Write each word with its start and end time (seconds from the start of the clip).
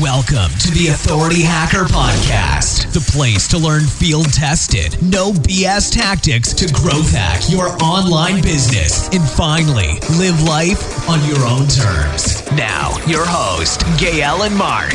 Welcome 0.00 0.50
to 0.60 0.70
the 0.70 0.88
Authority 0.88 1.42
Hacker 1.42 1.84
Podcast, 1.84 2.90
the 2.94 3.06
place 3.12 3.46
to 3.48 3.58
learn 3.58 3.82
field 3.82 4.32
tested, 4.32 4.96
no 5.02 5.30
BS 5.32 5.92
tactics 5.92 6.54
to 6.54 6.72
growth 6.72 7.12
hack 7.12 7.42
your 7.50 7.68
online 7.82 8.40
business 8.40 9.08
and 9.08 9.22
finally 9.28 9.98
live 10.16 10.40
life 10.44 11.06
on 11.06 11.22
your 11.28 11.44
own 11.44 11.66
terms. 11.66 12.50
Now, 12.52 12.96
your 13.06 13.26
host, 13.26 13.84
Gael 13.98 14.44
and 14.44 14.56
Mark. 14.56 14.94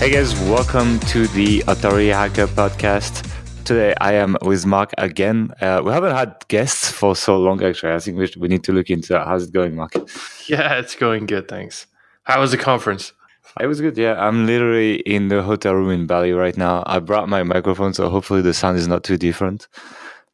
Hey 0.00 0.10
guys, 0.10 0.34
welcome 0.40 0.98
to 1.00 1.28
the 1.28 1.62
Authority 1.68 2.08
Hacker 2.08 2.48
Podcast. 2.48 3.31
Today 3.64 3.94
I 4.00 4.14
am 4.14 4.36
with 4.42 4.66
Mark 4.66 4.92
again. 4.98 5.52
Uh, 5.60 5.80
we 5.84 5.92
haven't 5.92 6.16
had 6.16 6.44
guests 6.48 6.90
for 6.90 7.14
so 7.14 7.38
long, 7.38 7.62
actually. 7.62 7.92
I 7.92 8.00
think 8.00 8.18
we, 8.18 8.26
should, 8.26 8.42
we 8.42 8.48
need 8.48 8.64
to 8.64 8.72
look 8.72 8.90
into 8.90 9.12
that. 9.12 9.26
How's 9.26 9.44
it 9.44 9.52
going, 9.52 9.76
Mark? 9.76 9.94
Yeah, 10.48 10.74
it's 10.74 10.96
going 10.96 11.26
good, 11.26 11.46
thanks. 11.46 11.86
How 12.24 12.40
was 12.40 12.50
the 12.50 12.58
conference? 12.58 13.12
It 13.60 13.66
was 13.66 13.80
good, 13.80 13.96
yeah. 13.96 14.14
I'm 14.14 14.46
literally 14.46 14.96
in 15.00 15.28
the 15.28 15.42
hotel 15.42 15.74
room 15.74 15.90
in 15.90 16.06
Bali 16.06 16.32
right 16.32 16.56
now. 16.56 16.82
I 16.86 16.98
brought 16.98 17.28
my 17.28 17.44
microphone, 17.44 17.94
so 17.94 18.08
hopefully 18.08 18.42
the 18.42 18.52
sound 18.52 18.78
is 18.78 18.88
not 18.88 19.04
too 19.04 19.16
different 19.16 19.68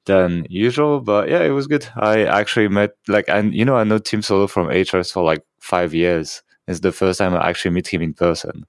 than 0.07 0.47
usual. 0.49 1.01
But 1.01 1.29
yeah, 1.29 1.43
it 1.43 1.51
was 1.51 1.67
good. 1.67 1.87
I 1.97 2.25
actually 2.25 2.69
met, 2.69 2.93
like, 3.09 3.27
and 3.29 3.55
you 3.55 3.65
know, 3.65 3.77
I 3.77 3.85
know 3.85 3.99
Tim 3.99 4.23
Soulo 4.23 4.49
from 4.49 4.69
Ahrefs 4.69 5.13
for 5.13 5.23
like 5.23 5.45
five 5.61 5.93
years. 5.93 6.43
It's 6.67 6.81
the 6.81 6.93
first 6.93 7.19
time 7.19 7.35
I 7.35 7.49
actually 7.49 7.73
meet 7.73 7.89
him 7.89 8.03
in 8.03 8.15
person. 8.15 8.65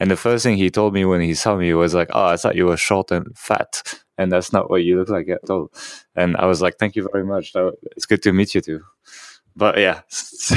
And 0.00 0.10
the 0.10 0.16
first 0.16 0.44
thing 0.44 0.56
he 0.56 0.70
told 0.70 0.92
me 0.92 1.04
when 1.04 1.20
he 1.20 1.34
saw 1.34 1.56
me 1.56 1.72
was 1.72 1.94
like, 1.94 2.10
"Oh, 2.12 2.26
I 2.26 2.36
thought 2.36 2.56
you 2.56 2.66
were 2.66 2.76
short 2.76 3.10
and 3.10 3.26
fat, 3.38 3.82
and 4.18 4.30
that's 4.30 4.52
not 4.52 4.70
what 4.70 4.84
you 4.84 4.98
look 4.98 5.08
like 5.08 5.28
at 5.28 5.48
all." 5.50 5.70
And 6.14 6.36
I 6.36 6.46
was 6.46 6.62
like, 6.62 6.78
"Thank 6.78 6.96
you 6.96 7.08
very 7.12 7.24
much. 7.24 7.52
It's 7.96 8.06
good 8.06 8.22
to 8.22 8.32
meet 8.32 8.54
you 8.54 8.60
too." 8.60 8.80
But 9.56 9.78
yeah, 9.78 10.00
so, 10.08 10.54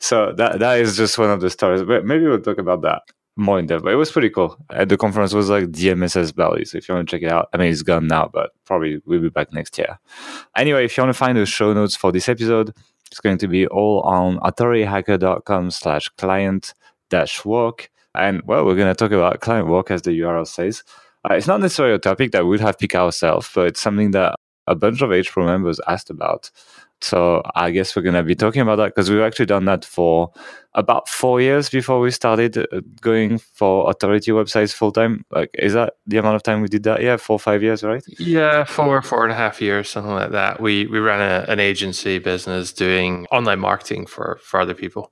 so 0.00 0.32
that 0.32 0.58
that 0.60 0.80
is 0.80 0.96
just 0.96 1.18
one 1.18 1.30
of 1.30 1.40
the 1.40 1.50
stories. 1.50 1.82
But 1.82 2.04
maybe 2.04 2.26
we'll 2.26 2.40
talk 2.40 2.58
about 2.58 2.82
that 2.82 3.02
more 3.36 3.58
in 3.58 3.66
depth. 3.66 3.84
But 3.84 3.92
it 3.92 3.96
was 3.96 4.12
pretty 4.12 4.30
cool. 4.30 4.56
At 4.70 4.88
the 4.88 4.96
conference 4.96 5.32
was 5.32 5.48
like 5.48 5.64
DMSS 5.64 6.34
Bali. 6.34 6.64
So 6.64 6.78
if 6.78 6.88
you 6.88 6.94
want 6.94 7.08
to 7.08 7.16
check 7.16 7.22
it 7.22 7.32
out, 7.32 7.48
I 7.52 7.56
mean 7.56 7.70
it's 7.70 7.82
gone 7.82 8.06
now, 8.06 8.30
but 8.32 8.50
probably 8.64 9.00
we'll 9.06 9.20
be 9.20 9.30
back 9.30 9.52
next 9.52 9.78
year. 9.78 9.98
Anyway, 10.56 10.84
if 10.84 10.96
you 10.96 11.02
want 11.02 11.14
to 11.14 11.18
find 11.18 11.36
the 11.36 11.46
show 11.46 11.72
notes 11.72 11.96
for 11.96 12.12
this 12.12 12.28
episode, 12.28 12.74
it's 13.10 13.20
going 13.20 13.38
to 13.38 13.48
be 13.48 13.66
all 13.66 14.00
on 14.02 14.38
authorityhacker.com 14.38 15.70
slash 15.70 16.08
client 16.18 16.74
dash 17.10 17.44
work. 17.44 17.90
And 18.14 18.42
well, 18.44 18.64
we're 18.64 18.76
going 18.76 18.94
to 18.94 18.94
talk 18.94 19.12
about 19.12 19.40
client 19.40 19.68
work 19.68 19.90
as 19.90 20.02
the 20.02 20.18
URL 20.20 20.46
says. 20.46 20.82
Uh, 21.28 21.34
it's 21.34 21.46
not 21.46 21.60
necessarily 21.60 21.94
a 21.94 21.98
topic 21.98 22.32
that 22.32 22.46
we'd 22.46 22.60
have 22.60 22.78
picked 22.78 22.94
ourselves, 22.94 23.48
but 23.54 23.68
it's 23.68 23.80
something 23.80 24.10
that 24.12 24.34
a 24.66 24.74
bunch 24.74 25.02
of 25.02 25.10
HPro 25.10 25.44
members 25.46 25.80
asked 25.86 26.10
about. 26.10 26.50
So 27.02 27.42
I 27.56 27.72
guess 27.72 27.96
we're 27.96 28.02
going 28.02 28.14
to 28.14 28.22
be 28.22 28.36
talking 28.36 28.62
about 28.62 28.76
that 28.76 28.94
because 28.94 29.10
we've 29.10 29.20
actually 29.20 29.46
done 29.46 29.64
that 29.64 29.84
for 29.84 30.30
about 30.74 31.08
four 31.08 31.40
years 31.40 31.68
before 31.68 31.98
we 31.98 32.12
started 32.12 32.56
uh, 32.56 32.80
going 33.00 33.38
for 33.38 33.90
authority 33.90 34.30
websites 34.30 34.72
full 34.72 34.92
time. 34.92 35.24
Like, 35.30 35.50
is 35.54 35.72
that 35.72 35.94
the 36.06 36.18
amount 36.18 36.36
of 36.36 36.44
time 36.44 36.62
we 36.62 36.68
did 36.68 36.84
that? 36.84 37.02
Yeah, 37.02 37.16
four 37.16 37.40
five 37.40 37.60
years, 37.60 37.82
right? 37.82 38.04
Yeah, 38.18 38.62
four 38.62 39.02
four 39.02 39.24
and 39.24 39.32
a 39.32 39.36
half 39.36 39.60
years, 39.60 39.88
something 39.88 40.12
like 40.12 40.30
that. 40.30 40.60
We 40.60 40.86
we 40.86 41.00
ran 41.00 41.20
a, 41.20 41.50
an 41.50 41.58
agency 41.58 42.20
business 42.20 42.72
doing 42.72 43.26
online 43.32 43.58
marketing 43.58 44.06
for 44.06 44.38
for 44.40 44.60
other 44.60 44.74
people. 44.74 45.10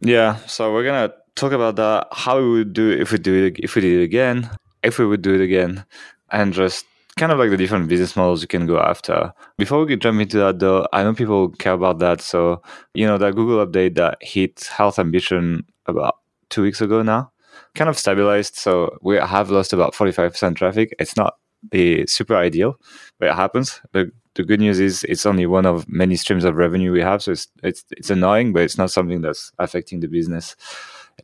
Yeah, 0.00 0.36
so 0.46 0.72
we're 0.72 0.84
gonna 0.84 1.12
talk 1.34 1.52
about 1.52 1.76
that. 1.76 2.08
How 2.12 2.38
we 2.40 2.50
would 2.50 2.72
do 2.72 2.90
it 2.90 3.00
if 3.00 3.12
we 3.12 3.18
do 3.18 3.44
it 3.44 3.58
if 3.58 3.74
we 3.74 3.82
did 3.82 4.00
it 4.00 4.04
again, 4.04 4.50
if 4.82 4.98
we 4.98 5.06
would 5.06 5.22
do 5.22 5.34
it 5.34 5.40
again, 5.40 5.84
and 6.30 6.52
just 6.52 6.84
kind 7.18 7.32
of 7.32 7.38
like 7.38 7.50
the 7.50 7.56
different 7.56 7.88
business 7.88 8.16
models 8.16 8.42
you 8.42 8.48
can 8.48 8.66
go 8.66 8.78
after. 8.78 9.32
Before 9.58 9.84
we 9.84 9.96
jump 9.96 10.20
into 10.20 10.38
that, 10.38 10.58
though, 10.58 10.86
I 10.92 11.02
know 11.02 11.14
people 11.14 11.50
care 11.50 11.72
about 11.72 11.98
that. 11.98 12.20
So, 12.20 12.62
you 12.94 13.06
know, 13.06 13.18
that 13.18 13.34
Google 13.34 13.64
update 13.66 13.96
that 13.96 14.18
hit 14.20 14.64
Health 14.64 14.98
Ambition 14.98 15.64
about 15.86 16.16
two 16.48 16.62
weeks 16.62 16.80
ago 16.80 17.02
now 17.02 17.32
kind 17.74 17.90
of 17.90 17.98
stabilized. 17.98 18.56
So 18.56 18.96
we 19.02 19.16
have 19.16 19.50
lost 19.50 19.72
about 19.72 19.94
45% 19.94 20.56
traffic. 20.56 20.94
It's 20.98 21.16
not 21.16 21.36
the 21.70 22.06
super 22.06 22.36
ideal, 22.36 22.76
but 23.18 23.28
it 23.28 23.34
happens. 23.34 23.80
The, 23.92 24.10
the 24.34 24.44
good 24.44 24.60
news 24.60 24.80
is 24.80 25.04
it's 25.04 25.26
only 25.26 25.46
one 25.46 25.66
of 25.66 25.88
many 25.88 26.16
streams 26.16 26.44
of 26.44 26.56
revenue 26.56 26.92
we 26.92 27.02
have. 27.02 27.22
So 27.22 27.32
it's, 27.32 27.48
it's, 27.62 27.84
it's 27.90 28.10
annoying, 28.10 28.52
but 28.52 28.62
it's 28.62 28.78
not 28.78 28.90
something 28.90 29.20
that's 29.20 29.52
affecting 29.58 30.00
the 30.00 30.08
business 30.08 30.56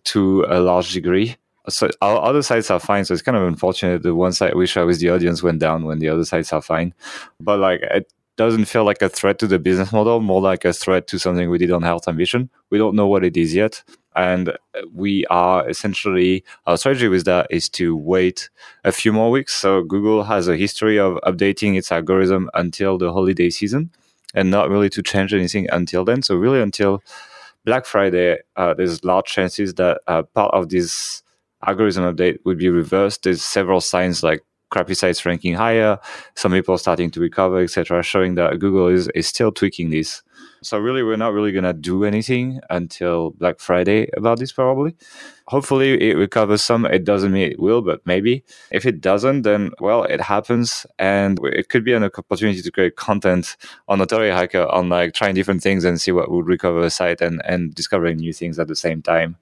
to 0.04 0.44
a 0.48 0.60
large 0.60 0.92
degree 0.92 1.36
so 1.68 1.90
our 2.00 2.22
other 2.22 2.42
sites 2.42 2.70
are 2.70 2.80
fine. 2.80 3.04
So 3.04 3.14
it's 3.14 3.22
kind 3.22 3.36
of 3.36 3.46
unfortunate. 3.46 4.02
The 4.02 4.14
one 4.14 4.32
site 4.32 4.56
we 4.56 4.66
share 4.66 4.86
with 4.86 5.00
the 5.00 5.10
audience 5.10 5.42
went 5.42 5.58
down 5.58 5.84
when 5.84 5.98
the 5.98 6.08
other 6.08 6.24
sites 6.24 6.52
are 6.52 6.62
fine. 6.62 6.94
But 7.40 7.58
like 7.58 7.80
it 7.82 8.12
doesn't 8.36 8.66
feel 8.66 8.84
like 8.84 9.02
a 9.02 9.08
threat 9.08 9.38
to 9.38 9.46
the 9.46 9.58
business 9.58 9.92
model, 9.92 10.20
more 10.20 10.40
like 10.40 10.64
a 10.64 10.72
threat 10.72 11.06
to 11.08 11.18
something 11.18 11.50
we 11.50 11.58
did 11.58 11.72
on 11.72 11.82
Health 11.82 12.06
Ambition. 12.06 12.50
We 12.70 12.78
don't 12.78 12.94
know 12.94 13.06
what 13.06 13.24
it 13.24 13.36
is 13.36 13.54
yet. 13.54 13.82
And 14.14 14.56
we 14.94 15.26
are 15.26 15.68
essentially, 15.68 16.42
our 16.66 16.78
strategy 16.78 17.08
with 17.08 17.24
that 17.26 17.48
is 17.50 17.68
to 17.70 17.94
wait 17.96 18.48
a 18.84 18.92
few 18.92 19.12
more 19.12 19.30
weeks. 19.30 19.54
So 19.54 19.82
Google 19.82 20.24
has 20.24 20.48
a 20.48 20.56
history 20.56 20.98
of 20.98 21.18
updating 21.26 21.76
its 21.76 21.92
algorithm 21.92 22.48
until 22.54 22.96
the 22.96 23.12
holiday 23.12 23.50
season 23.50 23.90
and 24.34 24.50
not 24.50 24.70
really 24.70 24.88
to 24.90 25.02
change 25.02 25.34
anything 25.34 25.68
until 25.70 26.04
then. 26.04 26.22
So 26.22 26.34
really 26.34 26.62
until 26.62 27.02
Black 27.66 27.84
Friday, 27.84 28.38
uh, 28.56 28.74
there's 28.74 29.04
large 29.04 29.26
chances 29.26 29.74
that 29.74 30.00
uh, 30.06 30.22
part 30.22 30.54
of 30.54 30.70
this 30.70 31.22
algorithm 31.64 32.04
update 32.04 32.38
would 32.44 32.58
be 32.58 32.68
reversed. 32.68 33.22
There's 33.22 33.42
several 33.42 33.80
signs 33.80 34.22
like 34.22 34.42
crappy 34.70 34.94
sites 34.94 35.24
ranking 35.24 35.54
higher, 35.54 35.98
some 36.34 36.52
people 36.52 36.76
starting 36.78 37.10
to 37.12 37.20
recover, 37.20 37.60
etc., 37.60 38.02
showing 38.02 38.34
that 38.34 38.58
Google 38.58 38.88
is, 38.88 39.08
is 39.14 39.26
still 39.26 39.52
tweaking 39.52 39.90
this. 39.90 40.22
So 40.66 40.78
really, 40.78 41.04
we're 41.04 41.16
not 41.16 41.32
really 41.32 41.52
gonna 41.52 41.72
do 41.72 42.04
anything 42.04 42.60
until 42.70 43.30
Black 43.30 43.60
Friday 43.60 44.08
about 44.16 44.40
this 44.40 44.52
probably. 44.52 44.96
Hopefully, 45.46 46.10
it 46.10 46.16
recovers 46.16 46.60
some. 46.60 46.84
It 46.84 47.04
doesn't 47.04 47.32
mean 47.32 47.52
it 47.52 47.60
will, 47.60 47.82
but 47.82 48.00
maybe. 48.04 48.42
If 48.72 48.84
it 48.84 49.00
doesn't, 49.00 49.42
then 49.42 49.70
well, 49.78 50.02
it 50.02 50.20
happens, 50.20 50.84
and 50.98 51.38
it 51.44 51.68
could 51.68 51.84
be 51.84 51.92
an 51.92 52.02
opportunity 52.02 52.62
to 52.62 52.70
create 52.72 52.96
content 52.96 53.56
on 53.86 54.00
Authority 54.00 54.32
Hacker 54.32 54.66
on 54.66 54.88
like 54.88 55.14
trying 55.14 55.36
different 55.36 55.62
things 55.62 55.84
and 55.84 56.00
see 56.00 56.10
what 56.10 56.32
would 56.32 56.48
recover 56.48 56.82
a 56.82 56.90
site 56.90 57.20
and 57.20 57.40
and 57.44 57.72
discovering 57.72 58.16
new 58.16 58.32
things 58.32 58.58
at 58.58 58.66
the 58.66 58.74
same 58.74 59.02
time. 59.02 59.36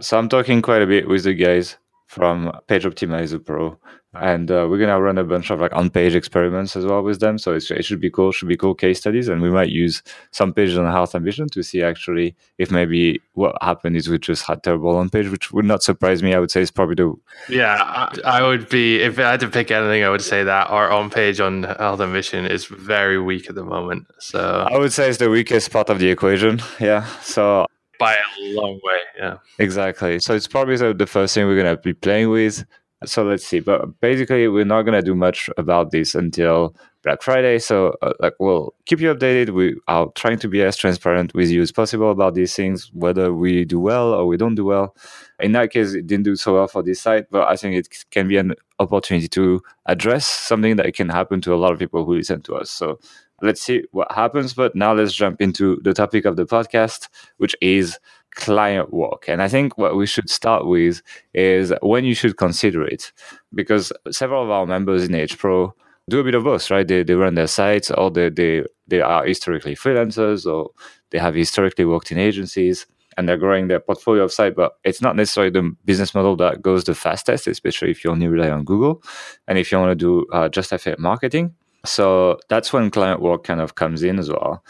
So 0.00 0.18
I'm 0.18 0.30
talking 0.30 0.62
quite 0.62 0.80
a 0.80 0.86
bit 0.86 1.08
with 1.08 1.24
the 1.24 1.34
guys 1.34 1.76
from 2.10 2.50
Page 2.66 2.82
Optimizer 2.84 3.44
Pro 3.44 3.78
and 4.14 4.50
uh, 4.50 4.66
we're 4.68 4.78
gonna 4.78 5.00
run 5.00 5.18
a 5.18 5.24
bunch 5.24 5.50
of 5.50 5.60
like 5.60 5.72
on-page 5.72 6.16
experiments 6.16 6.74
as 6.74 6.84
well 6.84 7.02
with 7.02 7.20
them. 7.20 7.38
So 7.38 7.54
it 7.54 7.84
should 7.84 8.00
be 8.00 8.10
cool. 8.10 8.32
Should 8.32 8.48
be 8.48 8.56
cool 8.56 8.74
case 8.74 8.98
studies, 8.98 9.28
and 9.28 9.40
we 9.40 9.50
might 9.50 9.68
use 9.68 10.02
some 10.32 10.52
pages 10.52 10.76
on 10.76 10.90
Health 10.90 11.14
Ambition 11.14 11.48
to 11.50 11.62
see 11.62 11.82
actually 11.82 12.34
if 12.58 12.70
maybe 12.72 13.20
what 13.34 13.56
happened 13.62 13.96
is 13.96 14.08
we 14.08 14.18
just 14.18 14.46
had 14.46 14.64
terrible 14.64 14.96
on-page, 14.96 15.28
which 15.28 15.52
would 15.52 15.64
not 15.64 15.82
surprise 15.84 16.22
me. 16.22 16.34
I 16.34 16.40
would 16.40 16.50
say 16.50 16.60
it's 16.60 16.72
probably 16.72 16.96
the 16.96 17.14
yeah. 17.48 17.76
I, 18.24 18.38
I 18.40 18.42
would 18.42 18.68
be 18.68 19.00
if 19.00 19.18
I 19.18 19.30
had 19.30 19.40
to 19.40 19.48
pick 19.48 19.70
anything, 19.70 20.02
I 20.02 20.10
would 20.10 20.22
say 20.22 20.42
that 20.42 20.70
our 20.70 20.90
on-page 20.90 21.40
on 21.40 21.62
Health 21.62 22.00
Ambition 22.00 22.46
is 22.46 22.64
very 22.64 23.20
weak 23.20 23.48
at 23.48 23.54
the 23.54 23.64
moment. 23.64 24.08
So 24.18 24.66
I 24.68 24.76
would 24.76 24.92
say 24.92 25.08
it's 25.08 25.18
the 25.18 25.30
weakest 25.30 25.70
part 25.70 25.88
of 25.88 26.00
the 26.00 26.08
equation. 26.08 26.60
Yeah. 26.80 27.06
So 27.22 27.66
by 28.00 28.14
a 28.14 28.54
long 28.54 28.80
way. 28.82 28.98
Yeah. 29.16 29.36
Exactly. 29.60 30.18
So 30.18 30.34
it's 30.34 30.48
probably 30.48 30.76
the 30.76 31.06
first 31.06 31.34
thing 31.34 31.46
we're 31.46 31.62
gonna 31.62 31.76
be 31.76 31.92
playing 31.92 32.30
with 32.30 32.64
so 33.04 33.22
let's 33.22 33.46
see 33.46 33.60
but 33.60 33.98
basically 34.00 34.46
we're 34.48 34.64
not 34.64 34.82
to 34.82 35.00
do 35.00 35.14
much 35.14 35.48
about 35.56 35.90
this 35.90 36.14
until 36.14 36.74
black 37.02 37.22
friday 37.22 37.58
so 37.58 37.94
uh, 38.02 38.12
like 38.20 38.34
we'll 38.38 38.74
keep 38.84 39.00
you 39.00 39.12
updated 39.14 39.50
we 39.50 39.74
are 39.88 40.08
trying 40.14 40.38
to 40.38 40.48
be 40.48 40.62
as 40.62 40.76
transparent 40.76 41.32
with 41.32 41.48
you 41.48 41.62
as 41.62 41.72
possible 41.72 42.10
about 42.10 42.34
these 42.34 42.54
things 42.54 42.90
whether 42.92 43.32
we 43.32 43.64
do 43.64 43.80
well 43.80 44.12
or 44.12 44.26
we 44.26 44.36
don't 44.36 44.54
do 44.54 44.66
well 44.66 44.94
in 45.38 45.52
that 45.52 45.70
case 45.70 45.94
it 45.94 46.06
didn't 46.06 46.24
do 46.24 46.36
so 46.36 46.54
well 46.54 46.68
for 46.68 46.82
this 46.82 47.00
site 47.00 47.24
but 47.30 47.48
i 47.48 47.56
think 47.56 47.74
it 47.74 47.88
can 48.10 48.28
be 48.28 48.36
an 48.36 48.54
opportunity 48.78 49.28
to 49.28 49.62
address 49.86 50.26
something 50.26 50.76
that 50.76 50.92
can 50.94 51.08
happen 51.08 51.40
to 51.40 51.54
a 51.54 51.56
lot 51.56 51.72
of 51.72 51.78
people 51.78 52.04
who 52.04 52.14
listen 52.14 52.42
to 52.42 52.54
us 52.54 52.70
so 52.70 52.98
let's 53.42 53.62
see 53.62 53.82
what 53.92 54.10
happens 54.12 54.54
but 54.54 54.74
now 54.74 54.92
let's 54.92 55.12
jump 55.12 55.40
into 55.40 55.80
the 55.82 55.92
topic 55.92 56.24
of 56.24 56.36
the 56.36 56.46
podcast 56.46 57.08
which 57.38 57.54
is 57.60 57.98
client 58.34 58.92
work. 58.92 59.28
And 59.28 59.42
I 59.42 59.48
think 59.48 59.76
what 59.76 59.96
we 59.96 60.06
should 60.06 60.30
start 60.30 60.66
with 60.66 61.02
is 61.34 61.72
when 61.82 62.04
you 62.04 62.14
should 62.14 62.36
consider 62.36 62.84
it, 62.84 63.12
because 63.54 63.92
several 64.10 64.42
of 64.42 64.50
our 64.50 64.66
members 64.66 65.04
in 65.04 65.14
H 65.14 65.38
Pro 65.38 65.74
do 66.08 66.20
a 66.20 66.24
bit 66.24 66.34
of 66.34 66.44
both, 66.44 66.70
right? 66.70 66.86
They, 66.86 67.02
they 67.02 67.14
run 67.14 67.34
their 67.34 67.46
sites 67.46 67.90
or 67.90 68.10
they, 68.10 68.30
they, 68.30 68.64
they 68.88 69.00
are 69.00 69.24
historically 69.24 69.76
freelancers 69.76 70.50
or 70.50 70.70
they 71.10 71.18
have 71.18 71.34
historically 71.34 71.84
worked 71.84 72.10
in 72.10 72.18
agencies 72.18 72.86
and 73.16 73.28
they're 73.28 73.36
growing 73.36 73.68
their 73.68 73.80
portfolio 73.80 74.24
of 74.24 74.32
site, 74.32 74.56
but 74.56 74.72
it's 74.84 75.02
not 75.02 75.16
necessarily 75.16 75.50
the 75.50 75.74
business 75.84 76.14
model 76.14 76.36
that 76.36 76.62
goes 76.62 76.84
the 76.84 76.94
fastest, 76.94 77.46
especially 77.46 77.90
if 77.90 78.04
you 78.04 78.10
only 78.10 78.28
rely 78.28 78.50
on 78.50 78.64
Google 78.64 79.02
and 79.46 79.58
if 79.58 79.70
you 79.70 79.78
want 79.78 79.90
to 79.90 79.94
do 79.94 80.26
uh, 80.32 80.48
just 80.48 80.72
affiliate 80.72 81.00
marketing. 81.00 81.54
So 81.84 82.38
that's 82.48 82.72
when 82.72 82.90
client 82.90 83.20
work 83.20 83.44
kind 83.44 83.60
of 83.60 83.74
comes 83.74 84.02
in 84.02 84.18
as 84.18 84.28
well. 84.28 84.62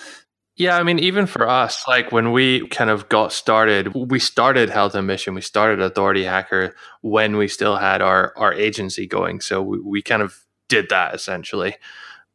Yeah, 0.57 0.77
I 0.77 0.83
mean, 0.83 0.99
even 0.99 1.25
for 1.25 1.49
us, 1.49 1.85
like 1.89 2.13
when 2.13 2.33
we 2.33 2.67
kind 2.69 2.91
of 2.91 3.09
got 3.09 3.33
started, 3.33 3.95
we 3.95 4.19
started 4.19 4.69
Health 4.69 4.95
Ambition, 4.95 5.33
we 5.35 5.41
started 5.41 5.81
Authority 5.81 6.25
Hacker 6.25 6.77
when 7.01 7.39
we 7.39 7.49
still 7.49 7.77
had 7.77 8.03
our 8.03 8.35
our 8.37 8.53
agency 8.53 9.07
going. 9.07 9.41
So 9.41 9.63
we, 9.63 9.81
we 9.81 10.03
kind 10.03 10.21
of 10.21 10.45
did 10.69 10.91
that 10.91 11.15
essentially. 11.15 11.77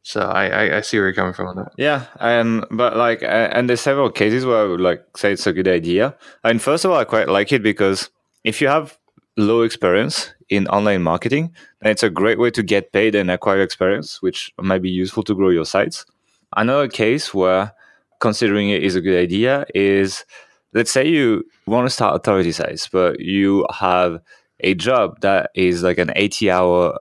So 0.02 0.20
I, 0.20 0.46
I, 0.46 0.76
I 0.78 0.80
see 0.82 0.98
where 0.98 1.06
you're 1.06 1.14
coming 1.14 1.34
from 1.34 1.48
on 1.48 1.56
that. 1.56 1.72
Yeah, 1.76 2.06
and 2.20 2.64
but 2.70 2.96
like, 2.96 3.22
and 3.22 3.68
there's 3.68 3.80
several 3.80 4.10
cases 4.10 4.44
where 4.44 4.62
I 4.62 4.64
would 4.64 4.80
like 4.80 5.04
say 5.16 5.32
it's 5.32 5.46
a 5.46 5.52
good 5.52 5.68
idea. 5.68 6.16
And 6.42 6.60
first 6.60 6.84
of 6.84 6.90
all, 6.90 6.98
I 6.98 7.04
quite 7.04 7.28
like 7.28 7.52
it 7.52 7.62
because 7.62 8.10
if 8.44 8.60
you 8.60 8.68
have 8.68 8.98
low 9.36 9.62
experience 9.62 10.32
in 10.48 10.66
online 10.68 11.02
marketing, 11.02 11.52
then 11.80 11.92
it's 11.92 12.02
a 12.02 12.10
great 12.10 12.38
way 12.38 12.50
to 12.50 12.62
get 12.62 12.92
paid 12.92 13.14
and 13.14 13.30
acquire 13.30 13.60
experience, 13.60 14.22
which 14.22 14.52
might 14.60 14.82
be 14.82 14.90
useful 14.90 15.22
to 15.24 15.34
grow 15.34 15.50
your 15.50 15.64
sites. 15.64 16.06
Another 16.56 16.88
case 16.88 17.34
where 17.34 17.72
considering 18.20 18.70
it 18.70 18.82
is 18.82 18.94
a 18.94 19.00
good 19.00 19.18
idea 19.18 19.66
is 19.74 20.24
let's 20.72 20.90
say 20.90 21.06
you 21.06 21.44
want 21.66 21.86
to 21.86 21.90
start 21.90 22.16
authority 22.16 22.52
sites, 22.52 22.88
but 22.88 23.20
you 23.20 23.66
have 23.72 24.20
a 24.60 24.74
job 24.74 25.20
that 25.20 25.50
is 25.54 25.82
like 25.82 25.98
an 25.98 26.12
80 26.14 26.50
hour 26.50 26.98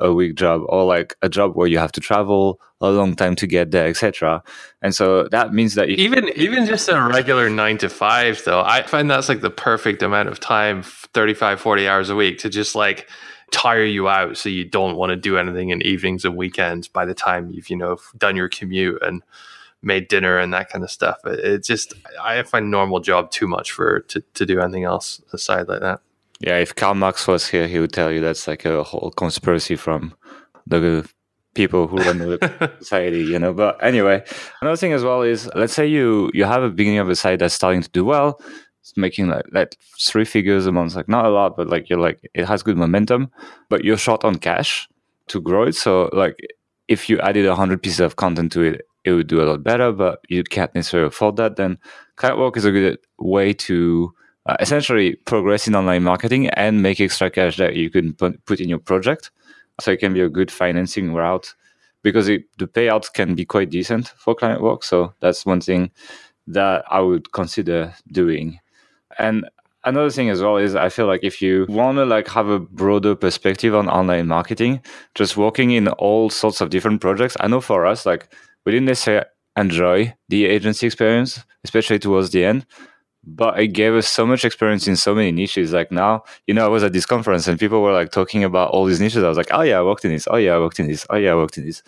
a 0.00 0.12
week 0.12 0.34
job 0.34 0.62
or 0.68 0.84
like 0.84 1.14
a 1.22 1.28
job 1.28 1.54
where 1.54 1.68
you 1.68 1.78
have 1.78 1.92
to 1.92 2.00
travel 2.00 2.60
a 2.80 2.90
long 2.90 3.14
time 3.14 3.34
to 3.34 3.46
get 3.46 3.70
there 3.70 3.88
etc 3.88 4.42
and 4.82 4.94
so 4.94 5.26
that 5.28 5.52
means 5.52 5.74
that 5.74 5.88
even 5.88 6.28
even 6.36 6.64
just 6.66 6.88
a 6.88 7.08
regular 7.12 7.50
9 7.50 7.78
to 7.78 7.88
5 7.88 8.44
though 8.44 8.62
i 8.62 8.82
find 8.82 9.10
that's 9.10 9.28
like 9.28 9.40
the 9.40 9.50
perfect 9.50 10.02
amount 10.02 10.28
of 10.28 10.38
time 10.38 10.82
35 10.82 11.60
40 11.60 11.88
hours 11.88 12.10
a 12.10 12.14
week 12.14 12.38
to 12.38 12.48
just 12.48 12.74
like 12.74 13.08
tire 13.50 13.84
you 13.84 14.08
out 14.08 14.36
so 14.36 14.48
you 14.48 14.64
don't 14.64 14.96
want 14.96 15.10
to 15.10 15.16
do 15.16 15.38
anything 15.38 15.70
in 15.70 15.82
evenings 15.82 16.24
and 16.24 16.36
weekends 16.36 16.86
by 16.86 17.04
the 17.04 17.14
time 17.14 17.50
you've 17.50 17.70
you 17.70 17.76
know 17.76 17.96
done 18.16 18.36
your 18.36 18.48
commute 18.48 19.02
and 19.02 19.22
made 19.82 20.08
dinner 20.08 20.38
and 20.38 20.52
that 20.52 20.70
kind 20.70 20.84
of 20.84 20.90
stuff. 20.90 21.18
It, 21.24 21.38
it 21.40 21.64
just 21.64 21.94
i 22.22 22.42
find 22.42 22.70
normal 22.70 23.00
job 23.00 23.30
too 23.30 23.46
much 23.46 23.72
for 23.72 24.00
to, 24.00 24.20
to 24.34 24.46
do 24.46 24.60
anything 24.60 24.84
else 24.84 25.20
aside 25.32 25.68
like 25.68 25.80
that. 25.80 26.00
Yeah, 26.40 26.58
if 26.58 26.74
Karl 26.74 26.94
Marx 26.94 27.26
was 27.26 27.48
here, 27.48 27.66
he 27.66 27.80
would 27.80 27.92
tell 27.92 28.12
you 28.12 28.20
that's 28.20 28.46
like 28.46 28.64
a 28.64 28.84
whole 28.84 29.10
conspiracy 29.10 29.74
from 29.74 30.14
the 30.66 31.08
people 31.58 31.88
who 31.88 31.96
run 31.96 32.18
the 32.18 32.72
society, 32.78 33.22
you 33.32 33.38
know. 33.38 33.52
But 33.52 33.82
anyway, 33.82 34.24
another 34.62 34.76
thing 34.76 34.92
as 34.92 35.02
well 35.02 35.22
is 35.22 35.50
let's 35.54 35.74
say 35.74 35.86
you 35.86 36.30
you 36.32 36.44
have 36.44 36.62
a 36.62 36.70
beginning 36.70 37.00
of 37.00 37.08
a 37.10 37.16
site 37.16 37.40
that's 37.40 37.54
starting 37.54 37.82
to 37.82 37.90
do 37.90 38.04
well, 38.04 38.40
it's 38.80 38.96
making 38.96 39.26
like, 39.28 39.46
like 39.52 39.76
three 40.00 40.24
figures 40.24 40.66
a 40.66 40.72
month, 40.72 40.94
like 40.94 41.08
not 41.08 41.26
a 41.26 41.30
lot, 41.30 41.56
but 41.56 41.68
like 41.68 41.90
you're 41.90 42.04
like 42.08 42.20
it 42.32 42.46
has 42.46 42.62
good 42.62 42.78
momentum, 42.78 43.30
but 43.68 43.84
you're 43.84 44.04
short 44.06 44.24
on 44.24 44.36
cash 44.36 44.88
to 45.32 45.40
grow 45.40 45.64
it. 45.64 45.74
So 45.74 46.08
like 46.12 46.36
if 46.86 47.08
you 47.08 47.18
added 47.20 47.44
a 47.46 47.56
hundred 47.56 47.82
pieces 47.82 48.00
of 48.00 48.16
content 48.16 48.52
to 48.52 48.62
it, 48.62 48.82
it 49.04 49.12
would 49.12 49.26
do 49.26 49.42
a 49.42 49.48
lot 49.50 49.62
better, 49.62 49.90
but 49.92 50.20
you 50.28 50.44
can't 50.44 50.74
necessarily 50.74 51.08
afford 51.08 51.36
that. 51.36 51.56
Then 51.56 51.78
Clientwork 52.16 52.56
is 52.56 52.64
a 52.64 52.70
good 52.70 52.98
way 53.18 53.52
to 53.68 54.12
uh, 54.46 54.56
essentially 54.60 55.16
progress 55.26 55.66
in 55.68 55.74
online 55.74 56.04
marketing 56.04 56.48
and 56.50 56.82
make 56.82 57.00
extra 57.00 57.30
cash 57.30 57.56
that 57.56 57.74
you 57.74 57.90
can 57.90 58.14
put 58.14 58.60
in 58.60 58.68
your 58.68 58.78
project. 58.78 59.30
So 59.80 59.92
it 59.92 60.00
can 60.00 60.12
be 60.12 60.20
a 60.20 60.28
good 60.28 60.50
financing 60.50 61.14
route 61.14 61.54
because 62.02 62.28
it, 62.28 62.44
the 62.58 62.66
payouts 62.66 63.12
can 63.12 63.34
be 63.34 63.44
quite 63.44 63.70
decent 63.70 64.08
for 64.08 64.34
client 64.34 64.62
work. 64.62 64.82
So 64.84 65.14
that's 65.20 65.46
one 65.46 65.60
thing 65.60 65.90
that 66.46 66.84
I 66.90 67.00
would 67.00 67.32
consider 67.32 67.94
doing. 68.10 68.58
And 69.18 69.48
another 69.84 70.10
thing 70.10 70.30
as 70.30 70.42
well 70.42 70.56
is 70.56 70.74
I 70.74 70.88
feel 70.88 71.06
like 71.06 71.22
if 71.22 71.42
you 71.42 71.66
want 71.68 71.98
to 71.98 72.04
like 72.04 72.28
have 72.28 72.48
a 72.48 72.60
broader 72.60 73.14
perspective 73.14 73.74
on 73.74 73.88
online 73.88 74.26
marketing, 74.26 74.80
just 75.14 75.36
working 75.36 75.72
in 75.72 75.88
all 75.88 76.30
sorts 76.30 76.60
of 76.60 76.70
different 76.70 77.00
projects. 77.00 77.36
I 77.40 77.48
know 77.48 77.60
for 77.60 77.86
us, 77.86 78.06
like 78.06 78.32
we 78.64 78.72
didn't 78.72 78.86
necessarily 78.86 79.26
enjoy 79.56 80.14
the 80.28 80.46
agency 80.46 80.86
experience, 80.86 81.44
especially 81.64 81.98
towards 81.98 82.30
the 82.30 82.44
end 82.44 82.66
but 83.34 83.58
it 83.60 83.68
gave 83.68 83.94
us 83.94 84.08
so 84.08 84.26
much 84.26 84.44
experience 84.44 84.86
in 84.88 84.96
so 84.96 85.14
many 85.14 85.30
niches. 85.30 85.72
Like 85.72 85.92
now, 85.92 86.24
you 86.46 86.54
know, 86.54 86.64
I 86.64 86.68
was 86.68 86.82
at 86.82 86.92
this 86.92 87.06
conference 87.06 87.46
and 87.46 87.58
people 87.58 87.82
were 87.82 87.92
like 87.92 88.10
talking 88.10 88.42
about 88.42 88.70
all 88.70 88.84
these 88.86 89.00
niches. 89.00 89.22
I 89.22 89.28
was 89.28 89.36
like, 89.36 89.52
oh 89.52 89.60
yeah, 89.60 89.78
I 89.78 89.82
worked 89.82 90.04
in 90.04 90.12
this. 90.12 90.26
Oh 90.30 90.36
yeah, 90.36 90.54
I 90.54 90.58
worked 90.58 90.80
in 90.80 90.88
this. 90.88 91.06
Oh 91.10 91.16
yeah, 91.16 91.32
I 91.32 91.34
worked 91.34 91.58
in 91.58 91.66
this. 91.66 91.82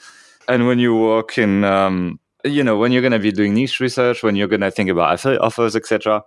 And 0.49 0.67
when 0.67 0.79
you 0.79 0.95
work 0.97 1.39
in, 1.39 1.65
um, 1.65 2.21
you 2.45 2.63
know, 2.63 2.77
when 2.77 2.93
you're 2.93 3.03
going 3.03 3.13
to 3.13 3.19
be 3.19 3.33
doing 3.33 3.55
niche 3.55 3.81
research, 3.81 4.23
when 4.23 4.37
you're 4.37 4.49
going 4.49 4.61
to 4.61 4.71
think 4.71 4.91
about 4.91 5.15
affiliate 5.15 5.41
offers, 5.41 5.77
etc., 5.77 6.23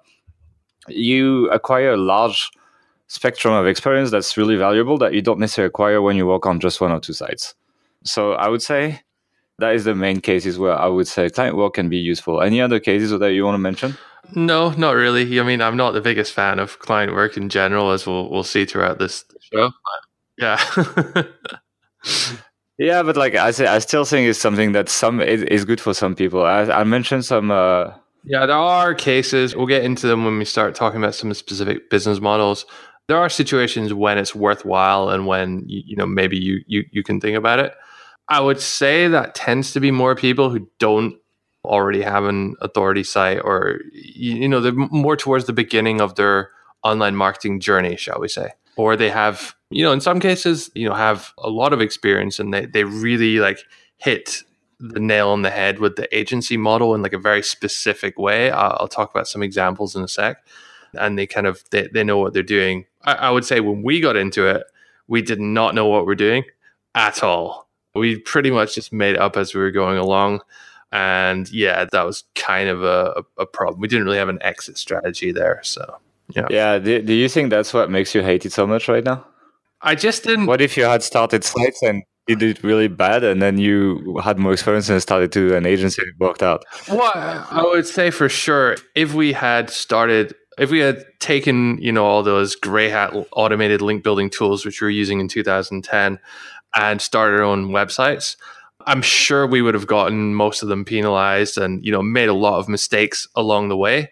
you 0.87 1.49
acquire 1.51 1.93
a 1.93 1.97
large 1.97 2.49
spectrum 3.07 3.53
of 3.53 3.67
experience 3.67 4.11
that's 4.11 4.35
really 4.37 4.55
valuable 4.55 4.97
that 4.97 5.13
you 5.13 5.21
don't 5.21 5.39
necessarily 5.39 5.67
acquire 5.67 6.01
when 6.01 6.15
you 6.15 6.25
work 6.25 6.45
on 6.45 6.59
just 6.59 6.81
one 6.81 6.91
or 6.91 6.99
two 6.99 7.13
sites. 7.13 7.53
So 8.03 8.33
I 8.33 8.47
would 8.47 8.61
say 8.61 9.01
that 9.59 9.75
is 9.75 9.83
the 9.83 9.95
main 9.95 10.19
cases 10.21 10.57
where 10.57 10.73
I 10.73 10.87
would 10.87 11.07
say 11.07 11.29
client 11.29 11.55
work 11.55 11.75
can 11.75 11.89
be 11.89 11.97
useful. 11.97 12.41
Any 12.41 12.59
other 12.59 12.79
cases 12.79 13.17
that 13.17 13.33
you 13.33 13.45
want 13.45 13.55
to 13.55 13.59
mention? 13.59 13.97
No, 14.31 14.71
not 14.71 14.91
really. 14.91 15.39
I 15.39 15.43
mean, 15.43 15.61
I'm 15.61 15.77
not 15.77 15.91
the 15.91 16.01
biggest 16.01 16.33
fan 16.33 16.59
of 16.59 16.79
client 16.79 17.13
work 17.13 17.37
in 17.37 17.49
general, 17.49 17.91
as 17.91 18.07
we'll 18.07 18.29
we'll 18.29 18.43
see 18.43 18.65
throughout 18.65 18.99
this 18.99 19.25
show. 19.41 19.71
yeah. 20.37 20.59
yeah, 22.77 23.03
but 23.03 23.17
like 23.17 23.35
I 23.35 23.51
say, 23.51 23.67
I 23.67 23.79
still 23.79 24.05
think 24.05 24.27
it's 24.27 24.39
something 24.39 24.71
that 24.71 24.89
some 24.89 25.21
is, 25.21 25.43
is 25.43 25.65
good 25.65 25.81
for 25.81 25.93
some 25.93 26.15
people. 26.15 26.43
I, 26.43 26.61
I 26.63 26.83
mentioned 26.83 27.25
some. 27.25 27.51
Uh, 27.51 27.91
yeah, 28.23 28.45
there 28.45 28.55
are 28.55 28.95
cases. 28.95 29.55
We'll 29.55 29.67
get 29.67 29.83
into 29.83 30.07
them 30.07 30.23
when 30.23 30.37
we 30.37 30.45
start 30.45 30.75
talking 30.75 31.03
about 31.03 31.15
some 31.15 31.33
specific 31.33 31.89
business 31.89 32.21
models. 32.21 32.65
There 33.09 33.17
are 33.17 33.27
situations 33.29 33.93
when 33.93 34.17
it's 34.17 34.33
worthwhile 34.33 35.09
and 35.09 35.27
when 35.27 35.63
you, 35.67 35.81
you 35.85 35.95
know 35.97 36.05
maybe 36.05 36.37
you, 36.37 36.61
you 36.67 36.85
you 36.91 37.03
can 37.03 37.19
think 37.19 37.37
about 37.37 37.59
it. 37.59 37.73
I 38.29 38.39
would 38.39 38.61
say 38.61 39.09
that 39.09 39.35
tends 39.35 39.73
to 39.73 39.81
be 39.81 39.91
more 39.91 40.15
people 40.15 40.49
who 40.49 40.67
don't 40.79 41.15
already 41.65 42.01
have 42.01 42.25
an 42.25 42.55
authority 42.61 43.03
site 43.03 43.39
or 43.43 43.79
you 43.93 44.47
know 44.47 44.59
they're 44.59 44.73
more 44.73 45.15
towards 45.15 45.45
the 45.45 45.53
beginning 45.53 46.01
of 46.01 46.15
their 46.15 46.51
online 46.83 47.15
marketing 47.15 47.59
journey 47.59 47.95
shall 47.95 48.19
we 48.19 48.27
say. 48.27 48.49
Or 48.75 48.95
they 48.95 49.09
have 49.09 49.55
you 49.69 49.83
know 49.83 49.91
in 49.91 50.01
some 50.01 50.19
cases 50.19 50.69
you 50.75 50.87
know 50.87 50.95
have 50.95 51.33
a 51.37 51.49
lot 51.49 51.73
of 51.73 51.81
experience 51.81 52.39
and 52.39 52.53
they, 52.53 52.65
they 52.65 52.83
really 52.83 53.39
like 53.39 53.59
hit 53.97 54.43
the 54.79 54.99
nail 54.99 55.29
on 55.29 55.43
the 55.43 55.49
head 55.49 55.79
with 55.79 55.95
the 55.95 56.13
agency 56.15 56.57
model 56.57 56.93
in 56.93 57.01
like 57.01 57.13
a 57.13 57.19
very 57.19 57.41
specific 57.41 58.17
way. 58.19 58.51
I'll, 58.51 58.77
I'll 58.81 58.87
talk 58.87 59.11
about 59.11 59.27
some 59.27 59.41
examples 59.41 59.95
in 59.95 60.03
a 60.03 60.07
sec. 60.07 60.45
And 60.95 61.17
they 61.17 61.25
kind 61.25 61.47
of 61.47 61.63
they, 61.71 61.87
they 61.87 62.03
know 62.03 62.17
what 62.17 62.33
they're 62.33 62.43
doing. 62.43 62.85
I, 63.03 63.13
I 63.13 63.29
would 63.31 63.45
say 63.45 63.61
when 63.61 63.81
we 63.83 64.01
got 64.01 64.15
into 64.15 64.47
it 64.47 64.63
we 65.07 65.21
did 65.21 65.39
not 65.39 65.75
know 65.75 65.87
what 65.87 66.05
we're 66.05 66.15
doing 66.15 66.43
at 66.95 67.23
all. 67.23 67.69
We 67.95 68.17
pretty 68.17 68.51
much 68.51 68.75
just 68.75 68.91
made 68.91 69.17
up 69.17 69.37
as 69.37 69.53
we 69.53 69.61
were 69.61 69.71
going 69.71 69.97
along 69.97 70.41
and 70.93 71.51
yeah, 71.51 71.85
that 71.91 72.05
was 72.05 72.23
kind 72.35 72.69
of 72.69 72.83
a, 72.83 73.23
a 73.39 73.47
problem. 73.47 73.81
We 73.81 73.87
didn't 73.87 74.05
really 74.05 74.19
have 74.19 74.29
an 74.29 74.37
exit 74.41 74.77
strategy 74.77 75.31
there. 75.31 75.59
So 75.63 75.97
yeah. 76.35 76.45
Yeah. 76.51 76.77
Do, 76.77 77.01
do 77.01 77.13
you 77.13 77.27
think 77.27 77.49
that's 77.49 77.73
what 77.73 77.89
makes 77.89 78.13
you 78.13 78.21
hate 78.21 78.45
it 78.45 78.53
so 78.53 78.67
much 78.67 78.87
right 78.87 79.03
now? 79.03 79.25
I 79.81 79.95
just 79.95 80.23
didn't. 80.23 80.45
What 80.45 80.61
if 80.61 80.77
you 80.77 80.83
had 80.83 81.01
started 81.01 81.43
sites 81.43 81.81
and 81.81 82.03
you 82.27 82.35
did 82.35 82.63
really 82.63 82.87
bad 82.87 83.23
and 83.23 83.41
then 83.41 83.57
you 83.57 84.19
had 84.23 84.37
more 84.37 84.53
experience 84.53 84.87
and 84.87 85.01
started 85.01 85.31
to 85.31 85.55
an 85.55 85.65
agency 85.65 86.03
and 86.03 86.13
worked 86.19 86.43
out? 86.43 86.63
Well, 86.87 87.11
I 87.13 87.63
would 87.63 87.87
say 87.87 88.11
for 88.11 88.29
sure, 88.29 88.77
if 88.95 89.15
we 89.15 89.33
had 89.33 89.71
started 89.71 90.35
if 90.59 90.69
we 90.69 90.77
had 90.77 91.03
taken 91.19 91.79
you 91.81 91.91
know 91.91 92.05
all 92.05 92.21
those 92.21 92.55
gray 92.55 92.87
hat 92.87 93.15
automated 93.31 93.81
link 93.81 94.03
building 94.03 94.29
tools 94.29 94.63
which 94.63 94.79
we 94.79 94.85
were 94.85 94.91
using 94.91 95.19
in 95.19 95.27
2010 95.27 96.19
and 96.75 97.01
started 97.01 97.39
our 97.39 97.43
own 97.43 97.69
websites 97.69 98.35
I'm 98.85 99.01
sure 99.01 99.47
we 99.47 99.61
would 99.61 99.73
have 99.73 99.87
gotten 99.87 100.35
most 100.35 100.63
of 100.63 100.69
them 100.69 100.85
penalized 100.85 101.57
and 101.57 101.83
you 101.85 101.91
know 101.91 102.01
made 102.01 102.29
a 102.29 102.33
lot 102.33 102.59
of 102.59 102.69
mistakes 102.69 103.27
along 103.35 103.69
the 103.69 103.77
way, 103.77 104.11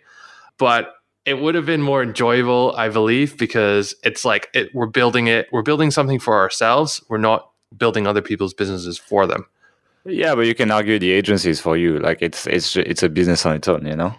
but 0.58 0.94
it 1.26 1.40
would 1.40 1.56
have 1.56 1.66
been 1.66 1.82
more 1.82 2.02
enjoyable, 2.02 2.74
I 2.76 2.90
believe, 2.90 3.38
because 3.38 3.94
it's 4.04 4.26
like 4.26 4.50
it, 4.54 4.74
we're 4.74 4.88
building 4.88 5.28
it, 5.28 5.48
we're 5.52 5.62
building 5.62 5.92
something 5.92 6.20
for 6.20 6.36
ourselves. 6.40 7.04
We're 7.10 7.18
not 7.18 7.50
building 7.78 8.08
other 8.08 8.22
people's 8.22 8.54
businesses 8.54 8.98
for 8.98 9.28
them. 9.28 9.46
Yeah, 10.06 10.34
but 10.34 10.48
you 10.48 10.56
can 10.56 10.72
argue 10.72 10.98
the 10.98 11.12
agencies 11.12 11.60
for 11.60 11.78
you. 11.78 12.00
Like 12.00 12.22
it's 12.22 12.48
it's 12.48 12.76
it's 12.76 13.04
a 13.04 13.10
business 13.10 13.46
on 13.46 13.56
its 13.56 13.68
own, 13.68 13.86
you 13.86 13.96
know. 13.96 14.16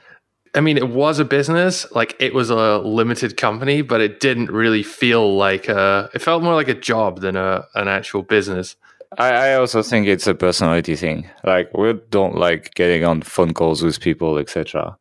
I 0.54 0.60
mean, 0.60 0.76
it 0.76 0.90
was 0.90 1.18
a 1.18 1.24
business, 1.24 1.90
like 1.92 2.14
it 2.20 2.34
was 2.34 2.50
a 2.50 2.78
limited 2.78 3.36
company, 3.36 3.80
but 3.80 4.02
it 4.02 4.20
didn't 4.20 4.50
really 4.50 4.82
feel 4.82 5.34
like 5.36 5.66
a, 5.68 6.10
it 6.14 6.20
felt 6.20 6.42
more 6.42 6.54
like 6.54 6.68
a 6.68 6.74
job 6.74 7.20
than 7.20 7.36
a 7.36 7.66
an 7.74 7.88
actual 7.88 8.22
business. 8.22 8.76
I, 9.18 9.28
I 9.50 9.54
also 9.54 9.82
think 9.82 10.06
it's 10.06 10.26
a 10.26 10.34
personality 10.34 10.96
thing. 10.96 11.28
Like 11.44 11.76
we 11.76 11.92
don't 12.10 12.36
like 12.36 12.74
getting 12.74 13.04
on 13.04 13.22
phone 13.22 13.52
calls 13.52 13.82
with 13.82 14.00
people, 14.00 14.38
etc., 14.38 14.96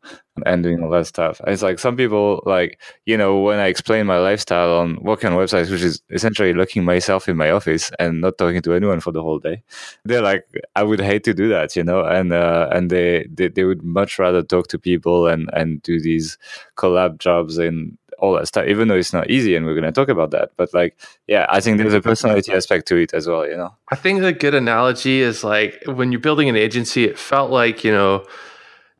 and 0.45 0.63
doing 0.63 0.83
all 0.83 0.89
that 0.89 1.07
stuff. 1.07 1.39
It's 1.47 1.61
like 1.61 1.79
some 1.79 1.95
people 1.95 2.41
like 2.45 2.81
you 3.05 3.17
know 3.17 3.39
when 3.39 3.59
I 3.59 3.67
explain 3.67 4.05
my 4.07 4.17
lifestyle 4.17 4.75
on 4.79 4.97
working 5.01 5.31
on 5.31 5.37
websites, 5.37 5.71
which 5.71 5.81
is 5.81 6.01
essentially 6.09 6.53
locking 6.53 6.83
myself 6.83 7.29
in 7.29 7.37
my 7.37 7.51
office 7.51 7.91
and 7.99 8.21
not 8.21 8.37
talking 8.37 8.61
to 8.63 8.73
anyone 8.73 8.99
for 8.99 9.11
the 9.11 9.21
whole 9.21 9.39
day. 9.39 9.63
They're 10.03 10.21
like, 10.21 10.45
I 10.75 10.83
would 10.83 10.99
hate 10.99 11.23
to 11.25 11.33
do 11.33 11.47
that, 11.49 11.75
you 11.75 11.83
know, 11.83 12.03
and 12.03 12.33
uh, 12.33 12.69
and 12.71 12.89
they, 12.89 13.27
they 13.31 13.47
they 13.47 13.63
would 13.63 13.83
much 13.83 14.19
rather 14.19 14.43
talk 14.43 14.67
to 14.69 14.79
people 14.79 15.27
and 15.27 15.49
and 15.53 15.81
do 15.83 16.01
these 16.01 16.37
collab 16.75 17.19
jobs 17.19 17.57
and 17.57 17.97
all 18.21 18.33
that 18.33 18.47
stuff, 18.47 18.67
even 18.67 18.87
though 18.87 18.95
it's 18.95 19.13
not 19.13 19.29
easy, 19.29 19.55
and 19.55 19.65
we're 19.65 19.73
going 19.73 19.83
to 19.83 19.91
talk 19.91 20.07
about 20.07 20.31
that. 20.31 20.51
But 20.55 20.73
like, 20.73 20.95
yeah, 21.27 21.47
I 21.49 21.59
think 21.59 21.79
there's 21.79 21.93
a 21.93 22.01
personality 22.01 22.53
aspect 22.53 22.87
to 22.89 22.95
it 22.97 23.13
as 23.13 23.27
well. 23.27 23.47
You 23.47 23.57
know, 23.57 23.75
I 23.91 23.95
think 23.95 24.21
the 24.21 24.31
good 24.31 24.53
analogy 24.53 25.21
is 25.21 25.43
like 25.43 25.83
when 25.87 26.11
you're 26.11 26.21
building 26.21 26.47
an 26.47 26.55
agency, 26.55 27.03
it 27.03 27.17
felt 27.17 27.51
like 27.51 27.83
you 27.83 27.91
know 27.91 28.25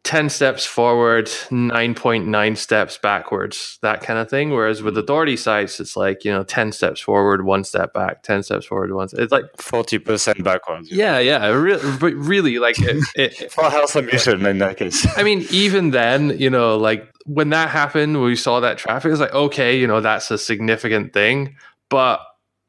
10 0.03 0.29
steps 0.29 0.65
forward, 0.65 1.27
9.9 1.27 2.57
steps 2.57 2.97
backwards, 2.97 3.77
that 3.83 4.01
kind 4.01 4.17
of 4.17 4.29
thing. 4.29 4.49
Whereas 4.49 4.81
with 4.81 4.97
authority 4.97 5.37
sites, 5.37 5.79
it's 5.79 5.95
like, 5.95 6.25
you 6.25 6.31
know, 6.31 6.43
10 6.43 6.71
steps 6.71 6.99
forward, 6.99 7.45
one 7.45 7.63
step 7.63 7.93
back, 7.93 8.23
10 8.23 8.41
steps 8.41 8.65
forward, 8.65 8.91
one 8.93 9.09
step. 9.09 9.19
It's 9.19 9.31
like 9.31 9.45
40% 9.57 10.43
backwards. 10.43 10.91
Yeah, 10.91 11.19
yeah. 11.19 11.45
Really, 11.49 12.15
really 12.15 12.57
like 12.57 12.79
it, 12.79 13.03
it, 13.15 13.51
for 13.51 13.69
Health 13.69 13.95
Ambition 13.95 14.43
in 14.45 14.57
that 14.57 14.77
case. 14.77 15.05
I 15.17 15.23
mean, 15.23 15.45
even 15.51 15.91
then, 15.91 16.37
you 16.39 16.49
know, 16.49 16.77
like 16.77 17.07
when 17.25 17.49
that 17.49 17.69
happened, 17.69 18.23
we 18.23 18.35
saw 18.35 18.59
that 18.59 18.79
traffic, 18.79 19.11
it's 19.11 19.21
like, 19.21 19.33
okay, 19.33 19.77
you 19.77 19.85
know, 19.85 20.01
that's 20.01 20.31
a 20.31 20.37
significant 20.37 21.13
thing. 21.13 21.55
But, 21.91 22.21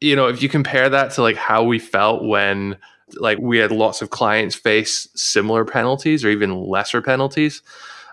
you 0.03 0.17
know, 0.17 0.27
if 0.27 0.43
you 0.43 0.51
compare 0.51 0.91
that 0.91 1.13
to 1.13 1.23
like 1.23 1.37
how 1.37 1.65
we 1.65 1.79
felt 1.79 2.25
when 2.25 2.77
like 3.19 3.39
we 3.39 3.59
had 3.59 3.71
lots 3.73 4.03
of 4.03 4.11
clients 4.11 4.55
face 4.55 5.09
similar 5.15 5.65
penalties 5.65 6.25
or 6.25 6.31
even 6.31 6.55
lesser 6.55 7.03
penalties. 7.03 7.63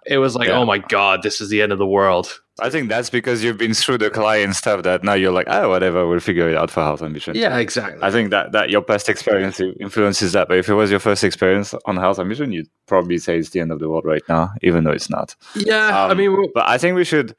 It 0.05 0.17
was 0.17 0.35
like, 0.35 0.47
yeah. 0.47 0.57
oh 0.57 0.65
my 0.65 0.77
god, 0.77 1.23
this 1.23 1.41
is 1.41 1.49
the 1.49 1.61
end 1.61 1.71
of 1.71 1.77
the 1.77 1.85
world. 1.85 2.41
I 2.61 2.69
think 2.69 2.89
that's 2.89 3.09
because 3.09 3.43
you've 3.43 3.57
been 3.57 3.73
through 3.73 3.99
the 3.99 4.09
client 4.09 4.55
stuff 4.55 4.83
that 4.83 5.03
now 5.03 5.13
you're 5.13 5.31
like, 5.31 5.47
oh, 5.49 5.69
whatever, 5.69 6.07
we'll 6.07 6.19
figure 6.19 6.49
it 6.49 6.57
out 6.57 6.69
for 6.69 6.83
health 6.83 7.01
ambition. 7.01 7.35
Yeah, 7.35 7.57
exactly. 7.57 8.01
I 8.01 8.11
think 8.11 8.31
that 8.31 8.51
that 8.51 8.69
your 8.69 8.81
past 8.81 9.09
experience 9.09 9.59
influences 9.59 10.33
that. 10.33 10.47
But 10.47 10.57
if 10.57 10.69
it 10.69 10.73
was 10.73 10.91
your 10.91 10.99
first 10.99 11.23
experience 11.23 11.73
on 11.85 11.97
health 11.97 12.19
ambition, 12.19 12.51
you'd 12.51 12.69
probably 12.87 13.17
say 13.17 13.37
it's 13.37 13.51
the 13.51 13.59
end 13.59 13.71
of 13.71 13.79
the 13.79 13.89
world 13.89 14.05
right 14.05 14.23
now, 14.27 14.51
even 14.61 14.83
though 14.83 14.91
it's 14.91 15.09
not. 15.09 15.35
Yeah, 15.55 16.03
um, 16.03 16.11
I 16.11 16.13
mean, 16.13 16.51
but 16.53 16.67
I 16.67 16.77
think 16.77 16.95
we 16.95 17.05
should 17.05 17.35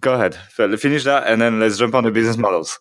go 0.00 0.14
ahead, 0.14 0.34
finish 0.78 1.04
that, 1.04 1.26
and 1.26 1.40
then 1.40 1.60
let's 1.60 1.78
jump 1.78 1.94
on 1.94 2.04
the 2.04 2.10
business 2.10 2.36
models. 2.36 2.78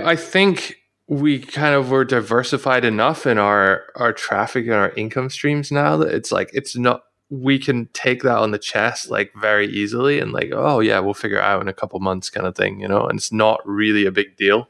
I 0.00 0.16
think 0.16 0.76
we 1.08 1.38
kind 1.38 1.74
of 1.74 1.90
were 1.90 2.04
diversified 2.04 2.84
enough 2.84 3.26
in 3.26 3.38
our 3.38 3.84
our 3.96 4.12
traffic 4.12 4.64
and 4.64 4.74
our 4.74 4.90
income 4.90 5.28
streams 5.28 5.70
now 5.70 5.96
that 5.96 6.14
it's 6.14 6.32
like 6.32 6.50
it's 6.52 6.76
not 6.76 7.04
we 7.30 7.58
can 7.58 7.86
take 7.92 8.22
that 8.22 8.38
on 8.38 8.52
the 8.52 8.58
chest 8.58 9.10
like 9.10 9.32
very 9.34 9.66
easily 9.66 10.18
and 10.18 10.32
like 10.32 10.50
oh 10.52 10.80
yeah 10.80 10.98
we'll 11.00 11.14
figure 11.14 11.38
it 11.38 11.44
out 11.44 11.60
in 11.60 11.68
a 11.68 11.72
couple 11.72 11.98
months 12.00 12.30
kind 12.30 12.46
of 12.46 12.56
thing 12.56 12.80
you 12.80 12.88
know 12.88 13.06
and 13.06 13.18
it's 13.18 13.32
not 13.32 13.60
really 13.66 14.06
a 14.06 14.12
big 14.12 14.36
deal 14.36 14.68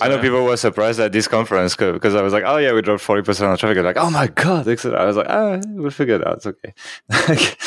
I 0.00 0.08
know 0.08 0.18
people 0.18 0.42
were 0.42 0.56
surprised 0.56 0.98
at 1.00 1.12
this 1.12 1.28
conference 1.28 1.76
because 1.76 2.14
I 2.14 2.22
was 2.22 2.32
like, 2.32 2.44
"Oh 2.46 2.56
yeah, 2.56 2.72
we 2.72 2.80
dropped 2.80 3.02
forty 3.02 3.22
percent 3.22 3.50
on 3.50 3.58
traffic." 3.58 3.84
like, 3.84 3.98
"Oh 3.98 4.10
my 4.10 4.26
god!" 4.26 4.66
I 4.66 5.04
was 5.04 5.16
like, 5.16 5.26
"Ah, 5.28 5.60
we'll 5.68 5.90
figure 5.90 6.16
it 6.16 6.26
out. 6.26 6.42
It's 6.42 6.46
okay." 6.46 6.74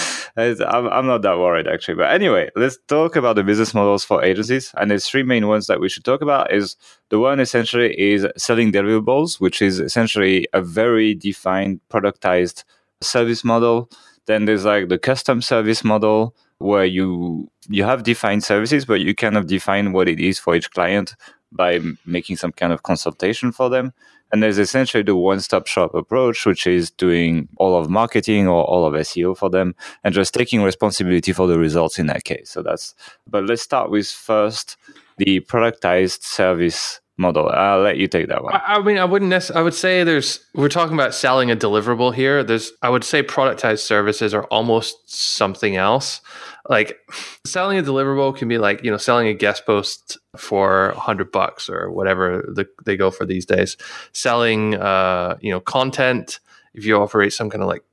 I'm, 0.38 0.88
I'm 0.88 1.06
not 1.06 1.22
that 1.22 1.38
worried 1.38 1.68
actually. 1.68 1.96
But 1.96 2.12
anyway, 2.12 2.50
let's 2.56 2.78
talk 2.88 3.16
about 3.16 3.36
the 3.36 3.44
business 3.44 3.74
models 3.74 4.04
for 4.04 4.24
agencies. 4.24 4.74
And 4.78 4.92
there's 4.92 5.08
three 5.08 5.24
main 5.24 5.48
ones 5.48 5.68
that 5.68 5.80
we 5.80 5.90
should 5.90 6.04
talk 6.04 6.22
about. 6.22 6.54
Is 6.54 6.76
the 7.10 7.20
one 7.20 7.40
essentially 7.40 7.98
is 8.00 8.28
selling 8.38 8.72
deliverables, 8.72 9.40
which 9.40 9.62
is 9.62 9.80
essentially 9.80 10.48
a 10.54 10.62
very 10.62 11.16
defined 11.16 11.80
productized 11.90 12.64
service 13.02 13.44
model. 13.44 13.90
Then 14.26 14.46
there's 14.46 14.66
like 14.66 14.90
the 14.90 14.98
custom 14.98 15.42
service 15.42 15.84
model 15.84 16.36
where 16.58 16.86
you 16.86 17.50
you 17.70 17.84
have 17.84 18.04
defined 18.04 18.44
services, 18.44 18.86
but 18.86 19.02
you 19.02 19.16
kind 19.16 19.38
of 19.38 19.48
define 19.48 19.94
what 19.94 20.08
it 20.08 20.20
is 20.20 20.38
for 20.40 20.56
each 20.56 20.72
client 20.72 21.16
by 21.52 21.80
making 22.06 22.36
some 22.36 22.52
kind 22.52 22.74
of 22.74 22.84
consultation 22.84 23.52
for 23.52 23.70
them. 23.70 23.94
And 24.32 24.42
there's 24.42 24.58
essentially 24.58 25.04
the 25.04 25.16
one 25.16 25.40
stop 25.40 25.68
shop 25.68 25.94
approach, 25.94 26.46
which 26.46 26.68
is 26.68 26.92
doing 26.92 27.48
all 27.58 27.78
of 27.78 27.90
marketing 27.90 28.48
or 28.48 28.64
all 28.64 28.86
of 28.86 28.94
SEO 28.94 29.38
for 29.38 29.50
them 29.50 29.76
and 30.04 30.14
just 30.14 30.34
taking 30.34 30.62
responsibility 30.62 31.32
for 31.32 31.48
the 31.48 31.60
results 31.60 32.00
in 32.00 32.08
that 32.08 32.24
case. 32.24 32.50
So 32.50 32.62
that's, 32.62 32.96
but 33.28 33.46
let's 33.46 33.62
start 33.62 33.92
with 33.92 34.08
first 34.08 34.78
the 35.18 35.40
productized 35.42 36.24
service 36.24 37.00
model. 37.18 37.50
I'll 37.50 37.82
let 37.82 37.98
you 37.98 38.08
take 38.08 38.28
that 38.28 38.44
one. 38.44 38.54
I, 38.54 38.76
I 38.76 38.82
mean, 38.82 38.98
I 38.98 39.06
wouldn't 39.06 39.30
necessarily, 39.30 39.62
I 39.62 39.64
would 39.64 39.74
say 39.74 40.04
there's, 40.04 40.40
we're 40.54 40.70
talking 40.70 40.94
about 40.94 41.14
selling 41.14 41.50
a 41.50 41.56
deliverable 41.56 42.14
here. 42.14 42.44
There's, 42.44 42.72
I 42.82 42.90
would 42.90 43.04
say 43.04 43.24
productized 43.24 43.80
services 43.80 44.34
are 44.34 44.44
almost 44.46 45.10
something 45.10 45.78
else. 45.78 46.22
Like 46.68 46.98
selling 47.46 47.78
a 47.78 47.84
deliverable 47.84 48.36
can 48.36 48.48
be 48.48 48.58
like, 48.58 48.84
you 48.84 48.92
know, 48.92 48.98
selling 48.98 49.28
a 49.28 49.34
guest 49.34 49.66
post 49.66 50.18
for 50.36 50.90
a 50.90 51.00
hundred 51.00 51.32
bucks 51.32 51.70
or 51.70 51.92
whatever 51.92 52.52
the, 52.54 52.68
they 52.86 52.98
go 52.98 53.12
for 53.12 53.26
these 53.26 53.46
days. 53.46 53.78
Selling, 54.12 54.76
uh, 54.76 55.38
you 55.40 55.52
know, 55.52 55.62
content, 55.62 56.40
if 56.74 56.84
you 56.86 56.98
operate 56.98 57.32
some 57.32 57.50
kind 57.50 57.62
of 57.62 57.70
like, 57.70 57.84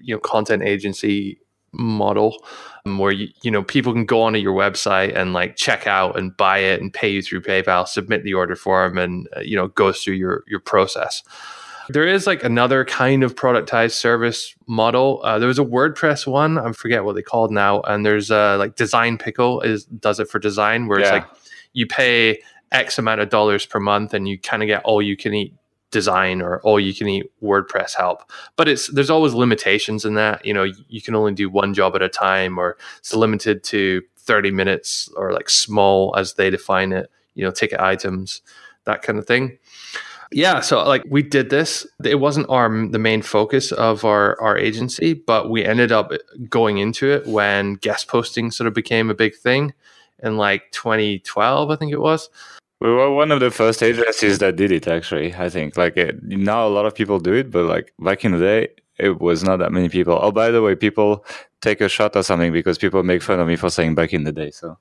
you 0.00 0.14
know, 0.14 0.20
content 0.20 0.62
agency 0.62 1.38
model 1.72 2.36
um, 2.86 2.98
where 2.98 3.12
you, 3.12 3.28
you 3.42 3.50
know 3.50 3.62
people 3.62 3.92
can 3.92 4.04
go 4.04 4.22
onto 4.22 4.38
your 4.38 4.54
website 4.54 5.14
and 5.16 5.32
like 5.32 5.56
check 5.56 5.86
out 5.86 6.18
and 6.18 6.36
buy 6.36 6.58
it 6.58 6.80
and 6.80 6.92
pay 6.92 7.10
you 7.10 7.22
through 7.22 7.42
PayPal, 7.42 7.86
submit 7.86 8.24
the 8.24 8.34
order 8.34 8.56
form, 8.56 8.98
and 8.98 9.28
uh, 9.36 9.40
you 9.40 9.56
know 9.56 9.68
goes 9.68 10.02
through 10.02 10.14
your 10.14 10.44
your 10.46 10.60
process. 10.60 11.22
There 11.88 12.06
is 12.06 12.26
like 12.26 12.44
another 12.44 12.84
kind 12.84 13.24
of 13.24 13.34
productized 13.34 13.92
service 13.92 14.54
model. 14.68 15.20
Uh, 15.24 15.40
there 15.40 15.48
was 15.48 15.58
a 15.58 15.64
WordPress 15.64 16.24
one, 16.24 16.56
I 16.56 16.70
forget 16.70 17.04
what 17.04 17.16
they 17.16 17.22
called 17.22 17.50
now, 17.50 17.80
and 17.80 18.06
there's 18.06 18.30
uh, 18.30 18.56
like 18.58 18.76
Design 18.76 19.18
Pickle 19.18 19.60
is 19.60 19.84
does 19.86 20.20
it 20.20 20.28
for 20.28 20.38
design, 20.38 20.86
where 20.86 21.00
yeah. 21.00 21.06
it's 21.06 21.12
like 21.12 21.26
you 21.72 21.86
pay 21.86 22.40
X 22.72 22.98
amount 22.98 23.20
of 23.20 23.28
dollars 23.28 23.66
per 23.66 23.80
month 23.80 24.14
and 24.14 24.28
you 24.28 24.38
kind 24.38 24.62
of 24.62 24.66
get 24.68 24.82
all 24.84 25.02
you 25.02 25.16
can 25.16 25.34
eat 25.34 25.54
design 25.90 26.40
or 26.42 26.60
all 26.60 26.78
you 26.78 26.94
can 26.94 27.08
eat 27.08 27.30
WordPress 27.42 27.96
help. 27.96 28.30
But 28.56 28.68
it's 28.68 28.88
there's 28.88 29.10
always 29.10 29.34
limitations 29.34 30.04
in 30.04 30.14
that. 30.14 30.44
You 30.44 30.54
know, 30.54 30.64
you 30.88 31.02
can 31.02 31.14
only 31.14 31.32
do 31.34 31.50
one 31.50 31.74
job 31.74 31.94
at 31.96 32.02
a 32.02 32.08
time 32.08 32.58
or 32.58 32.76
it's 32.98 33.14
limited 33.14 33.62
to 33.64 34.02
30 34.18 34.50
minutes 34.50 35.08
or 35.16 35.32
like 35.32 35.50
small 35.50 36.14
as 36.16 36.34
they 36.34 36.50
define 36.50 36.92
it, 36.92 37.10
you 37.34 37.44
know, 37.44 37.50
ticket 37.50 37.80
items, 37.80 38.42
that 38.84 39.02
kind 39.02 39.18
of 39.18 39.26
thing. 39.26 39.58
Yeah, 40.32 40.60
so 40.60 40.84
like 40.84 41.02
we 41.08 41.22
did 41.22 41.50
this. 41.50 41.86
It 42.04 42.20
wasn't 42.20 42.48
our 42.48 42.68
the 42.68 43.00
main 43.00 43.20
focus 43.20 43.72
of 43.72 44.04
our 44.04 44.40
our 44.40 44.56
agency, 44.56 45.12
but 45.14 45.50
we 45.50 45.64
ended 45.64 45.90
up 45.90 46.12
going 46.48 46.78
into 46.78 47.10
it 47.10 47.26
when 47.26 47.74
guest 47.74 48.06
posting 48.06 48.52
sort 48.52 48.68
of 48.68 48.74
became 48.74 49.10
a 49.10 49.14
big 49.14 49.34
thing 49.34 49.74
in 50.22 50.36
like 50.36 50.70
2012, 50.70 51.70
I 51.70 51.76
think 51.76 51.92
it 51.92 52.00
was. 52.00 52.30
We 52.80 52.88
were 52.88 53.10
one 53.14 53.30
of 53.30 53.40
the 53.40 53.50
first 53.50 53.82
agencies 53.82 54.38
that 54.38 54.56
did 54.56 54.72
it. 54.72 54.88
Actually, 54.88 55.34
I 55.34 55.50
think 55.50 55.76
like 55.76 55.96
it, 55.96 56.22
now 56.22 56.66
a 56.66 56.70
lot 56.70 56.86
of 56.86 56.94
people 56.94 57.18
do 57.18 57.34
it, 57.34 57.50
but 57.50 57.64
like 57.66 57.92
back 57.98 58.24
in 58.24 58.32
the 58.32 58.38
day, 58.38 58.68
it 58.98 59.20
was 59.20 59.44
not 59.44 59.58
that 59.58 59.72
many 59.72 59.88
people. 59.88 60.18
Oh, 60.20 60.32
by 60.32 60.50
the 60.50 60.62
way, 60.62 60.74
people 60.74 61.24
take 61.60 61.80
a 61.80 61.88
shot 61.88 62.16
or 62.16 62.22
something 62.22 62.52
because 62.52 62.78
people 62.78 63.02
make 63.02 63.22
fun 63.22 63.38
of 63.38 63.46
me 63.46 63.56
for 63.56 63.70
saying 63.70 63.94
back 63.94 64.14
in 64.14 64.24
the 64.24 64.32
day. 64.32 64.50
So, 64.50 64.78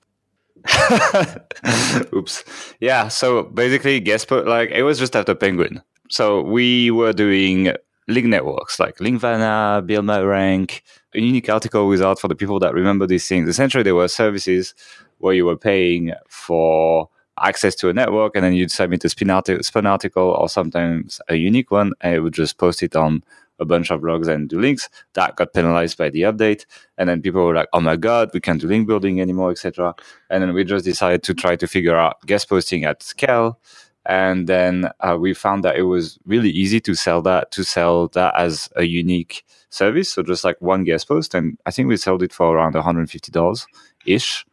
oops. 2.14 2.46
Yeah. 2.80 3.10
So 3.10 3.44
basically, 3.44 4.00
guess 4.00 4.24
put 4.24 4.48
like 4.48 4.72
it 4.72 4.84
was 4.84 4.98
just 4.98 5.16
after 5.16 5.36
Penguin. 5.36 5.82
So 6.10 6.42
we 6.42 6.92
were 6.92 7.14
doing 7.14 7.74
link 8.08 8.28
networks 8.28 8.80
like 8.80 8.98
Linkvana, 8.98 9.86
Build 9.86 10.06
My 10.06 10.22
Rank. 10.22 10.84
A 11.16 11.20
Unique 11.20 11.50
Article 11.50 11.88
Wizard 11.88 12.20
for 12.20 12.28
the 12.28 12.36
people 12.36 12.60
that 12.60 12.74
remember 12.74 13.08
these 13.08 13.28
things. 13.28 13.50
Essentially, 13.50 13.84
there 13.84 13.96
were 13.96 14.08
services 14.08 14.76
where 15.18 15.34
you 15.34 15.44
were 15.44 15.58
paying 15.58 16.14
for 16.28 17.10
access 17.42 17.76
to 17.76 17.90
a 17.90 17.94
network, 17.94 18.36
and 18.36 18.44
then 18.44 18.54
you'd 18.54 18.72
submit 18.72 19.06
a 19.06 19.10
spin, 19.10 19.30
article, 19.30 19.64
spin 19.64 19.86
article 19.86 20.24
or 20.24 20.50
sometimes 20.50 21.20
a 21.28 21.36
unique 21.36 21.72
one, 21.72 21.94
and 22.02 22.16
it 22.16 22.20
would 22.22 22.34
just 22.34 22.58
post 22.58 22.84
it 22.84 22.96
on 22.96 23.24
a 23.60 23.66
bunch 23.66 23.92
of 23.92 24.02
blogs 24.02 24.28
and 24.28 24.48
do 24.50 24.60
links. 24.60 24.90
That 25.16 25.36
got 25.36 25.54
penalized 25.54 25.98
by 25.98 26.10
the 26.10 26.22
update, 26.22 26.66
and 26.98 27.10
then 27.10 27.22
people 27.22 27.46
were 27.46 27.54
like, 27.54 27.68
"Oh 27.74 27.82
my 27.82 27.98
god, 27.98 28.30
we 28.34 28.40
can't 28.40 28.62
do 28.62 28.68
link 28.68 28.88
building 28.88 29.20
anymore, 29.20 29.52
etc." 29.52 29.94
And 30.30 30.42
then 30.42 30.54
we 30.54 30.64
just 30.64 30.86
decided 30.86 31.24
to 31.24 31.34
try 31.34 31.56
to 31.58 31.68
figure 31.68 31.98
out 31.98 32.22
guest 32.26 32.50
posting 32.50 32.86
at 32.86 33.04
scale. 33.04 33.60
And 34.06 34.48
then 34.48 34.90
uh, 35.02 35.18
we 35.20 35.34
found 35.34 35.64
that 35.66 35.76
it 35.76 35.84
was 35.84 36.18
really 36.26 36.50
easy 36.50 36.80
to 36.82 36.96
sell 36.96 37.22
that 37.24 37.52
to 37.52 37.64
sell 37.64 38.08
that 38.10 38.34
as 38.36 38.70
a 38.76 38.84
unique 38.84 39.44
service. 39.70 40.10
So 40.10 40.24
just 40.24 40.44
like 40.44 40.56
one 40.62 40.84
guest 40.86 41.08
post, 41.08 41.36
and 41.36 41.58
I 41.66 41.72
think 41.72 41.90
we 41.90 41.98
sold 41.98 42.24
it 42.24 42.34
for 42.34 42.56
around 42.56 42.76
one 42.76 42.84
hundred 42.84 43.10
fifty 43.10 43.32
dollars 43.32 43.68
ish. 44.06 44.46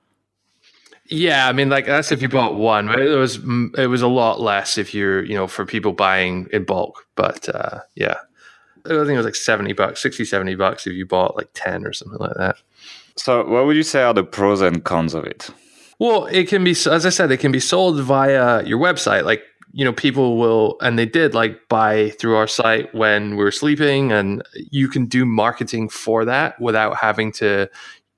Yeah, 1.08 1.48
I 1.48 1.52
mean, 1.52 1.68
like 1.68 1.86
that's 1.86 2.12
if 2.12 2.22
you 2.22 2.28
bought 2.28 2.56
one. 2.56 2.88
Right? 2.88 3.00
It 3.00 3.16
was 3.16 3.36
it 3.78 3.88
was 3.88 4.02
a 4.02 4.08
lot 4.08 4.40
less 4.40 4.78
if 4.78 4.94
you're 4.94 5.24
you 5.24 5.34
know 5.34 5.46
for 5.46 5.64
people 5.64 5.92
buying 5.92 6.48
in 6.52 6.64
bulk. 6.64 7.06
But 7.14 7.48
uh, 7.48 7.80
yeah, 7.94 8.16
I 8.84 8.88
think 8.88 9.10
it 9.10 9.16
was 9.16 9.26
like 9.26 9.34
seventy 9.34 9.72
bucks, 9.72 10.02
60, 10.02 10.24
70 10.24 10.54
bucks 10.56 10.86
if 10.86 10.94
you 10.94 11.06
bought 11.06 11.36
like 11.36 11.48
ten 11.54 11.86
or 11.86 11.92
something 11.92 12.18
like 12.18 12.36
that. 12.36 12.56
So, 13.16 13.46
what 13.46 13.66
would 13.66 13.76
you 13.76 13.82
say 13.82 14.02
are 14.02 14.14
the 14.14 14.24
pros 14.24 14.60
and 14.60 14.84
cons 14.84 15.14
of 15.14 15.24
it? 15.24 15.50
Well, 15.98 16.26
it 16.26 16.48
can 16.48 16.62
be, 16.62 16.72
as 16.72 17.06
I 17.06 17.08
said, 17.08 17.30
it 17.30 17.38
can 17.38 17.52
be 17.52 17.60
sold 17.60 17.98
via 18.02 18.62
your 18.64 18.78
website. 18.78 19.24
Like 19.24 19.42
you 19.72 19.84
know, 19.84 19.92
people 19.92 20.38
will, 20.38 20.78
and 20.80 20.98
they 20.98 21.04
did 21.04 21.34
like 21.34 21.68
buy 21.68 22.10
through 22.10 22.36
our 22.36 22.46
site 22.46 22.94
when 22.94 23.36
we 23.36 23.44
were 23.44 23.50
sleeping, 23.50 24.10
and 24.10 24.42
you 24.70 24.88
can 24.88 25.06
do 25.06 25.26
marketing 25.26 25.88
for 25.88 26.24
that 26.24 26.58
without 26.60 26.96
having 26.96 27.30
to 27.32 27.68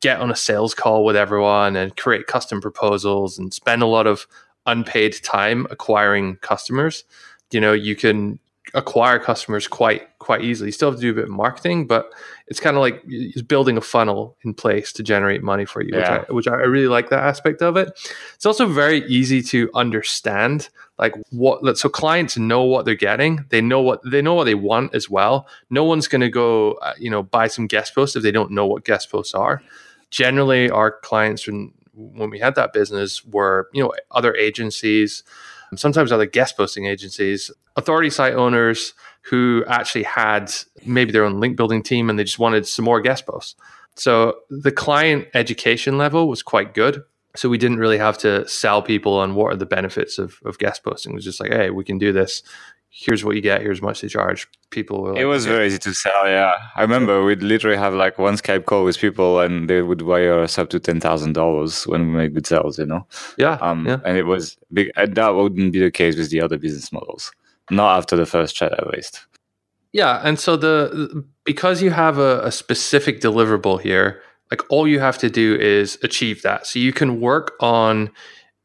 get 0.01 0.21
on 0.21 0.31
a 0.31 0.37
sales 0.37 0.75
call 0.75 1.05
with 1.05 1.17
everyone 1.17 1.77
and 1.77 1.97
create 1.97 2.27
custom 2.27 2.61
proposals 2.61 3.39
and 3.39 3.53
spend 3.53 3.83
a 3.83 3.87
lot 3.87 4.07
of 4.07 4.27
unpaid 4.67 5.17
time 5.23 5.67
acquiring 5.71 6.37
customers. 6.37 7.05
You 7.51 7.61
know, 7.61 7.73
you 7.73 7.97
can 7.97 8.39
acquire 8.75 9.19
customers 9.19 9.67
quite 9.67 10.07
quite 10.19 10.43
easily. 10.43 10.69
You 10.69 10.73
still 10.73 10.91
have 10.91 10.99
to 10.99 11.03
do 11.03 11.11
a 11.11 11.15
bit 11.15 11.25
of 11.25 11.31
marketing, 11.31 11.87
but 11.87 12.13
it's 12.49 12.61
kind 12.61 12.77
of 12.77 12.83
like 12.83 13.03
building 13.47 13.79
a 13.79 13.81
funnel 13.81 14.37
in 14.45 14.53
place 14.53 14.93
to 14.95 15.03
generate 15.03 15.43
money 15.43 15.65
for 15.65 15.81
you, 15.83 15.91
Yeah. 15.95 16.19
which, 16.19 16.29
I, 16.29 16.33
which 16.33 16.49
I 16.49 16.55
really 16.57 16.89
like 16.89 17.09
that 17.09 17.23
aspect 17.23 17.63
of 17.63 17.77
it. 17.79 17.89
It's 18.35 18.45
also 18.45 18.67
very 18.67 19.07
easy 19.07 19.41
to 19.45 19.71
understand, 19.75 20.69
like 20.99 21.15
what. 21.31 21.79
So 21.79 21.89
clients 21.89 22.37
know 22.37 22.63
what 22.63 22.85
they're 22.85 22.95
getting. 22.95 23.47
They 23.49 23.63
know 23.63 23.81
what 23.81 24.01
they 24.05 24.21
know 24.21 24.35
what 24.35 24.45
they 24.45 24.55
want 24.55 24.95
as 24.95 25.09
well. 25.09 25.47
No 25.71 25.85
one's 25.85 26.07
going 26.09 26.21
to 26.21 26.29
go, 26.31 26.73
uh, 26.75 26.93
you 26.99 27.11
know, 27.11 27.23
buy 27.23 27.49
some 27.49 27.67
guest 27.67 27.95
posts 27.95 28.17
if 28.17 28.23
they 28.23 28.33
don't 28.33 28.51
know 28.51 28.67
what 28.67 28.85
guest 28.85 29.11
posts 29.11 29.35
are. 29.35 29.63
Generally, 30.11 30.71
our 30.71 30.91
clients 30.91 31.47
when 31.47 31.73
when 31.95 32.31
we 32.31 32.39
had 32.39 32.55
that 32.55 32.73
business 32.73 33.25
were 33.25 33.69
you 33.73 33.83
know 33.83 33.93
other 34.11 34.35
agencies 34.35 35.25
sometimes 35.77 36.11
other 36.11 36.27
guest 36.27 36.57
posting 36.57 36.87
agencies, 36.87 37.51
authority 37.77 38.11
site 38.11 38.35
owners 38.35 38.95
who 39.23 39.65
actually 39.69 40.05
had 40.05 40.53
maybe 40.87 41.13
their 41.13 41.25
own 41.25 41.41
link 41.41 41.57
building 41.57 41.83
team 41.83 42.09
and 42.09 42.19
they 42.19 42.25
just 42.25 42.39
wanted 42.39 42.67
some 42.67 42.85
more 42.85 43.01
guest 43.01 43.27
posts. 43.27 43.55
So 43.97 44.39
the 44.49 44.73
client 44.73 45.27
education 45.35 45.99
level 45.99 46.29
was 46.29 46.43
quite 46.43 46.73
good. 46.73 47.03
So 47.37 47.49
we 47.49 47.59
didn't 47.59 47.79
really 47.79 47.99
have 47.99 48.17
to 48.19 48.49
sell 48.49 48.81
people 48.81 49.15
on 49.15 49.35
what 49.35 49.53
are 49.53 49.57
the 49.57 49.67
benefits 49.67 50.19
of, 50.19 50.39
of 50.45 50.59
guest 50.59 50.83
posting. 50.83 51.13
It 51.13 51.17
was 51.17 51.25
just 51.25 51.41
like, 51.41 51.53
hey, 51.53 51.71
we 51.71 51.85
can 51.85 51.99
do 51.99 52.13
this. 52.13 52.43
Here's 52.91 53.25
what 53.25 53.37
you 53.37 53.43
get. 53.43 53.61
Here's 53.63 53.81
much 53.83 54.01
they 54.01 54.09
charge. 54.09 54.49
People 54.71 55.05
like, 55.13 55.19
It 55.19 55.27
was 55.27 55.47
very 55.47 55.67
easy 55.67 55.79
to 55.79 55.95
sell, 55.95 56.27
yeah. 56.27 56.53
I 56.75 56.83
remember 56.83 57.23
we'd 57.25 57.43
literally 57.43 57.77
have 57.77 57.95
like 57.95 58.19
one 58.19 58.37
Skype 58.37 58.65
call 58.67 58.85
with 58.85 58.99
people 58.99 59.41
and 59.41 59.69
they 59.71 59.83
would 59.83 60.03
wire 60.03 60.41
us 60.41 60.59
up 60.59 60.71
to 60.71 60.81
$10,000 60.81 61.87
when 61.87 62.07
we 62.09 62.17
made 62.19 62.35
good 62.35 62.47
sales, 62.47 62.79
you 62.79 62.87
know? 62.87 63.07
yeah, 63.37 63.59
Um, 63.61 63.87
yeah. 63.87 63.99
And 64.05 64.17
it 64.17 64.25
was 64.25 64.57
big. 64.73 64.91
And 64.97 65.15
that 65.15 65.29
wouldn't 65.29 65.73
be 65.73 65.81
the 65.81 65.91
case 65.91 66.17
with 66.17 66.31
the 66.31 66.41
other 66.41 66.59
business 66.59 66.91
models. 66.93 67.31
Not 67.71 67.99
after 67.99 68.17
the 68.17 68.27
first 68.27 68.57
chat, 68.57 68.73
at 68.73 68.89
least. 68.89 69.27
Yeah, 69.93 70.21
and 70.23 70.39
so 70.39 70.57
the 70.57 71.25
because 71.45 71.81
you 71.83 71.91
have 71.91 72.19
a, 72.19 72.41
a 72.45 72.53
specific 72.53 73.21
deliverable 73.21 73.81
here, 73.81 74.21
like 74.51 74.63
all 74.71 74.87
you 74.87 75.01
have 75.01 75.19
to 75.19 75.31
do 75.31 75.57
is 75.57 75.99
achieve 76.03 76.43
that. 76.43 76.67
So 76.67 76.79
you 76.79 76.93
can 76.93 77.21
work 77.21 77.53
on, 77.61 78.11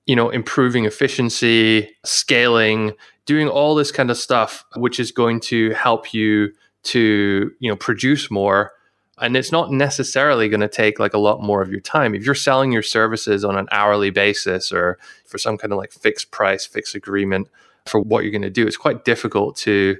you 0.05 0.15
know, 0.15 0.29
improving 0.29 0.85
efficiency, 0.85 1.89
scaling, 2.03 2.93
doing 3.25 3.47
all 3.47 3.75
this 3.75 3.91
kind 3.91 4.11
of 4.11 4.17
stuff, 4.17 4.65
which 4.75 4.99
is 4.99 5.11
going 5.11 5.39
to 5.39 5.71
help 5.71 6.13
you 6.13 6.51
to, 6.83 7.51
you 7.59 7.69
know, 7.69 7.75
produce 7.75 8.29
more. 8.29 8.71
And 9.19 9.37
it's 9.37 9.51
not 9.51 9.71
necessarily 9.71 10.49
going 10.49 10.61
to 10.61 10.67
take 10.67 10.99
like 10.99 11.13
a 11.13 11.19
lot 11.19 11.41
more 11.41 11.61
of 11.61 11.71
your 11.71 11.79
time. 11.79 12.13
If 12.13 12.25
you're 12.25 12.35
selling 12.35 12.71
your 12.71 12.81
services 12.81 13.45
on 13.45 13.57
an 13.57 13.67
hourly 13.71 14.09
basis 14.09 14.71
or 14.73 14.97
for 15.25 15.37
some 15.37 15.57
kind 15.57 15.71
of 15.71 15.77
like 15.77 15.93
fixed 15.93 16.31
price, 16.31 16.65
fixed 16.65 16.95
agreement 16.95 17.47
for 17.85 18.01
what 18.01 18.23
you're 18.23 18.31
going 18.31 18.41
to 18.41 18.49
do, 18.49 18.67
it's 18.67 18.75
quite 18.75 19.05
difficult 19.05 19.55
to 19.57 19.97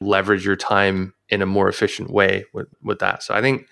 leverage 0.00 0.44
your 0.44 0.56
time 0.56 1.14
in 1.30 1.40
a 1.40 1.46
more 1.46 1.68
efficient 1.68 2.10
way 2.10 2.44
with, 2.52 2.68
with 2.82 2.98
that. 2.98 3.22
So 3.22 3.34
I 3.34 3.40
think 3.40 3.66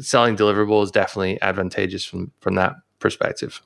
selling 0.00 0.36
deliverables 0.36 0.84
is 0.84 0.90
definitely 0.90 1.40
advantageous 1.40 2.04
from 2.04 2.32
from 2.40 2.56
that 2.56 2.74
perspective. 2.98 3.62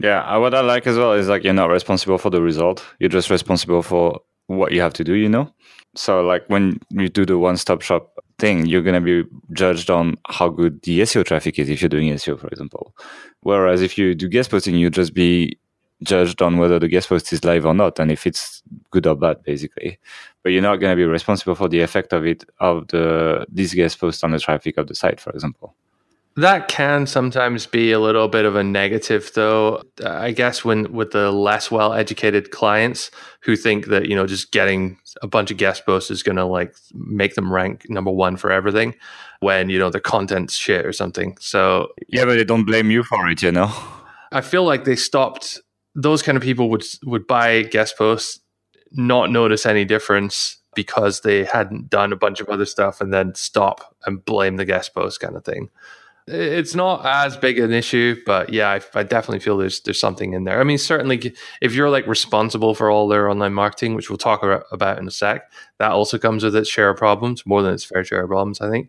Yeah, 0.00 0.20
uh, 0.22 0.40
what 0.40 0.54
I 0.54 0.60
like 0.60 0.86
as 0.86 0.96
well 0.96 1.12
is 1.12 1.28
like 1.28 1.44
you're 1.44 1.52
not 1.52 1.70
responsible 1.70 2.18
for 2.18 2.30
the 2.30 2.40
result. 2.42 2.84
You're 2.98 3.10
just 3.10 3.30
responsible 3.30 3.82
for 3.82 4.20
what 4.46 4.72
you 4.72 4.80
have 4.80 4.94
to 4.94 5.04
do, 5.04 5.14
you 5.14 5.28
know? 5.28 5.52
So 5.94 6.22
like 6.22 6.44
when 6.48 6.80
you 6.90 7.08
do 7.08 7.26
the 7.26 7.38
one-stop 7.38 7.82
shop 7.82 8.10
thing, 8.38 8.66
you're 8.66 8.82
going 8.82 8.94
to 8.94 9.00
be 9.00 9.28
judged 9.52 9.90
on 9.90 10.16
how 10.28 10.48
good 10.48 10.80
the 10.82 11.00
SEO 11.00 11.24
traffic 11.24 11.58
is 11.58 11.68
if 11.68 11.82
you're 11.82 11.88
doing 11.90 12.12
SEO, 12.14 12.40
for 12.40 12.48
example. 12.48 12.94
Whereas 13.42 13.82
if 13.82 13.98
you 13.98 14.14
do 14.14 14.28
guest 14.28 14.50
posting, 14.50 14.76
you 14.76 14.88
just 14.88 15.12
be 15.14 15.58
judged 16.02 16.42
on 16.42 16.58
whether 16.58 16.78
the 16.78 16.88
guest 16.88 17.08
post 17.08 17.32
is 17.32 17.44
live 17.44 17.64
or 17.66 17.74
not 17.74 17.98
and 17.98 18.10
if 18.10 18.26
it's 18.26 18.62
good 18.90 19.06
or 19.06 19.14
bad, 19.14 19.42
basically. 19.42 19.98
But 20.42 20.50
you're 20.50 20.62
not 20.62 20.76
going 20.76 20.92
to 20.92 20.96
be 20.96 21.04
responsible 21.04 21.54
for 21.54 21.68
the 21.68 21.80
effect 21.80 22.12
of 22.12 22.26
it, 22.26 22.44
of 22.58 22.88
the 22.88 23.46
this 23.48 23.74
guest 23.74 24.00
post 24.00 24.24
on 24.24 24.32
the 24.32 24.40
traffic 24.40 24.78
of 24.78 24.88
the 24.88 24.94
site, 24.94 25.20
for 25.20 25.30
example. 25.30 25.74
That 26.36 26.68
can 26.68 27.06
sometimes 27.06 27.66
be 27.66 27.92
a 27.92 28.00
little 28.00 28.26
bit 28.26 28.46
of 28.46 28.56
a 28.56 28.64
negative, 28.64 29.30
though. 29.34 29.82
I 30.04 30.32
guess 30.32 30.64
when 30.64 30.90
with 30.92 31.10
the 31.10 31.30
less 31.30 31.70
well 31.70 31.92
educated 31.92 32.50
clients 32.50 33.10
who 33.40 33.54
think 33.54 33.86
that 33.86 34.06
you 34.08 34.16
know 34.16 34.26
just 34.26 34.50
getting 34.50 34.98
a 35.20 35.26
bunch 35.26 35.50
of 35.50 35.58
guest 35.58 35.84
posts 35.84 36.10
is 36.10 36.22
going 36.22 36.36
to 36.36 36.46
like 36.46 36.74
make 36.94 37.34
them 37.34 37.52
rank 37.52 37.84
number 37.90 38.10
one 38.10 38.36
for 38.36 38.50
everything, 38.50 38.94
when 39.40 39.68
you 39.68 39.78
know 39.78 39.90
the 39.90 40.00
content's 40.00 40.54
shit 40.54 40.86
or 40.86 40.92
something. 40.92 41.36
So 41.38 41.92
Yeah, 42.08 42.24
but 42.24 42.36
they 42.36 42.44
don't 42.44 42.64
blame 42.64 42.90
you 42.90 43.02
for 43.02 43.28
it, 43.28 43.42
you 43.42 43.52
know? 43.52 43.70
I 44.30 44.40
feel 44.40 44.64
like 44.64 44.84
they 44.84 44.96
stopped. 44.96 45.60
Those 45.94 46.22
kind 46.22 46.36
of 46.36 46.42
people 46.42 46.70
would 46.70 46.84
would 47.04 47.26
buy 47.26 47.62
guest 47.62 47.98
posts, 47.98 48.40
not 48.92 49.30
notice 49.30 49.66
any 49.66 49.84
difference 49.84 50.58
because 50.74 51.20
they 51.20 51.44
hadn't 51.44 51.90
done 51.90 52.12
a 52.12 52.16
bunch 52.16 52.40
of 52.40 52.48
other 52.48 52.64
stuff, 52.64 53.02
and 53.02 53.12
then 53.12 53.34
stop 53.34 53.94
and 54.06 54.24
blame 54.24 54.56
the 54.56 54.64
guest 54.64 54.94
post 54.94 55.20
kind 55.20 55.36
of 55.36 55.44
thing. 55.44 55.68
It's 56.28 56.74
not 56.76 57.04
as 57.04 57.36
big 57.36 57.58
an 57.58 57.72
issue, 57.72 58.16
but 58.24 58.52
yeah, 58.52 58.68
I, 58.70 58.80
I 59.00 59.02
definitely 59.02 59.40
feel 59.40 59.56
there's 59.56 59.80
there's 59.80 59.98
something 59.98 60.34
in 60.34 60.44
there. 60.44 60.60
I 60.60 60.64
mean, 60.64 60.78
certainly, 60.78 61.34
if 61.60 61.74
you're 61.74 61.90
like 61.90 62.06
responsible 62.06 62.74
for 62.76 62.90
all 62.90 63.08
their 63.08 63.28
online 63.28 63.54
marketing, 63.54 63.94
which 63.94 64.08
we'll 64.08 64.18
talk 64.18 64.42
about- 64.70 64.98
in 64.98 65.08
a 65.08 65.10
sec, 65.10 65.50
that 65.78 65.90
also 65.90 66.18
comes 66.18 66.44
with 66.44 66.54
its 66.54 66.68
share 66.68 66.90
of 66.90 66.96
problems, 66.96 67.44
more 67.44 67.60
than 67.62 67.74
its 67.74 67.84
fair 67.84 68.04
share 68.04 68.22
of 68.22 68.28
problems, 68.28 68.60
I 68.60 68.70
think. 68.70 68.88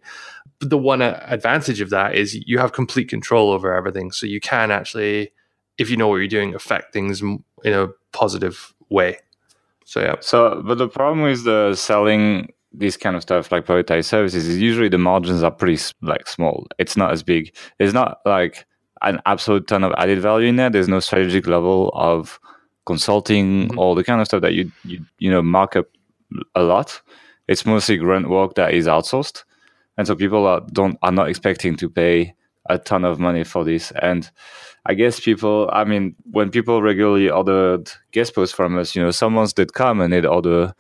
But 0.60 0.69
the 0.69 0.78
one 0.78 1.02
uh, 1.02 1.24
advantage 1.28 1.82
of 1.82 1.89
that 1.89 2.13
is 2.15 2.36
you 2.46 2.60
have 2.60 2.72
complete 2.72 3.10
control 3.10 3.52
over 3.52 3.74
everything, 3.74 4.12
so 4.12 4.28
you 4.28 4.39
can 4.39 4.69
actually 4.69 5.32
if 5.80 5.89
you 5.89 5.98
know 5.98 6.08
what 6.08 6.17
you're 6.17 6.28
doing, 6.28 6.54
affect 6.54 6.93
things 6.93 7.22
in 7.22 7.74
a 7.74 7.88
positive 8.12 8.74
way. 8.89 9.17
So 9.86 10.02
yeah, 10.02 10.15
So, 10.22 10.62
but 10.65 10.78
the 10.78 10.88
problem 10.88 11.24
with 11.24 11.43
the 11.43 11.76
selling 11.76 12.53
this 12.74 12.98
kind 12.98 13.16
of 13.16 13.22
stuff 13.22 13.52
like 13.52 13.66
productized 13.66 14.06
services 14.06 14.48
is 14.48 14.60
usually 14.60 14.90
the 14.90 14.98
margins 14.98 15.44
are 15.44 15.52
pretty 15.52 15.82
like 16.02 16.28
small. 16.28 16.68
It's 16.80 16.98
not 16.98 17.12
as 17.12 17.24
big. 17.24 17.54
it's 17.80 17.94
not 17.94 18.20
like 18.26 18.66
an 19.02 19.20
absolute 19.26 19.68
ton 19.68 19.84
of 19.84 19.94
added 19.98 20.20
value 20.22 20.48
in 20.48 20.56
there. 20.56 20.70
There's 20.70 20.88
no 20.88 21.00
strategic 21.02 21.46
level 21.48 21.92
of 21.94 22.40
consulting 22.86 23.70
Mhm. 23.70 23.78
or 23.78 23.96
the 23.96 24.04
kind 24.04 24.20
of 24.22 24.28
stuff 24.28 24.42
that 24.42 24.54
you 24.54 24.72
you 24.84 25.00
you 25.20 25.32
know 25.32 25.42
mark 25.42 25.76
up 25.76 25.86
a 26.56 26.64
lot. 26.64 27.02
It's 27.48 27.66
mostly 27.66 27.98
grunt 27.98 28.30
work 28.30 28.56
that 28.56 28.74
is 28.74 28.88
outsourced, 28.88 29.44
and 29.98 30.08
so 30.08 30.16
people 30.16 30.46
are 30.48 30.62
don't 30.72 30.98
are 31.02 31.12
not 31.12 31.30
expecting 31.30 31.76
to 31.78 31.90
pay 31.90 32.34
a 32.70 32.78
ton 32.78 33.04
of 33.06 33.20
money 33.20 33.44
for 33.44 33.64
this. 33.66 33.92
And 34.02 34.30
I 34.86 34.94
guess 34.96 35.20
people, 35.20 35.70
I 35.74 35.84
mean, 35.84 36.16
when 36.32 36.50
people 36.50 36.82
regularly 36.82 37.30
ordered 37.30 37.92
guest 38.12 38.34
posts 38.36 38.56
from 38.56 38.78
us, 38.78 38.96
you 38.96 39.02
know, 39.04 39.12
some 39.12 39.36
did 39.56 39.74
come 39.74 40.00
and 40.02 40.12
they'd 40.14 40.26
order, 40.26 40.74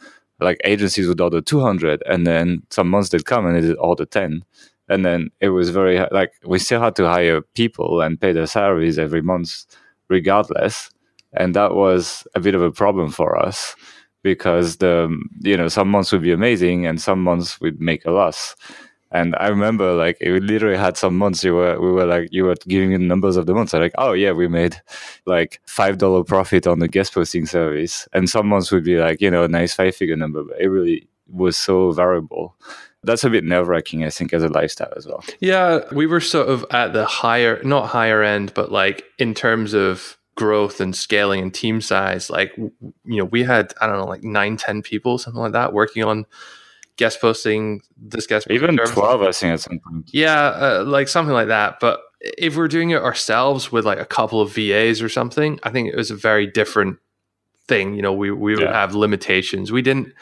like 0.43 0.59
agencies 0.63 1.07
would 1.07 1.21
order 1.21 1.41
200, 1.41 2.03
and 2.05 2.27
then 2.27 2.63
some 2.69 2.89
months 2.89 3.09
they'd 3.09 3.25
come 3.25 3.45
and 3.45 3.63
they'd 3.63 3.75
order 3.75 4.05
10. 4.05 4.43
And 4.89 5.05
then 5.05 5.29
it 5.39 5.49
was 5.49 5.69
very, 5.69 5.97
like, 6.11 6.33
we 6.45 6.59
still 6.59 6.81
had 6.81 6.95
to 6.97 7.07
hire 7.07 7.41
people 7.55 8.01
and 8.01 8.19
pay 8.19 8.33
their 8.33 8.47
salaries 8.47 8.99
every 8.99 9.21
month, 9.21 9.65
regardless. 10.09 10.89
And 11.31 11.55
that 11.55 11.73
was 11.73 12.27
a 12.35 12.39
bit 12.39 12.53
of 12.53 12.61
a 12.61 12.71
problem 12.71 13.09
for 13.09 13.37
us 13.37 13.75
because 14.23 14.77
the, 14.77 15.17
you 15.39 15.57
know, 15.57 15.67
some 15.67 15.89
months 15.89 16.11
would 16.11 16.21
be 16.21 16.31
amazing 16.31 16.85
and 16.85 17.01
some 17.01 17.23
months 17.23 17.59
we'd 17.59 17.79
make 17.81 18.05
a 18.05 18.11
loss. 18.11 18.55
And 19.13 19.35
I 19.39 19.47
remember 19.47 19.93
like 19.93 20.17
we 20.19 20.39
literally 20.39 20.75
had 20.77 20.97
some 20.97 21.15
months 21.17 21.43
you 21.43 21.53
were 21.53 21.79
we 21.79 21.91
were 21.91 22.05
like 22.05 22.29
you 22.31 22.45
were 22.45 22.55
giving 22.67 22.91
the 22.91 22.97
numbers 22.97 23.37
of 23.37 23.45
the 23.45 23.53
months. 23.53 23.73
I'm 23.73 23.81
like, 23.81 23.93
oh 23.97 24.13
yeah, 24.13 24.31
we 24.31 24.47
made 24.47 24.81
like 25.25 25.61
five 25.67 25.99
dollar 25.99 26.23
profit 26.23 26.65
on 26.65 26.79
the 26.79 26.87
guest 26.87 27.13
posting 27.13 27.45
service. 27.45 28.07
And 28.13 28.27
some 28.27 28.47
months 28.47 28.71
would 28.71 28.83
be 28.83 28.97
like, 28.97 29.21
you 29.21 29.29
know, 29.29 29.43
a 29.43 29.47
nice 29.47 29.73
five 29.75 29.95
figure 29.95 30.17
number, 30.17 30.43
but 30.43 30.59
it 30.59 30.67
really 30.67 31.07
was 31.27 31.55
so 31.55 31.91
variable. 31.91 32.55
That's 33.03 33.23
a 33.23 33.29
bit 33.29 33.43
nerve 33.43 33.67
wracking, 33.67 34.03
I 34.03 34.09
think, 34.09 34.33
as 34.33 34.43
a 34.43 34.47
lifestyle 34.47 34.93
as 34.95 35.05
well. 35.05 35.23
yeah, 35.39 35.81
we 35.91 36.07
were 36.07 36.21
sort 36.21 36.47
of 36.47 36.65
at 36.71 36.93
the 36.93 37.05
higher, 37.05 37.61
not 37.63 37.87
higher 37.89 38.23
end, 38.23 38.53
but 38.53 38.71
like 38.71 39.03
in 39.19 39.33
terms 39.33 39.73
of 39.73 40.17
growth 40.35 40.81
and 40.81 40.95
scaling 40.95 41.41
and 41.41 41.53
team 41.53 41.81
size, 41.81 42.29
like 42.29 42.55
you 42.57 42.71
know, 43.05 43.25
we 43.25 43.43
had 43.43 43.73
I 43.79 43.85
don't 43.85 43.97
know, 43.97 44.07
like 44.07 44.23
nine, 44.23 44.57
ten 44.57 44.81
people, 44.81 45.19
something 45.19 45.41
like 45.41 45.51
that, 45.51 45.73
working 45.73 46.03
on 46.03 46.25
guest 46.97 47.19
posting 47.21 47.81
this 47.97 48.27
guest 48.27 48.47
Even 48.49 48.77
service. 48.77 48.91
twelve, 48.91 49.21
I 49.21 49.31
think, 49.31 49.53
at 49.53 49.59
some 49.61 49.79
point. 49.79 50.09
Yeah, 50.13 50.35
uh, 50.47 50.83
like 50.85 51.07
something 51.07 51.33
like 51.33 51.47
that. 51.47 51.79
But 51.79 52.01
if 52.21 52.55
we're 52.55 52.67
doing 52.67 52.91
it 52.91 53.01
ourselves 53.01 53.71
with 53.71 53.85
like 53.85 53.99
a 53.99 54.05
couple 54.05 54.41
of 54.41 54.53
VAs 54.53 55.01
or 55.01 55.09
something, 55.09 55.59
I 55.63 55.69
think 55.71 55.89
it 55.89 55.95
was 55.95 56.11
a 56.11 56.15
very 56.15 56.47
different 56.47 56.97
thing. 57.67 57.95
You 57.95 58.01
know, 58.01 58.13
we 58.13 58.31
we 58.31 58.53
would 58.55 58.63
Yeah. 58.63 58.73
have 58.73 58.95
limitations. 58.95 59.71
We 59.71 59.81
didn't. 59.81 60.13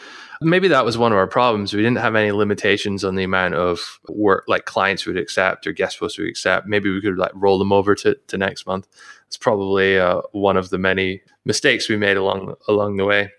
Maybe 0.43 0.67
that 0.69 0.85
was 0.85 0.97
one 0.97 1.11
of 1.11 1.19
our 1.19 1.27
problems. 1.27 1.71
We 1.71 1.83
didn't 1.83 1.99
have 1.99 2.15
any 2.15 2.31
limitations 2.31 3.03
on 3.03 3.13
the 3.13 3.23
amount 3.23 3.53
of 3.53 3.99
work 4.09 4.45
like 4.47 4.65
clients 4.65 5.05
would 5.05 5.15
accept 5.17 5.67
or 5.67 5.71
guest 5.71 5.99
posts 5.99 6.17
would 6.17 6.27
accept. 6.27 6.65
Maybe 6.65 6.89
we 6.91 6.99
could 6.99 7.15
like 7.19 7.31
roll 7.35 7.59
them 7.59 7.71
over 7.71 7.93
to, 7.93 8.15
to 8.27 8.37
next 8.39 8.65
month. 8.65 8.87
It's 9.27 9.37
probably 9.37 9.99
uh, 9.99 10.21
one 10.31 10.57
of 10.57 10.71
the 10.71 10.79
many 10.79 11.21
mistakes 11.45 11.87
we 11.89 11.95
made 11.95 12.17
along 12.17 12.55
along 12.67 12.97
the 12.97 13.05
way. 13.05 13.31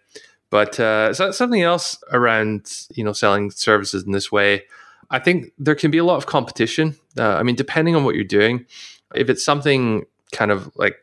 But 0.52 0.78
uh, 0.78 1.14
so 1.14 1.30
something 1.30 1.62
else 1.62 1.96
around 2.12 2.70
you 2.94 3.02
know 3.02 3.14
selling 3.14 3.50
services 3.50 4.04
in 4.04 4.12
this 4.12 4.30
way. 4.30 4.64
I 5.10 5.18
think 5.18 5.52
there 5.58 5.74
can 5.74 5.90
be 5.90 5.96
a 5.96 6.04
lot 6.04 6.16
of 6.16 6.26
competition. 6.26 6.94
Uh, 7.18 7.36
I 7.36 7.42
mean, 7.42 7.56
depending 7.56 7.96
on 7.96 8.04
what 8.04 8.14
you're 8.14 8.24
doing, 8.24 8.66
if 9.14 9.30
it's 9.30 9.42
something 9.42 10.04
kind 10.32 10.50
of 10.50 10.70
like 10.76 10.96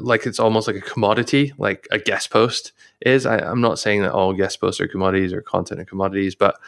like 0.00 0.26
it's 0.26 0.38
almost 0.38 0.66
like 0.66 0.76
a 0.76 0.82
commodity, 0.82 1.54
like 1.56 1.88
a 1.90 1.98
guest 1.98 2.28
post 2.30 2.72
is. 3.00 3.24
I, 3.24 3.38
I'm 3.38 3.62
not 3.62 3.78
saying 3.78 4.02
that 4.02 4.12
all 4.12 4.34
guest 4.34 4.60
posts 4.60 4.78
are 4.78 4.88
commodities 4.88 5.32
or 5.32 5.40
content 5.40 5.80
are 5.80 5.86
commodities, 5.86 6.34
but 6.34 6.60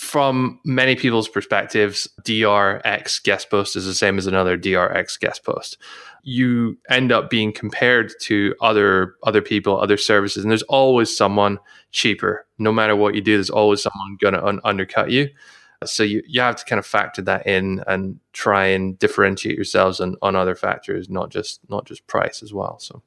from 0.00 0.58
many 0.64 0.96
people's 0.96 1.28
perspectives, 1.28 2.08
DRX 2.22 3.22
guest 3.22 3.50
post 3.50 3.76
is 3.76 3.84
the 3.84 3.92
same 3.92 4.16
as 4.16 4.26
another 4.26 4.56
DRX 4.56 5.20
guest 5.20 5.44
post. 5.44 5.76
You 6.22 6.78
end 6.88 7.12
up 7.12 7.28
being 7.28 7.52
compared 7.52 8.14
to 8.22 8.54
other 8.62 9.16
other 9.24 9.42
people, 9.42 9.78
other 9.78 9.98
services, 9.98 10.42
and 10.42 10.50
there's 10.50 10.62
always 10.62 11.14
someone 11.14 11.58
cheaper. 11.92 12.46
No 12.58 12.72
matter 12.72 12.96
what 12.96 13.14
you 13.14 13.20
do, 13.20 13.36
there's 13.36 13.50
always 13.50 13.82
someone 13.82 14.16
going 14.18 14.32
to 14.32 14.42
un- 14.42 14.60
undercut 14.64 15.10
you. 15.10 15.28
So 15.84 16.02
you, 16.02 16.22
you 16.26 16.40
have 16.40 16.56
to 16.56 16.64
kind 16.64 16.78
of 16.78 16.86
factor 16.86 17.20
that 17.22 17.46
in 17.46 17.84
and 17.86 18.20
try 18.32 18.68
and 18.68 18.98
differentiate 18.98 19.54
yourselves 19.54 20.00
on, 20.00 20.16
on 20.22 20.34
other 20.34 20.54
factors, 20.54 21.10
not 21.10 21.28
just 21.28 21.60
not 21.68 21.84
just 21.84 22.06
price 22.06 22.42
as 22.42 22.54
well. 22.54 22.78
So 22.78 23.02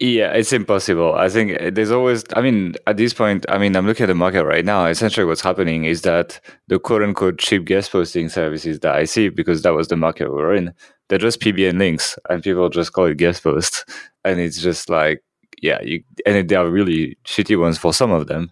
yeah, 0.00 0.32
it's 0.32 0.52
impossible. 0.52 1.14
I 1.14 1.28
think 1.28 1.74
there's 1.74 1.92
always, 1.92 2.24
I 2.34 2.40
mean, 2.40 2.74
at 2.86 2.96
this 2.96 3.14
point, 3.14 3.46
I 3.48 3.58
mean, 3.58 3.76
I'm 3.76 3.86
looking 3.86 4.04
at 4.04 4.08
the 4.08 4.14
market 4.14 4.44
right 4.44 4.64
now. 4.64 4.86
Essentially, 4.86 5.24
what's 5.24 5.40
happening 5.40 5.84
is 5.84 6.02
that 6.02 6.40
the 6.66 6.78
quote 6.78 7.02
unquote 7.02 7.38
cheap 7.38 7.64
guest 7.64 7.92
posting 7.92 8.28
services 8.28 8.80
that 8.80 8.94
I 8.94 9.04
see, 9.04 9.28
because 9.28 9.62
that 9.62 9.74
was 9.74 9.88
the 9.88 9.96
market 9.96 10.30
we 10.30 10.36
were 10.36 10.54
in, 10.54 10.72
they're 11.08 11.18
just 11.18 11.40
PBN 11.40 11.78
links 11.78 12.18
and 12.28 12.42
people 12.42 12.68
just 12.68 12.92
call 12.92 13.06
it 13.06 13.16
guest 13.16 13.42
post. 13.42 13.84
And 14.26 14.40
it's 14.40 14.62
just 14.62 14.88
like, 14.88 15.22
yeah, 15.60 15.82
you, 15.82 16.02
and 16.24 16.48
they 16.48 16.56
are 16.56 16.66
really 16.66 17.18
shitty 17.26 17.60
ones 17.60 17.76
for 17.76 17.92
some 17.92 18.10
of 18.10 18.26
them. 18.26 18.50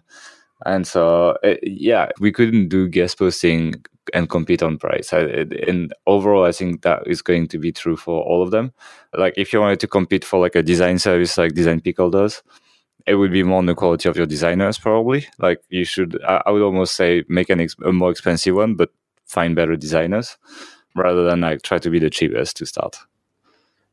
And 0.67 0.85
so, 0.85 1.35
uh, 1.43 1.55
yeah, 1.63 2.09
we 2.19 2.31
couldn't 2.31 2.69
do 2.69 2.87
guest 2.87 3.17
posting 3.17 3.83
and 4.13 4.29
compete 4.29 4.61
on 4.61 4.77
price. 4.77 5.11
and 5.11 5.93
overall, 6.05 6.45
I 6.45 6.51
think 6.51 6.83
that 6.83 7.01
is 7.07 7.21
going 7.21 7.47
to 7.49 7.57
be 7.57 7.71
true 7.71 7.97
for 7.97 8.23
all 8.23 8.43
of 8.43 8.51
them. 8.51 8.71
Like 9.17 9.33
if 9.37 9.51
you 9.51 9.59
wanted 9.59 9.79
to 9.81 9.87
compete 9.87 10.23
for 10.23 10.39
like 10.39 10.55
a 10.55 10.63
design 10.63 10.99
service 10.99 11.37
like 11.37 11.55
Design 11.55 11.81
Pickle 11.81 12.11
does, 12.11 12.43
it 13.07 13.15
would 13.15 13.31
be 13.31 13.43
more 13.43 13.57
on 13.57 13.65
the 13.65 13.75
quality 13.75 14.07
of 14.07 14.15
your 14.15 14.27
designers 14.27 14.77
probably. 14.77 15.27
Like 15.39 15.61
you 15.69 15.83
should, 15.83 16.23
I, 16.23 16.51
would 16.51 16.61
almost 16.61 16.95
say 16.95 17.23
make 17.27 17.49
an 17.49 17.59
ex- 17.59 17.75
a 17.83 17.91
more 17.91 18.11
expensive 18.11 18.55
one, 18.55 18.75
but 18.75 18.91
find 19.25 19.55
better 19.55 19.75
designers 19.75 20.37
rather 20.95 21.23
than 21.23 21.41
like 21.41 21.63
try 21.63 21.79
to 21.79 21.89
be 21.89 21.99
the 21.99 22.11
cheapest 22.11 22.57
to 22.57 22.65
start. 22.67 22.99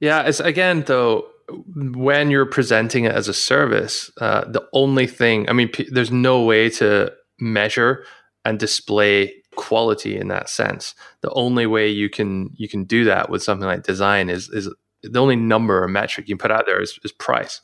Yeah, 0.00 0.22
it's 0.22 0.40
again 0.40 0.84
though 0.86 1.26
when 1.74 2.30
you're 2.30 2.46
presenting 2.46 3.04
it 3.04 3.12
as 3.12 3.26
a 3.26 3.34
service, 3.34 4.10
uh, 4.20 4.44
the 4.44 4.66
only 4.72 5.06
thing 5.06 5.48
I 5.48 5.52
mean, 5.54 5.68
p- 5.68 5.88
there's 5.90 6.12
no 6.12 6.42
way 6.42 6.68
to 6.70 7.12
measure 7.40 8.04
and 8.44 8.58
display 8.58 9.39
quality 9.56 10.16
in 10.16 10.28
that 10.28 10.48
sense. 10.48 10.94
The 11.22 11.30
only 11.30 11.66
way 11.66 11.88
you 11.88 12.08
can 12.08 12.50
you 12.54 12.68
can 12.68 12.84
do 12.84 13.04
that 13.04 13.30
with 13.30 13.42
something 13.42 13.66
like 13.66 13.82
design 13.82 14.28
is 14.28 14.48
is 14.50 14.68
the 15.02 15.20
only 15.20 15.36
number 15.36 15.82
or 15.82 15.88
metric 15.88 16.28
you 16.28 16.36
put 16.36 16.50
out 16.50 16.66
there 16.66 16.80
is, 16.80 16.98
is 17.04 17.12
price. 17.12 17.60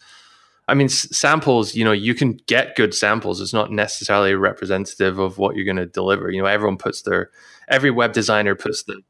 I 0.69 0.75
mean, 0.75 0.87
s- 0.87 1.17
samples. 1.17 1.75
You 1.75 1.85
know, 1.85 1.93
you 1.93 2.15
can 2.15 2.39
get 2.47 2.77
good 2.77 2.95
samples. 2.95 3.41
It's 3.41 3.53
not 3.53 3.71
necessarily 3.71 4.35
representative 4.35 5.19
of 5.19 5.39
what 5.39 5.55
you're 5.55 5.65
going 5.65 5.77
to 5.77 5.87
deliver. 5.87 6.31
You 6.31 6.43
know, 6.43 6.49
everyone 6.49 6.79
puts 6.79 7.03
their 7.03 7.31
every 7.69 7.91
web 7.91 8.13
designer 8.13 8.55
puts 8.55 8.83
the 8.83 9.03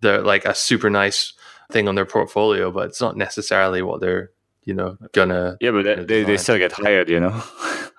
the 0.00 0.18
like 0.22 0.44
a 0.44 0.54
super 0.54 0.90
nice 0.90 1.32
thing 1.70 1.88
on 1.88 1.94
their 1.94 2.06
portfolio, 2.06 2.70
but 2.70 2.88
it's 2.88 3.00
not 3.00 3.16
necessarily 3.16 3.82
what 3.82 4.00
they're 4.00 4.30
you 4.64 4.74
know 4.74 4.96
gonna. 5.12 5.56
Yeah, 5.60 5.70
but 5.70 5.84
they, 5.84 6.04
they, 6.04 6.24
they 6.24 6.36
still 6.36 6.58
get 6.58 6.72
hired. 6.72 7.08
You 7.08 7.20
know. 7.20 7.42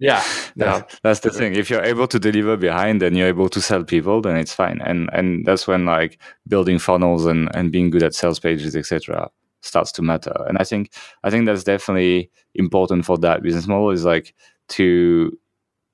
Yeah, 0.00 0.24
that's, 0.56 0.98
that's 1.02 1.20
the 1.20 1.30
thing. 1.30 1.54
If 1.54 1.68
you're 1.68 1.82
able 1.84 2.08
to 2.08 2.18
deliver 2.18 2.56
behind 2.56 3.02
and 3.02 3.16
you're 3.16 3.28
able 3.28 3.50
to 3.50 3.60
sell 3.60 3.84
people, 3.84 4.22
then 4.22 4.36
it's 4.36 4.54
fine. 4.54 4.80
And 4.80 5.10
and 5.12 5.44
that's 5.44 5.68
when 5.68 5.84
like 5.84 6.18
building 6.48 6.78
funnels 6.78 7.26
and 7.26 7.54
and 7.54 7.70
being 7.70 7.90
good 7.90 8.02
at 8.02 8.14
sales 8.14 8.40
pages, 8.40 8.74
etc., 8.74 9.30
starts 9.60 9.92
to 9.92 10.02
matter. 10.02 10.34
And 10.48 10.56
I 10.58 10.64
think 10.64 10.92
I 11.22 11.28
think 11.30 11.44
that's 11.44 11.64
definitely 11.64 12.30
important 12.54 13.04
for 13.04 13.18
that 13.18 13.42
business 13.42 13.66
model 13.66 13.90
is 13.90 14.06
like 14.06 14.34
to 14.70 15.38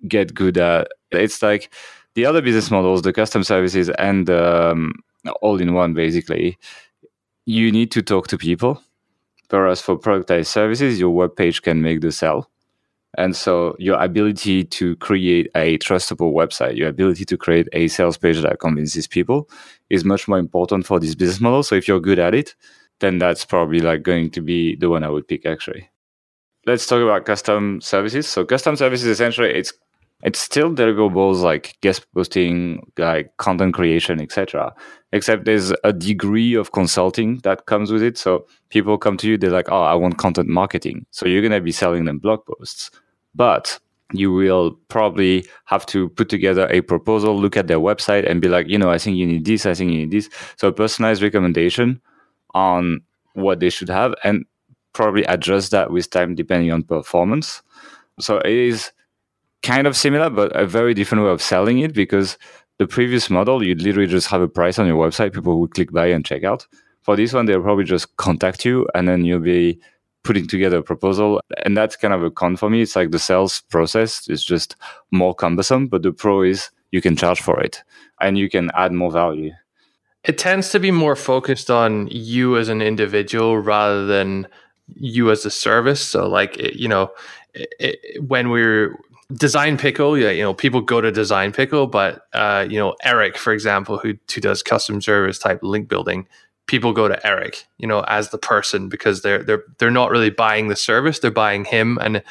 get 0.08 0.34
good 0.34 0.58
at. 0.58 0.88
It's 1.12 1.42
like 1.42 1.72
the 2.14 2.26
other 2.26 2.42
business 2.42 2.70
models, 2.70 3.02
the 3.02 3.12
custom 3.12 3.44
services, 3.44 3.90
and 3.98 4.30
um, 4.30 4.94
all 5.42 5.60
in 5.60 5.74
one 5.74 5.94
basically. 5.94 6.58
You 7.46 7.72
need 7.72 7.92
to 7.92 8.02
talk 8.02 8.28
to 8.28 8.38
people. 8.38 8.82
Whereas 9.50 9.80
for 9.82 9.98
productized 9.98 10.46
services, 10.48 11.00
your 11.00 11.10
web 11.10 11.36
page 11.36 11.62
can 11.62 11.82
make 11.82 12.00
the 12.00 12.12
sell 12.12 12.50
and 13.16 13.34
so 13.34 13.74
your 13.78 14.00
ability 14.00 14.64
to 14.64 14.94
create 14.96 15.50
a 15.54 15.78
trustable 15.78 16.32
website, 16.32 16.76
your 16.76 16.88
ability 16.88 17.24
to 17.24 17.36
create 17.36 17.68
a 17.72 17.88
sales 17.88 18.18
page 18.18 18.40
that 18.42 18.60
convinces 18.60 19.06
people 19.06 19.48
is 19.88 20.04
much 20.04 20.28
more 20.28 20.38
important 20.38 20.86
for 20.86 21.00
this 21.00 21.14
business 21.14 21.40
model. 21.40 21.62
So 21.62 21.74
if 21.74 21.88
you're 21.88 22.00
good 22.00 22.18
at 22.18 22.34
it, 22.34 22.54
then 23.00 23.18
that's 23.18 23.44
probably 23.44 23.80
like 23.80 24.02
going 24.02 24.30
to 24.30 24.40
be 24.40 24.76
the 24.76 24.90
one 24.90 25.02
I 25.02 25.08
would 25.08 25.26
pick 25.26 25.46
actually. 25.46 25.88
Let's 26.66 26.86
talk 26.86 27.02
about 27.02 27.24
custom 27.24 27.80
services. 27.80 28.28
So 28.28 28.44
custom 28.44 28.76
services 28.76 29.06
essentially 29.06 29.50
it's 29.50 29.72
it's 30.22 30.38
still 30.38 30.74
deliverables 30.74 31.42
like 31.42 31.76
guest 31.82 32.06
posting, 32.14 32.90
like 32.96 33.36
content 33.36 33.74
creation, 33.74 34.20
etc. 34.20 34.74
Except 35.12 35.44
there's 35.44 35.72
a 35.84 35.92
degree 35.92 36.54
of 36.54 36.72
consulting 36.72 37.38
that 37.44 37.66
comes 37.66 37.92
with 37.92 38.02
it. 38.02 38.16
So 38.16 38.46
people 38.70 38.96
come 38.96 39.18
to 39.18 39.28
you, 39.28 39.36
they're 39.36 39.50
like, 39.50 39.70
"Oh, 39.70 39.82
I 39.82 39.94
want 39.94 40.16
content 40.16 40.48
marketing." 40.48 41.06
So 41.10 41.26
you're 41.26 41.42
gonna 41.42 41.60
be 41.60 41.70
selling 41.70 42.06
them 42.06 42.18
blog 42.18 42.46
posts 42.46 42.90
but 43.36 43.78
you 44.12 44.32
will 44.32 44.72
probably 44.88 45.46
have 45.64 45.84
to 45.86 46.08
put 46.10 46.28
together 46.28 46.68
a 46.70 46.80
proposal, 46.80 47.38
look 47.38 47.56
at 47.56 47.66
their 47.66 47.78
website, 47.78 48.28
and 48.28 48.40
be 48.40 48.48
like, 48.48 48.68
you 48.68 48.78
know, 48.78 48.90
I 48.90 48.98
think 48.98 49.16
you 49.16 49.26
need 49.26 49.44
this, 49.44 49.66
I 49.66 49.74
think 49.74 49.92
you 49.92 49.98
need 49.98 50.10
this. 50.10 50.30
So, 50.56 50.68
a 50.68 50.72
personalized 50.72 51.22
recommendation 51.22 52.00
on 52.54 53.00
what 53.34 53.60
they 53.60 53.70
should 53.70 53.88
have, 53.88 54.14
and 54.24 54.44
probably 54.92 55.24
adjust 55.24 55.72
that 55.72 55.90
with 55.90 56.08
time 56.10 56.34
depending 56.34 56.72
on 56.72 56.82
performance. 56.82 57.62
So, 58.20 58.38
it 58.38 58.52
is 58.52 58.92
kind 59.62 59.86
of 59.86 59.96
similar, 59.96 60.30
but 60.30 60.54
a 60.54 60.66
very 60.66 60.94
different 60.94 61.24
way 61.24 61.30
of 61.30 61.42
selling 61.42 61.80
it 61.80 61.92
because 61.92 62.38
the 62.78 62.86
previous 62.86 63.28
model, 63.28 63.62
you'd 63.62 63.82
literally 63.82 64.06
just 64.06 64.28
have 64.28 64.40
a 64.40 64.48
price 64.48 64.78
on 64.78 64.86
your 64.86 65.04
website, 65.04 65.32
people 65.32 65.60
would 65.60 65.74
click 65.74 65.92
buy 65.92 66.06
and 66.06 66.24
check 66.24 66.44
out. 66.44 66.66
For 67.02 67.16
this 67.16 67.32
one, 67.32 67.46
they'll 67.46 67.62
probably 67.62 67.84
just 67.84 68.16
contact 68.16 68.64
you, 68.64 68.86
and 68.94 69.08
then 69.08 69.24
you'll 69.24 69.40
be 69.40 69.80
putting 70.26 70.46
together 70.46 70.78
a 70.78 70.82
proposal. 70.82 71.40
And 71.64 71.76
that's 71.76 71.96
kind 71.96 72.12
of 72.12 72.22
a 72.22 72.30
con 72.30 72.56
for 72.56 72.68
me. 72.68 72.82
It's 72.82 72.96
like 72.96 73.12
the 73.12 73.18
sales 73.18 73.62
process 73.70 74.28
is 74.28 74.44
just 74.44 74.76
more 75.10 75.34
cumbersome, 75.34 75.86
but 75.86 76.02
the 76.02 76.12
pro 76.12 76.42
is 76.42 76.70
you 76.90 77.00
can 77.00 77.16
charge 77.16 77.40
for 77.40 77.60
it 77.60 77.82
and 78.20 78.36
you 78.36 78.50
can 78.50 78.70
add 78.74 78.92
more 78.92 79.10
value. 79.10 79.52
It 80.24 80.38
tends 80.38 80.70
to 80.70 80.80
be 80.80 80.90
more 80.90 81.14
focused 81.14 81.70
on 81.70 82.08
you 82.10 82.56
as 82.56 82.68
an 82.68 82.82
individual 82.82 83.58
rather 83.58 84.06
than 84.06 84.48
you 84.94 85.30
as 85.30 85.46
a 85.46 85.50
service. 85.50 86.00
So, 86.00 86.28
like, 86.28 86.56
you 86.74 86.88
know, 86.88 87.12
it, 87.54 88.22
when 88.26 88.50
we're 88.50 88.98
design 89.32 89.76
pickle 89.76 90.16
yeah 90.16 90.30
you 90.30 90.42
know 90.42 90.54
people 90.54 90.80
go 90.80 91.00
to 91.00 91.10
design 91.10 91.50
pickle 91.50 91.88
but 91.88 92.28
uh 92.32 92.64
you 92.70 92.78
know 92.78 92.94
eric 93.02 93.36
for 93.36 93.52
example 93.52 93.98
who 93.98 94.14
who 94.32 94.40
does 94.40 94.62
custom 94.62 95.02
service 95.02 95.36
type 95.36 95.58
link 95.62 95.88
building 95.88 96.28
people 96.66 96.92
go 96.92 97.08
to 97.08 97.26
Eric, 97.26 97.66
you 97.78 97.86
know, 97.86 98.00
as 98.08 98.30
the 98.30 98.38
person 98.38 98.88
because 98.88 99.22
they're 99.22 99.42
they're 99.42 99.64
they're 99.78 99.90
not 99.90 100.10
really 100.10 100.30
buying 100.30 100.68
the 100.68 100.76
service, 100.76 101.18
they're 101.18 101.30
buying 101.30 101.64
him 101.64 101.98
and 102.00 102.22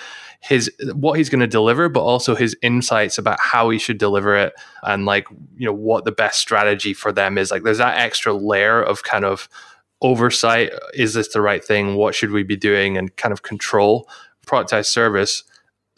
his 0.42 0.72
what 0.94 1.18
he's 1.18 1.30
going 1.30 1.40
to 1.40 1.48
deliver, 1.48 1.90
but 1.90 2.02
also 2.02 2.36
his 2.36 2.56
insights 2.62 3.18
about 3.18 3.40
how 3.40 3.70
he 3.70 3.80
should 3.80 3.98
deliver 3.98 4.36
it 4.36 4.54
and 4.84 5.06
like 5.06 5.28
you 5.58 5.66
know 5.66 5.74
what 5.74 6.06
the 6.06 6.12
best 6.12 6.40
strategy 6.40 6.94
for 6.94 7.12
them 7.12 7.38
is. 7.38 7.52
Like 7.52 7.64
there's 7.64 7.80
that 7.80 7.98
extra 7.98 8.34
layer 8.34 8.82
of 8.82 9.04
kind 9.04 9.26
of 9.26 9.50
oversight. 10.02 10.72
Is 10.94 11.14
this 11.14 11.30
the 11.30 11.42
right 11.42 11.64
thing? 11.64 11.96
What 11.96 12.14
should 12.14 12.32
we 12.32 12.44
be 12.44 12.58
doing? 12.58 12.98
And 12.98 13.16
kind 13.16 13.34
of 13.34 13.42
control 13.44 14.08
productized 14.46 14.88
service. 14.88 15.44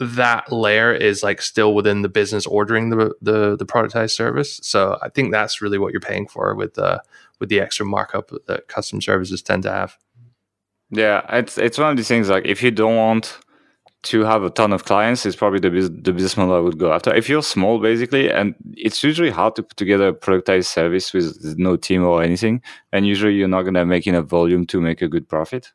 That 0.00 0.50
layer 0.52 0.94
is 0.94 1.24
like 1.24 1.42
still 1.42 1.74
within 1.74 2.02
the 2.02 2.08
business 2.08 2.46
ordering 2.46 2.90
the 2.90 3.14
the, 3.20 3.56
the 3.56 3.66
productized 3.66 4.12
service. 4.12 4.60
So 4.62 4.96
I 5.02 5.08
think 5.08 5.32
that's 5.32 5.60
really 5.60 5.78
what 5.78 5.92
you're 5.92 6.00
paying 6.00 6.28
for 6.28 6.54
with 6.54 6.74
the 6.74 7.02
with 7.38 7.48
the 7.48 7.60
extra 7.60 7.86
markup 7.86 8.30
that 8.46 8.68
custom 8.68 9.00
services 9.00 9.42
tend 9.42 9.62
to 9.64 9.72
have. 9.72 9.96
Yeah, 10.90 11.22
it's 11.30 11.58
it's 11.58 11.78
one 11.78 11.90
of 11.90 11.96
these 11.96 12.08
things 12.08 12.28
like 12.28 12.46
if 12.46 12.62
you 12.62 12.70
don't 12.70 12.96
want 12.96 13.38
to 14.04 14.24
have 14.24 14.42
a 14.42 14.50
ton 14.50 14.72
of 14.72 14.84
clients, 14.84 15.26
it's 15.26 15.36
probably 15.36 15.58
the 15.60 15.70
the 15.70 16.12
business 16.12 16.36
model 16.36 16.54
I 16.54 16.60
would 16.60 16.78
go 16.78 16.92
after. 16.92 17.14
If 17.14 17.28
you're 17.28 17.42
small, 17.42 17.78
basically, 17.78 18.30
and 18.30 18.54
it's 18.74 19.02
usually 19.02 19.30
hard 19.30 19.56
to 19.56 19.62
put 19.62 19.76
together 19.76 20.08
a 20.08 20.14
productized 20.14 20.66
service 20.66 21.12
with 21.12 21.58
no 21.58 21.76
team 21.76 22.04
or 22.04 22.22
anything, 22.22 22.62
and 22.92 23.06
usually 23.06 23.34
you're 23.34 23.48
not 23.48 23.62
gonna 23.62 23.84
make 23.84 24.06
enough 24.06 24.26
volume 24.26 24.66
to 24.66 24.80
make 24.80 25.02
a 25.02 25.08
good 25.08 25.28
profit. 25.28 25.72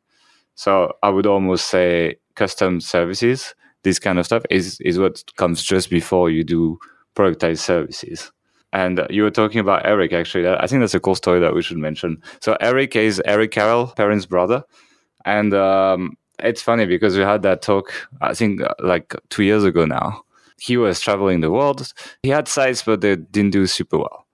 So 0.56 0.93
I 1.04 1.10
would 1.10 1.28
almost 1.28 1.67
say 1.67 2.17
custom 2.36 2.80
services, 2.82 3.56
this 3.84 3.99
kind 3.99 4.19
of 4.19 4.26
stuff, 4.26 4.43
is 4.49 4.80
is 4.82 4.97
what 4.97 5.23
comes 5.36 5.62
just 5.62 5.89
before 5.89 6.30
you 6.32 6.43
do 6.43 6.80
productized 7.15 7.60
services. 7.60 8.32
And 8.73 9.05
you 9.12 9.21
were 9.21 9.31
talking 9.31 9.59
about 9.59 9.86
Eric, 9.86 10.13
actually. 10.13 10.47
I 10.49 10.65
think 10.65 10.81
that's 10.81 10.95
a 10.95 10.99
cool 10.99 11.13
story 11.13 11.39
that 11.39 11.53
we 11.53 11.62
should 11.62 11.77
mention. 11.77 12.21
So 12.41 12.57
Eric 12.59 12.95
is 12.95 13.21
Eric 13.23 13.51
Carrell, 13.51 13.95
Perrin's 13.95 14.25
brother. 14.25 14.63
And 15.25 15.53
um, 15.53 16.17
it's 16.39 16.62
funny 16.62 16.88
because 16.88 17.15
we 17.15 17.21
had 17.21 17.43
that 17.43 17.62
talk, 17.62 17.93
I 18.19 18.33
think, 18.33 18.62
uh, 18.62 18.73
like 18.79 19.15
two 19.29 19.43
years 19.43 19.63
ago 19.63 19.86
now. 19.86 20.23
He 20.59 20.75
was 20.75 20.99
traveling 20.99 21.41
the 21.41 21.51
world. 21.51 21.93
He 22.23 22.29
had 22.29 22.47
sites, 22.47 22.81
but 22.81 23.01
they 23.01 23.15
didn't 23.15 23.51
do 23.51 23.67
super 23.67 23.99
well. 23.99 24.25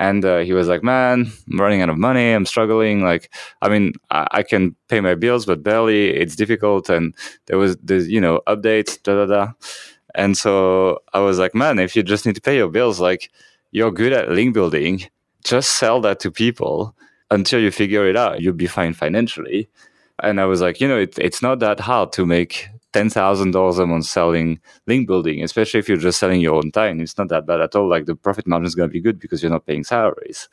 And 0.00 0.24
uh, 0.24 0.38
he 0.38 0.52
was 0.52 0.66
like, 0.66 0.82
"Man, 0.82 1.30
I'm 1.48 1.60
running 1.60 1.80
out 1.80 1.88
of 1.88 1.96
money. 1.98 2.32
I'm 2.32 2.46
struggling. 2.46 3.04
Like, 3.04 3.32
I 3.62 3.68
mean, 3.68 3.92
I, 4.10 4.26
I 4.32 4.42
can 4.42 4.74
pay 4.88 5.00
my 5.00 5.14
bills, 5.14 5.46
but 5.46 5.62
barely. 5.62 6.10
It's 6.10 6.34
difficult." 6.34 6.88
And 6.88 7.14
there 7.46 7.58
was 7.58 7.76
the 7.76 7.98
you 7.98 8.20
know 8.20 8.40
updates, 8.48 9.00
da 9.02 9.14
da 9.14 9.26
da. 9.26 9.52
And 10.16 10.36
so 10.36 10.98
I 11.12 11.20
was 11.20 11.38
like, 11.38 11.54
"Man, 11.54 11.78
if 11.78 11.94
you 11.94 12.02
just 12.02 12.26
need 12.26 12.34
to 12.34 12.40
pay 12.40 12.56
your 12.56 12.70
bills, 12.70 12.98
like, 12.98 13.30
you're 13.74 13.92
good 13.92 14.14
at 14.14 14.30
link 14.30 14.54
building. 14.54 15.02
Just 15.44 15.70
sell 15.78 16.00
that 16.02 16.20
to 16.20 16.30
people 16.30 16.96
until 17.30 17.60
you 17.60 17.70
figure 17.70 18.08
it 18.08 18.16
out. 18.16 18.40
You'll 18.40 18.54
be 18.54 18.68
fine 18.68 18.94
financially." 18.94 19.68
And 20.22 20.40
I 20.40 20.46
was 20.46 20.62
like, 20.62 20.80
you 20.80 20.88
know, 20.88 20.98
it, 20.98 21.18
it's 21.18 21.42
not 21.42 21.58
that 21.60 21.80
hard 21.80 22.12
to 22.14 22.24
make 22.26 22.68
ten 22.94 23.10
thousand 23.10 23.50
dollars 23.50 23.78
a 23.80 23.86
month 23.86 24.06
selling 24.06 24.60
link 24.86 25.08
building, 25.08 25.42
especially 25.42 25.80
if 25.80 25.88
you're 25.88 25.98
just 26.08 26.20
selling 26.20 26.40
your 26.40 26.54
own 26.54 26.70
time. 26.72 27.00
It's 27.00 27.18
not 27.18 27.28
that 27.30 27.46
bad 27.46 27.60
at 27.60 27.76
all. 27.76 27.88
Like 27.90 28.06
the 28.06 28.16
profit 28.16 28.46
margin 28.46 28.66
is 28.66 28.76
going 28.76 28.88
to 28.88 28.92
be 28.92 29.02
good 29.02 29.18
because 29.18 29.42
you're 29.42 29.52
not 29.52 29.66
paying 29.66 29.84
salaries. 29.84 30.48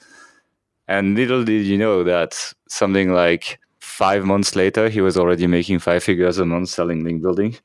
And 0.88 1.16
little 1.16 1.44
did 1.46 1.66
you 1.66 1.78
know 1.78 2.04
that 2.04 2.54
something 2.68 3.14
like 3.14 3.60
five 3.80 4.26
months 4.26 4.56
later, 4.56 4.90
he 4.90 5.02
was 5.02 5.18
already 5.18 5.48
making 5.48 5.80
five 5.80 6.04
figures 6.04 6.40
a 6.40 6.46
month 6.46 6.70
selling 6.70 7.04
link 7.04 7.22
building. 7.22 7.56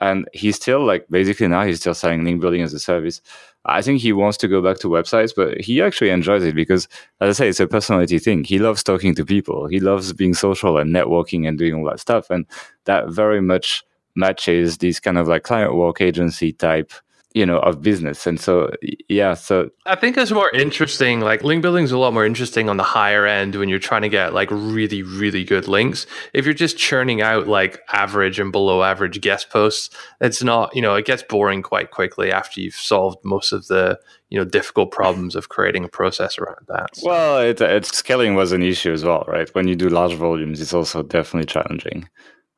And 0.00 0.26
he's 0.32 0.56
still 0.56 0.84
like 0.84 1.06
basically 1.10 1.48
now 1.48 1.64
he's 1.64 1.80
still 1.80 1.94
selling 1.94 2.24
link 2.24 2.40
building 2.40 2.62
as 2.62 2.74
a 2.74 2.80
service. 2.80 3.20
I 3.66 3.80
think 3.80 4.00
he 4.00 4.12
wants 4.12 4.36
to 4.38 4.48
go 4.48 4.60
back 4.60 4.78
to 4.78 4.88
websites, 4.88 5.32
but 5.34 5.60
he 5.60 5.80
actually 5.80 6.10
enjoys 6.10 6.44
it 6.44 6.54
because, 6.54 6.86
as 7.20 7.28
I 7.28 7.32
say, 7.44 7.48
it's 7.48 7.60
a 7.60 7.66
personality 7.66 8.18
thing. 8.18 8.44
He 8.44 8.58
loves 8.58 8.82
talking 8.82 9.14
to 9.14 9.24
people. 9.24 9.66
He 9.68 9.80
loves 9.80 10.12
being 10.12 10.34
social 10.34 10.76
and 10.76 10.94
networking 10.94 11.48
and 11.48 11.56
doing 11.56 11.74
all 11.74 11.88
that 11.88 12.00
stuff. 12.00 12.28
And 12.28 12.46
that 12.84 13.08
very 13.08 13.40
much 13.40 13.82
matches 14.16 14.78
these 14.78 15.00
kind 15.00 15.18
of 15.18 15.28
like 15.28 15.44
client 15.44 15.74
work 15.74 16.00
agency 16.00 16.52
type 16.52 16.92
you 17.34 17.44
know 17.44 17.58
of 17.58 17.82
business. 17.82 18.26
And 18.26 18.40
so 18.40 18.70
yeah 19.08 19.34
so 19.34 19.70
i 19.86 19.94
think 19.94 20.16
it's 20.16 20.30
more 20.30 20.50
interesting 20.54 21.20
like 21.20 21.42
link 21.42 21.62
building 21.62 21.84
is 21.84 21.92
a 21.92 21.98
lot 21.98 22.14
more 22.14 22.24
interesting 22.24 22.68
on 22.68 22.76
the 22.76 22.82
higher 22.82 23.26
end 23.26 23.56
when 23.56 23.68
you're 23.68 23.78
trying 23.78 24.02
to 24.02 24.08
get 24.08 24.32
like 24.32 24.48
really 24.50 25.02
really 25.02 25.44
good 25.44 25.68
links. 25.68 26.06
If 26.32 26.44
you're 26.44 26.54
just 26.54 26.78
churning 26.78 27.20
out 27.20 27.48
like 27.48 27.80
average 27.92 28.38
and 28.38 28.52
below 28.52 28.82
average 28.82 29.20
guest 29.20 29.50
posts 29.50 29.90
it's 30.20 30.42
not 30.42 30.74
you 30.74 30.80
know 30.80 30.94
it 30.94 31.04
gets 31.04 31.22
boring 31.24 31.62
quite 31.62 31.90
quickly 31.90 32.30
after 32.30 32.60
you've 32.60 32.74
solved 32.74 33.18
most 33.24 33.52
of 33.52 33.66
the 33.66 33.98
you 34.30 34.38
know 34.38 34.44
difficult 34.44 34.92
problems 34.92 35.34
of 35.34 35.48
creating 35.48 35.84
a 35.84 35.88
process 35.88 36.38
around 36.38 36.64
that. 36.68 36.96
So. 36.96 37.08
well 37.08 37.38
it, 37.40 37.60
it 37.60 37.84
scaling 37.86 38.34
was 38.34 38.52
an 38.52 38.62
issue 38.62 38.92
as 38.92 39.04
well 39.04 39.24
right? 39.26 39.52
When 39.54 39.66
you 39.66 39.74
do 39.74 39.88
large 39.88 40.14
volumes 40.14 40.60
it's 40.60 40.74
also 40.74 41.02
definitely 41.02 41.46
challenging 41.46 42.08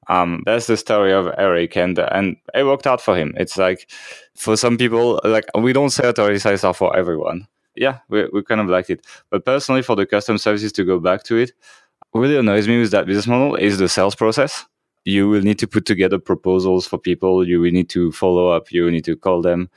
um, 0.08 0.42
that's 0.46 0.66
the 0.66 0.76
story 0.76 1.12
of 1.12 1.28
Eric, 1.38 1.76
and 1.76 1.98
and 1.98 2.36
it 2.54 2.64
worked 2.64 2.86
out 2.86 3.00
for 3.00 3.16
him. 3.16 3.34
It's 3.36 3.56
like 3.56 3.90
for 4.34 4.56
some 4.56 4.76
people, 4.78 5.20
like 5.24 5.44
we 5.58 5.72
don't 5.72 5.90
say 5.90 6.08
authority 6.08 6.48
are 6.48 6.74
for 6.74 6.96
everyone. 6.96 7.46
Yeah, 7.74 7.98
we 8.08 8.28
we 8.32 8.42
kind 8.42 8.60
of 8.60 8.68
liked 8.68 8.90
it, 8.90 9.04
but 9.30 9.44
personally, 9.44 9.82
for 9.82 9.96
the 9.96 10.06
custom 10.06 10.38
services 10.38 10.72
to 10.72 10.84
go 10.84 10.98
back 11.00 11.24
to 11.24 11.36
it, 11.36 11.52
really 12.14 12.36
annoys 12.36 12.68
me 12.68 12.80
with 12.80 12.90
that 12.92 13.06
business 13.06 13.26
model 13.26 13.54
is 13.56 13.78
the 13.78 13.88
sales 13.88 14.14
process. 14.14 14.64
You 15.04 15.28
will 15.28 15.42
need 15.42 15.58
to 15.60 15.68
put 15.68 15.86
together 15.86 16.18
proposals 16.18 16.86
for 16.86 16.98
people. 16.98 17.46
You 17.46 17.60
will 17.60 17.70
need 17.70 17.88
to 17.90 18.10
follow 18.12 18.48
up. 18.48 18.72
You 18.72 18.84
will 18.84 18.90
need 18.90 19.04
to 19.04 19.16
call 19.16 19.40
them. 19.42 19.70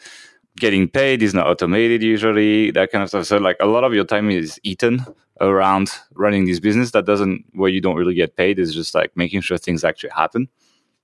Getting 0.59 0.89
paid 0.89 1.23
is 1.23 1.33
not 1.33 1.47
automated 1.47 2.03
usually. 2.03 2.71
That 2.71 2.91
kind 2.91 3.03
of 3.03 3.09
stuff. 3.09 3.25
So 3.25 3.37
like 3.37 3.57
a 3.59 3.65
lot 3.65 3.83
of 3.83 3.93
your 3.93 4.03
time 4.03 4.29
is 4.29 4.59
eaten 4.63 5.05
around 5.41 5.89
running 6.15 6.45
this 6.45 6.59
business 6.59 6.91
that 6.91 7.05
doesn't 7.05 7.45
where 7.53 7.69
you 7.69 7.81
don't 7.81 7.95
really 7.95 8.13
get 8.13 8.35
paid 8.35 8.59
is 8.59 8.73
just 8.73 8.93
like 8.93 9.15
making 9.15 9.41
sure 9.41 9.57
things 9.57 9.83
actually 9.83 10.09
happen 10.09 10.47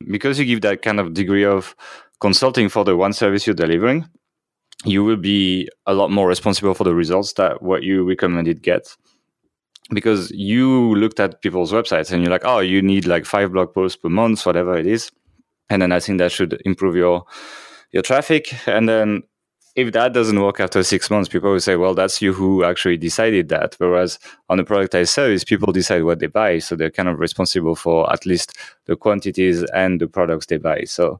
because 0.09 0.37
you 0.37 0.45
give 0.45 0.61
that 0.61 0.81
kind 0.81 0.99
of 0.99 1.13
degree 1.13 1.45
of 1.45 1.75
consulting 2.19 2.69
for 2.69 2.83
the 2.83 2.95
one 2.95 3.13
service 3.13 3.47
you're 3.47 3.53
delivering 3.53 4.07
you 4.83 5.03
will 5.03 5.17
be 5.17 5.69
a 5.85 5.93
lot 5.93 6.11
more 6.11 6.27
responsible 6.27 6.73
for 6.73 6.83
the 6.83 6.93
results 6.93 7.33
that 7.33 7.61
what 7.61 7.83
you 7.83 8.07
recommended 8.07 8.61
gets 8.61 8.97
because 9.91 10.31
you 10.31 10.95
looked 10.95 11.19
at 11.19 11.41
people's 11.41 11.71
websites 11.71 12.11
and 12.11 12.21
you're 12.21 12.31
like 12.31 12.45
oh 12.45 12.59
you 12.59 12.81
need 12.81 13.05
like 13.05 13.25
five 13.25 13.53
blog 13.53 13.73
posts 13.73 13.95
per 13.95 14.09
month 14.09 14.45
whatever 14.45 14.77
it 14.77 14.85
is 14.85 15.11
and 15.69 15.81
then 15.81 15.91
i 15.91 15.99
think 15.99 16.17
that 16.17 16.31
should 16.31 16.61
improve 16.65 16.95
your 16.95 17.23
your 17.91 18.03
traffic 18.03 18.53
and 18.67 18.89
then 18.89 19.21
if 19.75 19.91
that 19.91 20.13
doesn't 20.13 20.41
work 20.41 20.59
after 20.59 20.81
six 20.83 21.09
months, 21.09 21.27
people 21.27 21.51
will 21.51 21.59
say, 21.59 21.75
well, 21.75 21.93
that's 21.93 22.21
you 22.21 22.33
who 22.33 22.63
actually 22.63 22.97
decided 22.97 23.49
that. 23.49 23.75
Whereas 23.77 24.17
on 24.49 24.59
a 24.59 24.63
productized 24.63 25.09
service, 25.09 25.43
people 25.43 25.73
decide 25.73 26.03
what 26.03 26.19
they 26.19 26.27
buy. 26.27 26.59
So 26.59 26.75
they're 26.75 26.89
kind 26.89 27.09
of 27.09 27.19
responsible 27.19 27.75
for 27.75 28.11
at 28.11 28.25
least 28.25 28.57
the 28.85 28.95
quantities 28.95 29.63
and 29.73 29.99
the 29.99 30.07
products 30.07 30.45
they 30.45 30.57
buy. 30.57 30.83
So 30.85 31.19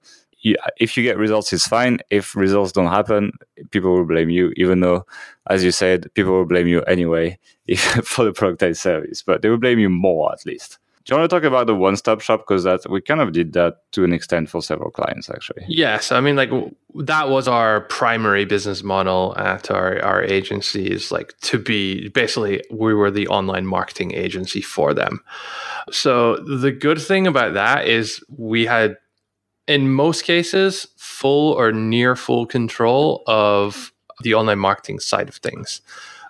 if 0.77 0.95
you 0.95 1.03
get 1.03 1.17
results, 1.17 1.51
it's 1.51 1.67
fine. 1.67 1.99
If 2.09 2.35
results 2.35 2.71
don't 2.71 2.87
happen, 2.87 3.33
people 3.71 3.93
will 3.93 4.05
blame 4.05 4.29
you, 4.29 4.53
even 4.55 4.79
though, 4.79 5.05
as 5.49 5.63
you 5.63 5.71
said, 5.71 6.13
people 6.13 6.33
will 6.33 6.45
blame 6.45 6.67
you 6.67 6.81
anyway 6.83 7.37
if, 7.67 7.81
for 7.81 8.23
the 8.25 8.31
productized 8.31 8.77
service, 8.77 9.21
but 9.21 9.41
they 9.41 9.49
will 9.49 9.57
blame 9.57 9.79
you 9.79 9.89
more 9.89 10.31
at 10.31 10.45
least. 10.45 10.77
Do 11.05 11.13
you 11.13 11.19
want 11.19 11.29
to 11.29 11.35
talk 11.35 11.43
about 11.43 11.67
the 11.67 11.75
one-stop 11.75 12.19
shop 12.21 12.41
because 12.41 12.63
that 12.63 12.89
we 12.89 12.99
kind 12.99 13.21
of 13.21 13.31
did 13.31 13.53
that 13.53 13.91
to 13.91 14.03
an 14.03 14.11
extent 14.11 14.49
for 14.49 14.59
several 14.61 14.89
clients 14.89 15.29
actually? 15.29 15.63
Yes, 15.67 16.11
I 16.11 16.19
mean 16.19 16.35
like 16.35 16.49
that 16.95 17.29
was 17.29 17.47
our 17.47 17.81
primary 17.81 18.43
business 18.43 18.81
model 18.81 19.35
at 19.37 19.69
our 19.69 20.01
our 20.01 20.23
agencies, 20.23 21.11
like 21.11 21.37
to 21.41 21.59
be 21.59 22.09
basically 22.09 22.63
we 22.71 22.95
were 22.95 23.11
the 23.11 23.27
online 23.27 23.67
marketing 23.67 24.13
agency 24.15 24.61
for 24.61 24.95
them. 24.95 25.21
So 25.91 26.37
the 26.37 26.71
good 26.71 26.99
thing 26.99 27.27
about 27.27 27.53
that 27.53 27.87
is 27.87 28.23
we 28.35 28.65
had 28.65 28.97
in 29.67 29.91
most 29.91 30.23
cases 30.23 30.87
full 30.97 31.53
or 31.53 31.71
near 31.71 32.15
full 32.15 32.47
control 32.47 33.23
of 33.27 33.93
the 34.21 34.33
online 34.33 34.59
marketing 34.59 34.99
side 34.99 35.29
of 35.29 35.35
things. 35.35 35.81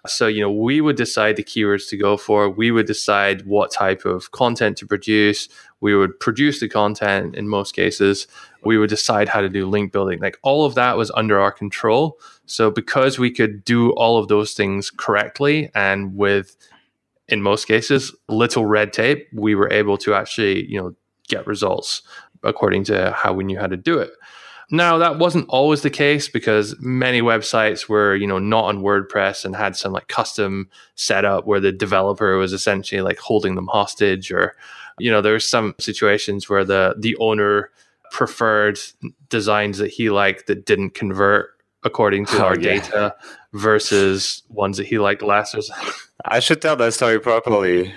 So, 0.07 0.27
you 0.27 0.41
know, 0.41 0.51
we 0.51 0.81
would 0.81 0.95
decide 0.95 1.35
the 1.35 1.43
keywords 1.43 1.89
to 1.89 1.97
go 1.97 2.17
for, 2.17 2.49
we 2.49 2.71
would 2.71 2.85
decide 2.85 3.45
what 3.45 3.71
type 3.71 4.05
of 4.05 4.31
content 4.31 4.77
to 4.77 4.87
produce, 4.87 5.49
we 5.81 5.95
would 5.95 6.19
produce 6.19 6.59
the 6.59 6.69
content 6.69 7.35
in 7.35 7.47
most 7.47 7.73
cases, 7.75 8.27
we 8.63 8.77
would 8.77 8.89
decide 8.89 9.29
how 9.29 9.41
to 9.41 9.49
do 9.49 9.67
link 9.67 9.91
building. 9.91 10.19
Like 10.19 10.37
all 10.43 10.65
of 10.65 10.75
that 10.75 10.97
was 10.97 11.11
under 11.11 11.39
our 11.39 11.51
control. 11.51 12.17
So, 12.45 12.71
because 12.71 13.19
we 13.19 13.31
could 13.31 13.63
do 13.63 13.91
all 13.91 14.17
of 14.17 14.27
those 14.27 14.53
things 14.53 14.89
correctly 14.89 15.69
and 15.75 16.15
with, 16.15 16.55
in 17.27 17.41
most 17.41 17.65
cases, 17.65 18.15
little 18.27 18.65
red 18.65 18.93
tape, 18.93 19.27
we 19.33 19.55
were 19.55 19.71
able 19.71 19.97
to 19.99 20.13
actually, 20.13 20.65
you 20.69 20.79
know, 20.79 20.95
get 21.27 21.47
results 21.47 22.03
according 22.43 22.83
to 22.85 23.11
how 23.11 23.33
we 23.33 23.43
knew 23.43 23.59
how 23.59 23.67
to 23.67 23.77
do 23.77 23.97
it. 23.97 24.11
Now 24.71 24.97
that 24.97 25.19
wasn't 25.19 25.49
always 25.49 25.81
the 25.81 25.89
case 25.89 26.27
because 26.27 26.75
many 26.79 27.21
websites 27.21 27.87
were, 27.87 28.15
you 28.15 28.27
know, 28.27 28.39
not 28.39 28.65
on 28.65 28.81
WordPress 28.81 29.45
and 29.45 29.55
had 29.55 29.75
some 29.75 29.93
like 29.93 30.07
custom 30.07 30.69
setup 30.95 31.45
where 31.45 31.59
the 31.59 31.71
developer 31.71 32.37
was 32.37 32.53
essentially 32.53 33.01
like 33.01 33.19
holding 33.19 33.55
them 33.55 33.67
hostage 33.67 34.31
or, 34.31 34.55
you 34.97 35.11
know, 35.11 35.21
there's 35.21 35.47
some 35.47 35.75
situations 35.79 36.49
where 36.49 36.65
the 36.65 36.95
the 36.97 37.15
owner 37.17 37.69
preferred 38.11 38.79
designs 39.29 39.77
that 39.77 39.91
he 39.91 40.09
liked 40.09 40.47
that 40.47 40.65
didn't 40.65 40.91
convert 40.91 41.51
according 41.83 42.25
to 42.25 42.37
oh, 42.43 42.45
our 42.45 42.59
yeah. 42.59 42.79
data 42.79 43.15
versus 43.53 44.43
ones 44.49 44.77
that 44.77 44.87
he 44.87 44.97
liked 44.97 45.21
less. 45.21 45.55
I 46.25 46.39
should 46.39 46.61
tell 46.61 46.75
that 46.77 46.93
story 46.93 47.19
properly. 47.19 47.93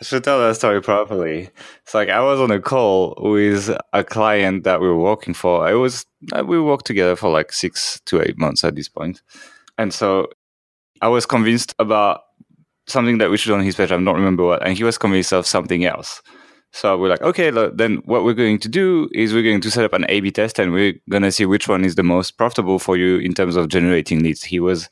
I 0.00 0.04
should 0.04 0.24
tell 0.24 0.40
that 0.40 0.56
story 0.56 0.82
properly. 0.82 1.50
It's 1.82 1.94
like 1.94 2.08
I 2.08 2.20
was 2.20 2.40
on 2.40 2.50
a 2.50 2.60
call 2.60 3.16
with 3.18 3.70
a 3.92 4.02
client 4.02 4.64
that 4.64 4.80
we 4.80 4.88
were 4.88 4.98
working 4.98 5.34
for. 5.34 5.70
It 5.70 5.76
was 5.76 6.04
uh, 6.32 6.44
we 6.44 6.60
worked 6.60 6.86
together 6.86 7.14
for 7.14 7.30
like 7.30 7.52
six 7.52 8.00
to 8.06 8.20
eight 8.20 8.36
months 8.36 8.64
at 8.64 8.74
this 8.74 8.88
point, 8.88 9.22
and 9.78 9.94
so 9.94 10.28
I 11.00 11.08
was 11.08 11.26
convinced 11.26 11.74
about 11.78 12.22
something 12.88 13.18
that 13.18 13.30
we 13.30 13.36
should 13.36 13.52
on 13.52 13.62
his 13.62 13.76
page. 13.76 13.92
I 13.92 13.96
don't 13.96 14.16
remember 14.16 14.44
what, 14.44 14.66
and 14.66 14.76
he 14.76 14.82
was 14.82 14.98
convinced 14.98 15.32
of 15.32 15.46
something 15.46 15.84
else. 15.84 16.22
So 16.72 16.98
we're 16.98 17.08
like, 17.08 17.22
okay, 17.22 17.50
then 17.50 17.98
what 18.04 18.24
we're 18.24 18.34
going 18.34 18.58
to 18.58 18.68
do 18.68 19.08
is 19.12 19.32
we're 19.32 19.44
going 19.44 19.60
to 19.60 19.70
set 19.70 19.84
up 19.84 19.92
an 19.92 20.06
A/B 20.08 20.32
test, 20.32 20.58
and 20.58 20.72
we're 20.72 20.94
gonna 21.08 21.30
see 21.30 21.46
which 21.46 21.68
one 21.68 21.84
is 21.84 21.94
the 21.94 22.02
most 22.02 22.32
profitable 22.32 22.80
for 22.80 22.96
you 22.96 23.18
in 23.18 23.32
terms 23.32 23.54
of 23.54 23.68
generating 23.68 24.24
leads. 24.24 24.42
He 24.42 24.58
was 24.58 24.88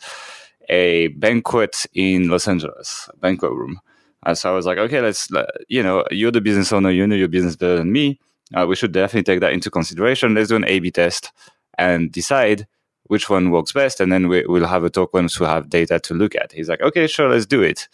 a 0.69 1.09
banquet 1.09 1.87
in 1.93 2.29
Los 2.29 2.47
Angeles, 2.47 3.11
banquet 3.21 3.51
room 3.51 3.81
and 4.25 4.39
so 4.39 4.51
I 4.51 4.55
was 4.55 4.67
like, 4.67 4.79
okay, 4.79 5.01
let's, 5.01 5.29
you 5.69 5.83
know, 5.83 6.05
you're 6.11 6.31
the 6.31 6.41
business 6.41 6.73
owner, 6.73 6.91
you 6.91 7.07
know 7.07 7.17
your 7.17 7.29
business 7.29 7.57
better 7.57 7.77
than 7.77 7.93
me. 7.93 8.21
Uh, 8.55 8.67
we 8.67 8.77
should 8.77 8.93
definitely 8.93 9.25
take 9.25 9.41
that 9.41 9.53
into 9.53 9.71
consideration. 9.71 10.35
Let's 10.35 10.49
do 10.49 10.57
an 10.57 10.65
A 10.67 10.79
B 10.79 10.91
test 10.91 11.33
and 11.79 12.13
decide 12.13 12.67
which 13.05 13.29
one 13.29 13.51
works 13.51 13.73
best. 13.73 14.01
And 14.01 14.13
then 14.13 14.29
we, 14.29 14.45
will 14.47 14.67
have 14.67 14.85
a 14.85 14.91
talk 14.91 15.13
once 15.13 15.41
we 15.41 15.47
have 15.47 15.71
data 15.71 15.99
to 16.01 16.15
look 16.15 16.37
at. 16.37 16.53
He's 16.53 16.69
like, 16.69 16.83
okay, 16.83 17.07
sure, 17.07 17.29
let's 17.29 17.47
do 17.47 17.63
it. 17.63 17.89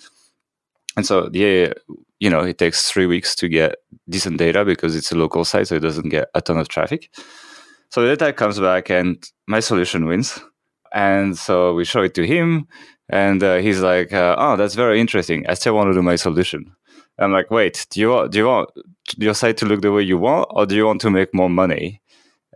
And 0.97 1.07
so, 1.07 1.31
yeah, 1.33 1.73
you 2.19 2.29
know, 2.29 2.41
it 2.41 2.59
takes 2.59 2.91
three 2.91 3.07
weeks 3.07 3.37
to 3.37 3.49
get 3.49 3.77
decent 4.09 4.39
data 4.39 4.65
because 4.65 4.97
it's 4.97 5.13
a 5.13 5.17
local 5.17 5.45
site, 5.45 5.69
so 5.69 5.77
it 5.77 5.81
doesn't 5.81 6.09
get 6.09 6.29
a 6.35 6.41
ton 6.41 6.59
of 6.59 6.69
traffic. 6.69 7.11
So 7.91 8.03
the 8.03 8.17
data 8.17 8.33
comes 8.33 8.59
back 8.59 8.91
and 8.91 9.25
my 9.47 9.61
solution 9.61 10.07
wins. 10.07 10.41
And 10.93 11.39
so 11.39 11.75
we 11.75 11.85
show 11.85 12.03
it 12.03 12.15
to 12.15 12.27
him. 12.27 12.67
And 13.11 13.43
uh, 13.43 13.57
he's 13.57 13.81
like, 13.81 14.13
uh, 14.13 14.37
"Oh, 14.39 14.57
that's 14.57 14.75
very 14.75 15.01
interesting. 15.01 15.47
I 15.49 15.55
still 15.55 15.75
want 15.75 15.91
to 15.91 15.95
do 15.95 16.03
my 16.03 16.17
solution." 16.17 16.73
I'm 17.19 17.33
like, 17.33 17.51
"Wait, 17.51 17.87
do 17.91 18.01
you 18.01 18.11
want, 18.11 18.33
do 18.33 18.39
you 18.39 18.47
want 18.47 18.71
your 19.17 19.35
site 19.35 19.57
to 19.59 19.67
look 19.67 19.81
the 19.81 19.93
way 19.93 20.03
you 20.03 20.19
want, 20.19 20.49
or 20.51 20.67
do 20.67 20.77
you 20.77 20.87
want 20.87 21.01
to 21.03 21.11
make 21.11 21.35
more 21.35 21.51
money?" 21.51 22.01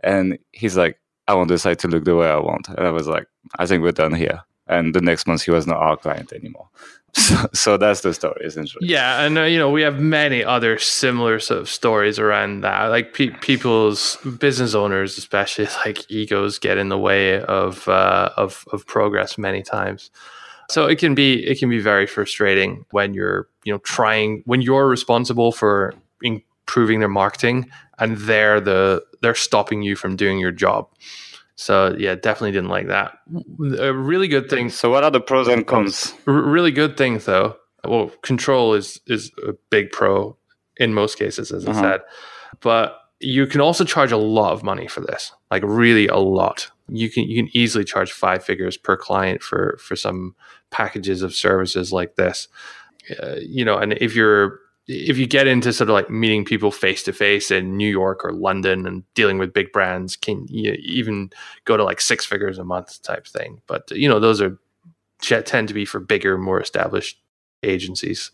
And 0.03 0.37
he's 0.51 0.77
like, 0.77 0.99
"I 1.27 1.33
want 1.35 1.49
the 1.49 1.57
site 1.57 1.79
to 1.79 1.87
look 1.87 2.05
the 2.05 2.15
way 2.15 2.29
I 2.29 2.37
want." 2.37 2.69
And 2.69 2.85
I 2.87 2.91
was 2.91 3.07
like, 3.07 3.27
"I 3.57 3.65
think 3.65 3.83
we're 3.83 3.91
done 3.91 4.13
here." 4.13 4.43
and 4.67 4.93
the 4.93 5.01
next 5.01 5.27
month 5.27 5.43
he 5.43 5.51
was 5.51 5.67
not 5.67 5.77
our 5.77 5.97
client 5.97 6.33
anymore. 6.33 6.69
So, 7.15 7.47
so 7.53 7.77
that's 7.77 8.01
the 8.01 8.11
story 8.11 8.43
essentially. 8.43 8.87
Yeah, 8.87 9.21
and 9.21 9.37
uh, 9.37 9.43
you 9.43 9.59
know 9.59 9.69
we 9.69 9.83
have 9.83 9.99
many 9.99 10.43
other 10.43 10.79
similar 10.79 11.39
sort 11.39 11.59
of 11.59 11.69
stories 11.69 12.17
around 12.17 12.61
that. 12.61 12.87
Like 12.87 13.13
pe- 13.13 13.37
people's 13.39 14.17
business 14.39 14.73
owners, 14.73 15.19
especially 15.19 15.67
like 15.85 16.09
egos, 16.09 16.57
get 16.57 16.79
in 16.79 16.89
the 16.89 16.97
way 16.97 17.39
of 17.39 17.87
uh, 17.87 18.31
of 18.35 18.65
of 18.73 18.87
progress 18.87 19.37
many 19.37 19.61
times. 19.61 20.09
So 20.73 20.87
it 20.87 20.97
can 20.97 21.13
be 21.13 21.45
it 21.45 21.59
can 21.59 21.69
be 21.69 21.79
very 21.79 22.07
frustrating 22.07 22.85
when 22.89 23.13
you're 23.13 23.47
you 23.63 23.71
know 23.71 23.77
trying 23.79 24.41
when 24.45 24.61
you're 24.61 24.87
responsible 24.87 25.51
for 25.51 25.93
improving 26.23 26.99
their 26.99 27.09
marketing 27.09 27.69
and 27.99 28.17
they're 28.17 28.59
the 28.59 29.03
they're 29.21 29.35
stopping 29.35 29.83
you 29.83 29.95
from 29.95 30.15
doing 30.15 30.39
your 30.39 30.51
job. 30.51 30.89
So 31.55 31.95
yeah, 31.99 32.15
definitely 32.15 32.53
didn't 32.53 32.69
like 32.69 32.87
that. 32.87 33.19
A 33.77 33.93
really 33.93 34.27
good 34.27 34.49
thing. 34.49 34.69
So 34.69 34.89
what 34.89 35.03
are 35.03 35.11
the 35.11 35.21
pros 35.21 35.47
and 35.47 35.67
cons? 35.67 36.15
Really 36.25 36.71
good 36.71 36.97
things 36.97 37.25
though. 37.25 37.55
Well, 37.85 38.09
control 38.23 38.73
is 38.73 38.99
is 39.05 39.31
a 39.47 39.53
big 39.69 39.91
pro 39.91 40.35
in 40.77 40.95
most 40.95 41.19
cases, 41.19 41.51
as 41.51 41.67
uh-huh. 41.67 41.79
I 41.79 41.81
said. 41.83 42.01
But 42.61 42.99
you 43.19 43.45
can 43.45 43.61
also 43.61 43.85
charge 43.85 44.11
a 44.11 44.17
lot 44.17 44.53
of 44.53 44.63
money 44.63 44.87
for 44.87 45.01
this, 45.01 45.33
like 45.51 45.61
really 45.63 46.07
a 46.07 46.17
lot. 46.17 46.71
You 46.89 47.09
can 47.09 47.23
you 47.23 47.41
can 47.43 47.55
easily 47.55 47.83
charge 47.83 48.11
five 48.11 48.43
figures 48.43 48.77
per 48.77 48.97
client 48.97 49.41
for 49.41 49.77
for 49.81 49.95
some 49.95 50.35
packages 50.69 51.21
of 51.21 51.33
services 51.33 51.93
like 51.93 52.15
this. 52.15 52.47
Uh, 53.21 53.35
you 53.41 53.63
know, 53.65 53.77
and 53.77 53.93
if 53.93 54.15
you're 54.15 54.59
if 54.87 55.17
you 55.17 55.25
get 55.25 55.47
into 55.47 55.71
sort 55.71 55.89
of 55.89 55.93
like 55.93 56.09
meeting 56.09 56.43
people 56.43 56.71
face 56.71 57.03
to 57.03 57.13
face 57.13 57.51
in 57.51 57.77
New 57.77 57.87
York 57.87 58.25
or 58.25 58.33
London 58.33 58.85
and 58.85 59.03
dealing 59.13 59.37
with 59.37 59.53
big 59.53 59.71
brands, 59.71 60.17
can 60.17 60.45
you 60.49 60.73
even 60.83 61.29
go 61.63 61.77
to 61.77 61.83
like 61.83 62.01
six 62.01 62.25
figures 62.25 62.57
a 62.57 62.65
month 62.65 63.01
type 63.01 63.25
thing? 63.25 63.61
But 63.65 63.89
you 63.91 64.09
know, 64.09 64.19
those 64.19 64.41
are 64.41 64.57
tend 65.21 65.69
to 65.69 65.73
be 65.73 65.85
for 65.85 66.01
bigger, 66.01 66.37
more 66.37 66.59
established 66.59 67.17
agencies. 67.63 68.31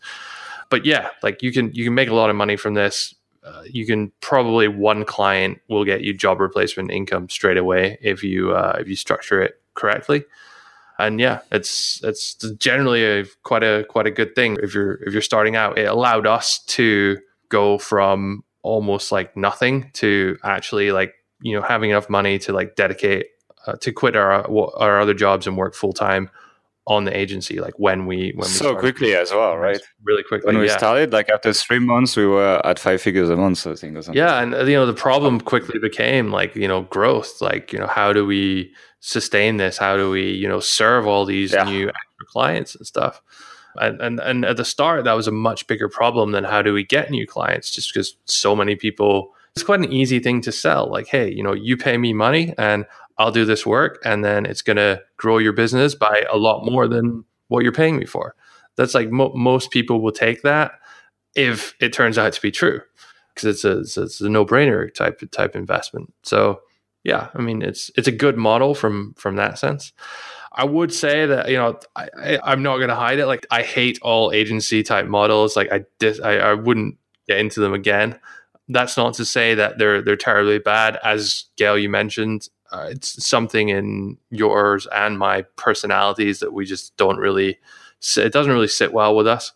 But 0.70 0.84
yeah, 0.84 1.10
like 1.22 1.42
you 1.42 1.52
can 1.52 1.72
you 1.72 1.84
can 1.84 1.94
make 1.94 2.08
a 2.08 2.14
lot 2.14 2.30
of 2.30 2.36
money 2.36 2.56
from 2.56 2.74
this. 2.74 3.14
Uh, 3.42 3.62
you 3.64 3.86
can 3.86 4.12
probably 4.20 4.68
one 4.68 5.04
client 5.04 5.58
will 5.68 5.84
get 5.84 6.02
you 6.02 6.12
job 6.12 6.40
replacement 6.40 6.90
income 6.90 7.28
straight 7.28 7.56
away 7.56 7.98
if 8.02 8.22
you 8.22 8.52
uh, 8.52 8.76
if 8.78 8.88
you 8.88 8.96
structure 8.96 9.40
it 9.42 9.60
correctly 9.74 10.24
and 11.00 11.18
yeah, 11.18 11.40
it's 11.50 12.02
it's 12.04 12.34
generally 12.34 13.04
a 13.04 13.24
quite 13.42 13.62
a 13.62 13.84
quite 13.88 14.06
a 14.06 14.10
good 14.10 14.34
thing 14.34 14.58
if 14.62 14.74
you're 14.74 15.02
if 15.02 15.12
you're 15.12 15.22
starting 15.22 15.56
out. 15.56 15.78
It 15.78 15.88
allowed 15.88 16.26
us 16.26 16.58
to 16.66 17.18
go 17.48 17.78
from 17.78 18.44
almost 18.62 19.10
like 19.10 19.36
nothing 19.36 19.90
to 19.94 20.36
actually 20.44 20.92
like 20.92 21.14
you 21.40 21.56
know 21.56 21.62
having 21.62 21.90
enough 21.90 22.10
money 22.10 22.38
to 22.40 22.52
like 22.52 22.76
dedicate 22.76 23.26
uh, 23.66 23.76
to 23.80 23.92
quit 23.92 24.14
our 24.14 24.46
our 24.76 25.00
other 25.00 25.14
jobs 25.14 25.46
and 25.46 25.56
work 25.56 25.74
full 25.74 25.92
time 25.92 26.30
on 26.90 27.04
the 27.04 27.16
agency 27.16 27.60
like 27.60 27.78
when 27.78 28.04
we 28.04 28.32
when 28.34 28.48
so 28.48 28.74
we 28.74 28.80
quickly 28.80 29.14
as 29.14 29.30
well 29.30 29.56
right 29.56 29.80
really 30.02 30.22
quickly 30.22 30.46
when 30.46 30.58
we 30.58 30.66
yeah. 30.66 30.76
started 30.76 31.12
like 31.12 31.28
after 31.30 31.52
three 31.52 31.78
months 31.78 32.16
we 32.16 32.26
were 32.26 32.60
at 32.64 32.78
five 32.78 33.00
figures 33.00 33.30
a 33.30 33.36
month 33.36 33.66
i 33.66 33.74
think 33.74 33.96
or 33.96 34.02
something 34.02 34.18
yeah 34.18 34.42
and 34.42 34.54
uh, 34.54 34.64
you 34.64 34.74
know 34.74 34.86
the 34.86 34.92
problem 34.92 35.40
quickly 35.40 35.78
became 35.78 36.30
like 36.30 36.54
you 36.56 36.66
know 36.66 36.82
growth 36.82 37.40
like 37.40 37.72
you 37.72 37.78
know 37.78 37.86
how 37.86 38.12
do 38.12 38.26
we 38.26 38.72
sustain 39.00 39.56
this? 39.56 39.78
How 39.78 39.96
do 39.96 40.10
we, 40.10 40.30
you 40.30 40.48
know, 40.48 40.60
serve 40.60 41.06
all 41.06 41.24
these 41.24 41.52
yeah. 41.52 41.64
new 41.64 41.90
clients 42.26 42.74
and 42.74 42.86
stuff? 42.86 43.20
And, 43.76 44.00
and 44.00 44.20
and 44.20 44.44
at 44.44 44.56
the 44.56 44.64
start, 44.64 45.04
that 45.04 45.12
was 45.12 45.26
a 45.26 45.32
much 45.32 45.66
bigger 45.66 45.88
problem 45.88 46.32
than 46.32 46.44
how 46.44 46.60
do 46.62 46.72
we 46.72 46.84
get 46.84 47.10
new 47.10 47.26
clients? 47.26 47.70
Just 47.70 47.92
because 47.92 48.16
so 48.24 48.54
many 48.54 48.76
people, 48.76 49.32
it's 49.54 49.62
quite 49.62 49.80
an 49.80 49.92
easy 49.92 50.18
thing 50.18 50.40
to 50.42 50.52
sell. 50.52 50.90
Like, 50.90 51.06
hey, 51.06 51.32
you 51.32 51.42
know, 51.42 51.52
you 51.52 51.76
pay 51.76 51.96
me 51.96 52.12
money 52.12 52.52
and 52.58 52.84
I'll 53.20 53.30
do 53.30 53.44
this 53.44 53.66
work, 53.66 54.00
and 54.02 54.24
then 54.24 54.46
it's 54.46 54.62
going 54.62 54.78
to 54.78 55.02
grow 55.18 55.36
your 55.36 55.52
business 55.52 55.94
by 55.94 56.24
a 56.32 56.38
lot 56.38 56.64
more 56.64 56.88
than 56.88 57.26
what 57.48 57.62
you're 57.62 57.70
paying 57.70 57.98
me 57.98 58.06
for. 58.06 58.34
That's 58.76 58.94
like 58.94 59.10
mo- 59.10 59.34
most 59.34 59.70
people 59.70 60.00
will 60.00 60.10
take 60.10 60.40
that 60.40 60.72
if 61.34 61.74
it 61.80 61.92
turns 61.92 62.16
out 62.16 62.32
to 62.32 62.40
be 62.40 62.50
true 62.50 62.80
because 63.34 63.62
it's 63.62 63.98
a 63.98 64.02
it's, 64.02 64.20
a 64.22 64.28
no 64.30 64.46
brainer 64.46 64.92
type 64.94 65.20
type 65.32 65.54
investment. 65.54 66.14
So 66.22 66.62
yeah, 67.04 67.28
I 67.34 67.42
mean 67.42 67.60
it's 67.60 67.90
it's 67.94 68.08
a 68.08 68.12
good 68.12 68.38
model 68.38 68.74
from 68.74 69.12
from 69.18 69.36
that 69.36 69.58
sense. 69.58 69.92
I 70.52 70.64
would 70.64 70.92
say 70.92 71.26
that 71.26 71.50
you 71.50 71.58
know 71.58 71.78
I, 71.94 72.38
I 72.42 72.52
am 72.52 72.62
not 72.62 72.78
going 72.78 72.88
to 72.88 72.94
hide 72.94 73.18
it. 73.18 73.26
Like 73.26 73.46
I 73.50 73.60
hate 73.62 73.98
all 74.00 74.32
agency 74.32 74.82
type 74.82 75.06
models. 75.06 75.56
Like 75.56 75.70
I 75.70 75.84
dis 75.98 76.20
I, 76.20 76.38
I 76.38 76.54
wouldn't 76.54 76.96
get 77.28 77.38
into 77.38 77.60
them 77.60 77.74
again. 77.74 78.18
That's 78.68 78.96
not 78.96 79.12
to 79.14 79.26
say 79.26 79.54
that 79.56 79.76
they're 79.76 80.00
they're 80.00 80.16
terribly 80.16 80.58
bad. 80.58 80.98
As 81.04 81.44
Gael 81.58 81.76
you 81.76 81.90
mentioned, 81.90 82.48
uh, 82.72 82.88
it's 82.90 83.26
something 83.26 83.68
in 83.68 84.16
yours 84.30 84.86
and 84.92 85.18
my 85.18 85.42
personalities 85.56 86.40
that 86.40 86.52
we 86.52 86.64
just 86.64 86.96
don't 86.96 87.18
really. 87.18 87.58
It 88.16 88.32
doesn't 88.32 88.52
really 88.52 88.68
sit 88.68 88.94
well 88.94 89.14
with 89.14 89.26
us. 89.26 89.52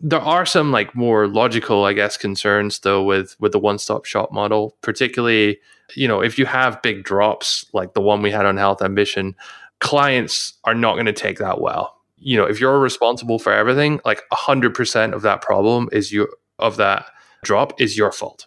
There 0.00 0.20
are 0.20 0.44
some 0.44 0.72
like 0.72 0.96
more 0.96 1.28
logical, 1.28 1.84
I 1.84 1.92
guess, 1.92 2.16
concerns 2.16 2.80
though 2.80 3.04
with 3.04 3.36
with 3.38 3.52
the 3.52 3.58
one 3.60 3.78
stop 3.78 4.04
shop 4.04 4.32
model, 4.32 4.76
particularly 4.80 5.60
you 5.94 6.08
know, 6.08 6.20
if 6.20 6.38
you 6.38 6.46
have 6.46 6.82
big 6.82 7.04
drops 7.04 7.66
like 7.72 7.94
the 7.94 8.00
one 8.00 8.22
we 8.22 8.30
had 8.30 8.46
on 8.46 8.56
Health 8.56 8.82
Ambition, 8.82 9.34
clients 9.80 10.54
are 10.64 10.74
not 10.74 10.94
going 10.94 11.06
to 11.06 11.12
take 11.12 11.38
that 11.38 11.60
well. 11.60 12.00
You 12.16 12.36
know, 12.38 12.44
if 12.44 12.60
you're 12.60 12.78
responsible 12.78 13.38
for 13.38 13.52
everything, 13.52 14.00
like 14.04 14.22
100% 14.32 15.12
of 15.12 15.22
that 15.22 15.42
problem 15.42 15.88
is 15.92 16.12
you 16.12 16.28
of 16.58 16.76
that 16.76 17.06
drop 17.42 17.78
is 17.80 17.98
your 17.98 18.12
fault. 18.12 18.46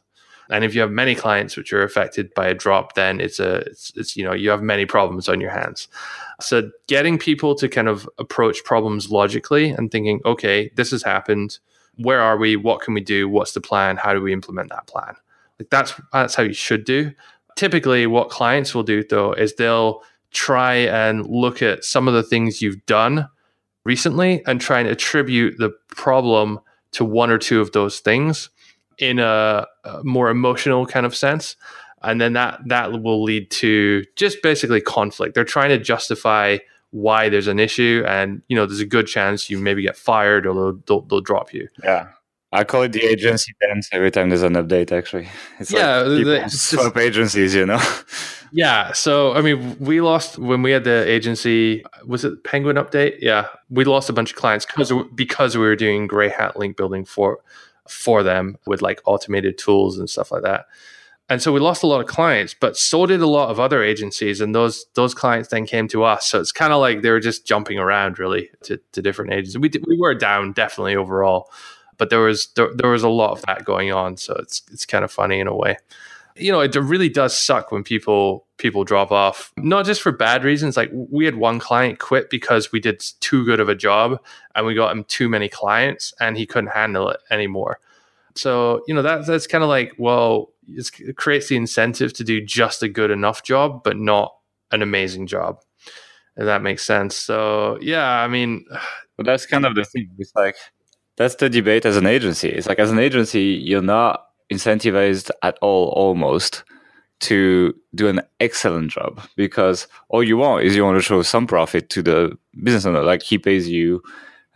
And 0.49 0.63
if 0.63 0.73
you 0.73 0.81
have 0.81 0.91
many 0.91 1.15
clients 1.15 1.57
which 1.57 1.73
are 1.73 1.83
affected 1.83 2.33
by 2.33 2.47
a 2.47 2.53
drop, 2.53 2.95
then 2.95 3.19
it's 3.19 3.39
a 3.39 3.57
it's, 3.57 3.91
it's 3.95 4.15
you 4.15 4.23
know 4.23 4.33
you 4.33 4.49
have 4.49 4.61
many 4.61 4.85
problems 4.85 5.27
on 5.27 5.41
your 5.41 5.51
hands. 5.51 5.87
So 6.39 6.69
getting 6.87 7.17
people 7.17 7.55
to 7.55 7.67
kind 7.67 7.87
of 7.87 8.07
approach 8.17 8.63
problems 8.63 9.09
logically 9.09 9.69
and 9.69 9.91
thinking, 9.91 10.21
okay, 10.25 10.71
this 10.75 10.91
has 10.91 11.03
happened. 11.03 11.59
Where 11.95 12.21
are 12.21 12.37
we? 12.37 12.55
What 12.55 12.81
can 12.81 12.93
we 12.93 13.01
do? 13.01 13.27
What's 13.27 13.53
the 13.53 13.61
plan? 13.61 13.97
How 13.97 14.13
do 14.13 14.21
we 14.21 14.33
implement 14.33 14.69
that 14.69 14.87
plan? 14.87 15.15
Like 15.59 15.69
that's 15.69 15.93
that's 16.13 16.35
how 16.35 16.43
you 16.43 16.53
should 16.53 16.85
do. 16.85 17.11
Typically, 17.55 18.05
what 18.05 18.29
clients 18.29 18.75
will 18.75 18.83
do 18.83 19.03
though 19.03 19.33
is 19.33 19.55
they'll 19.55 20.03
try 20.31 20.75
and 20.75 21.25
look 21.25 21.61
at 21.61 21.83
some 21.83 22.07
of 22.07 22.13
the 22.13 22.23
things 22.23 22.61
you've 22.61 22.85
done 22.85 23.27
recently 23.83 24.43
and 24.45 24.59
try 24.59 24.79
and 24.79 24.89
attribute 24.89 25.57
the 25.57 25.71
problem 25.87 26.59
to 26.91 27.05
one 27.05 27.31
or 27.31 27.37
two 27.37 27.61
of 27.61 27.71
those 27.71 27.99
things 27.99 28.49
in 28.97 29.19
a, 29.19 29.65
a 29.83 30.03
more 30.03 30.29
emotional 30.29 30.85
kind 30.85 31.05
of 31.05 31.15
sense 31.15 31.55
and 32.03 32.21
then 32.21 32.33
that 32.33 32.59
that 32.65 33.01
will 33.01 33.23
lead 33.23 33.49
to 33.51 34.03
just 34.15 34.41
basically 34.41 34.81
conflict 34.81 35.35
they're 35.35 35.43
trying 35.43 35.69
to 35.69 35.77
justify 35.77 36.57
why 36.91 37.29
there's 37.29 37.47
an 37.47 37.59
issue 37.59 38.03
and 38.07 38.41
you 38.47 38.55
know 38.55 38.65
there's 38.65 38.79
a 38.79 38.85
good 38.85 39.07
chance 39.07 39.49
you 39.49 39.57
maybe 39.57 39.81
get 39.81 39.97
fired 39.97 40.45
or 40.45 40.53
they'll, 40.53 40.73
they'll, 40.85 41.01
they'll 41.01 41.21
drop 41.21 41.53
you 41.53 41.67
yeah 41.83 42.07
I 42.51 42.63
call 42.63 42.83
it 42.83 42.93
the 42.93 43.03
agency 43.03 43.53
dance 43.59 43.89
every 43.91 44.09
time 44.09 44.29
there's 44.29 44.41
an 44.41 44.53
update. 44.53 44.93
Actually, 44.93 45.27
it's 45.59 45.69
yeah, 45.69 45.97
like 45.97 46.43
the, 46.43 46.49
swap 46.49 46.93
just, 46.93 46.97
agencies, 46.97 47.53
you 47.53 47.65
know. 47.65 47.81
yeah, 48.53 48.93
so 48.93 49.33
I 49.33 49.41
mean, 49.41 49.77
we 49.79 49.99
lost 49.99 50.37
when 50.37 50.61
we 50.61 50.71
had 50.71 50.85
the 50.85 51.05
agency. 51.11 51.83
Was 52.05 52.23
it 52.23 52.45
Penguin 52.45 52.77
update? 52.77 53.17
Yeah, 53.19 53.47
we 53.69 53.83
lost 53.83 54.09
a 54.09 54.13
bunch 54.13 54.31
of 54.31 54.37
clients 54.37 54.65
because 54.65 54.93
because 55.13 55.57
we 55.57 55.63
were 55.65 55.75
doing 55.75 56.07
gray 56.07 56.29
hat 56.29 56.57
link 56.57 56.77
building 56.77 57.03
for 57.03 57.39
for 57.89 58.23
them 58.23 58.57
with 58.65 58.81
like 58.81 59.01
automated 59.05 59.57
tools 59.57 59.97
and 59.97 60.09
stuff 60.09 60.31
like 60.31 60.43
that. 60.43 60.65
And 61.29 61.41
so 61.41 61.51
we 61.51 61.59
lost 61.59 61.83
a 61.83 61.87
lot 61.87 61.99
of 61.99 62.07
clients, 62.07 62.55
but 62.57 62.77
so 62.77 63.05
did 63.05 63.19
a 63.19 63.27
lot 63.27 63.49
of 63.49 63.59
other 63.59 63.83
agencies, 63.83 64.39
and 64.39 64.55
those 64.55 64.85
those 64.93 65.13
clients 65.13 65.49
then 65.49 65.65
came 65.65 65.89
to 65.89 66.03
us. 66.03 66.29
So 66.29 66.39
it's 66.39 66.53
kind 66.53 66.71
of 66.71 66.79
like 66.79 67.01
they 67.01 67.09
were 67.09 67.19
just 67.19 67.45
jumping 67.45 67.79
around 67.79 68.17
really 68.17 68.49
to, 68.63 68.79
to 68.93 69.01
different 69.01 69.33
agencies. 69.33 69.57
We 69.57 69.69
we 69.85 69.97
were 69.99 70.15
down 70.15 70.53
definitely 70.53 70.95
overall 70.95 71.49
but 71.97 72.09
there 72.09 72.19
was 72.19 72.47
there, 72.55 72.69
there 72.75 72.91
was 72.91 73.03
a 73.03 73.09
lot 73.09 73.31
of 73.31 73.41
that 73.43 73.65
going 73.65 73.91
on 73.91 74.17
so 74.17 74.35
it's 74.35 74.61
it's 74.71 74.85
kind 74.85 75.03
of 75.03 75.11
funny 75.11 75.39
in 75.39 75.47
a 75.47 75.55
way 75.55 75.77
you 76.39 76.51
know 76.51 76.61
it 76.61 76.75
really 76.75 77.09
does 77.09 77.37
suck 77.37 77.71
when 77.71 77.83
people 77.83 78.45
people 78.57 78.83
drop 78.83 79.11
off. 79.11 79.51
Not 79.57 79.85
just 79.85 80.01
for 80.01 80.11
bad 80.11 80.43
reasons 80.43 80.77
like 80.77 80.91
we 80.93 81.25
had 81.25 81.35
one 81.35 81.59
client 81.59 81.99
quit 81.99 82.29
because 82.29 82.71
we 82.71 82.79
did 82.79 83.03
too 83.19 83.45
good 83.45 83.59
of 83.59 83.69
a 83.69 83.75
job 83.75 84.19
and 84.55 84.65
we 84.65 84.73
got 84.73 84.91
him 84.91 85.03
too 85.05 85.29
many 85.29 85.49
clients 85.49 86.13
and 86.19 86.37
he 86.37 86.45
couldn't 86.45 86.71
handle 86.71 87.09
it 87.09 87.19
anymore. 87.29 87.79
So 88.35 88.83
you 88.87 88.93
know 88.93 89.01
that 89.01 89.25
that's 89.25 89.47
kind 89.47 89.63
of 89.63 89.69
like 89.69 89.93
well 89.97 90.51
it 90.67 91.15
creates 91.15 91.47
the 91.47 91.55
incentive 91.55 92.13
to 92.13 92.23
do 92.23 92.43
just 92.43 92.83
a 92.83 92.89
good 92.89 93.11
enough 93.11 93.43
job 93.43 93.83
but 93.83 93.97
not 93.97 94.35
an 94.71 94.81
amazing 94.81 95.27
job. 95.27 95.59
If 96.35 96.45
that 96.45 96.61
makes 96.61 96.85
sense. 96.85 97.15
So 97.15 97.77
yeah 97.81 98.07
i 98.07 98.27
mean 98.27 98.65
that's 99.19 99.45
kind 99.45 99.65
of 99.65 99.75
the 99.75 99.83
thing. 99.83 100.09
It's 100.17 100.33
like 100.35 100.55
that's 101.17 101.35
the 101.35 101.49
debate 101.49 101.85
as 101.85 101.97
an 101.97 102.05
agency. 102.05 102.49
It's 102.49 102.67
like 102.67 102.79
as 102.79 102.91
an 102.91 102.99
agency, 102.99 103.59
you're 103.63 103.81
not 103.81 104.26
incentivized 104.51 105.29
at 105.43 105.57
all, 105.61 105.89
almost, 105.89 106.63
to 107.19 107.73
do 107.95 108.07
an 108.07 108.21
excellent 108.39 108.91
job 108.91 109.19
because 109.35 109.87
all 110.09 110.23
you 110.23 110.37
want 110.37 110.63
is 110.63 110.75
you 110.75 110.83
want 110.83 110.97
to 110.97 111.01
show 111.01 111.21
some 111.23 111.47
profit 111.47 111.89
to 111.89 112.03
the 112.03 112.37
business 112.63 112.85
owner. 112.85 113.03
Like 113.03 113.23
he 113.23 113.37
pays 113.37 113.67
you 113.67 114.01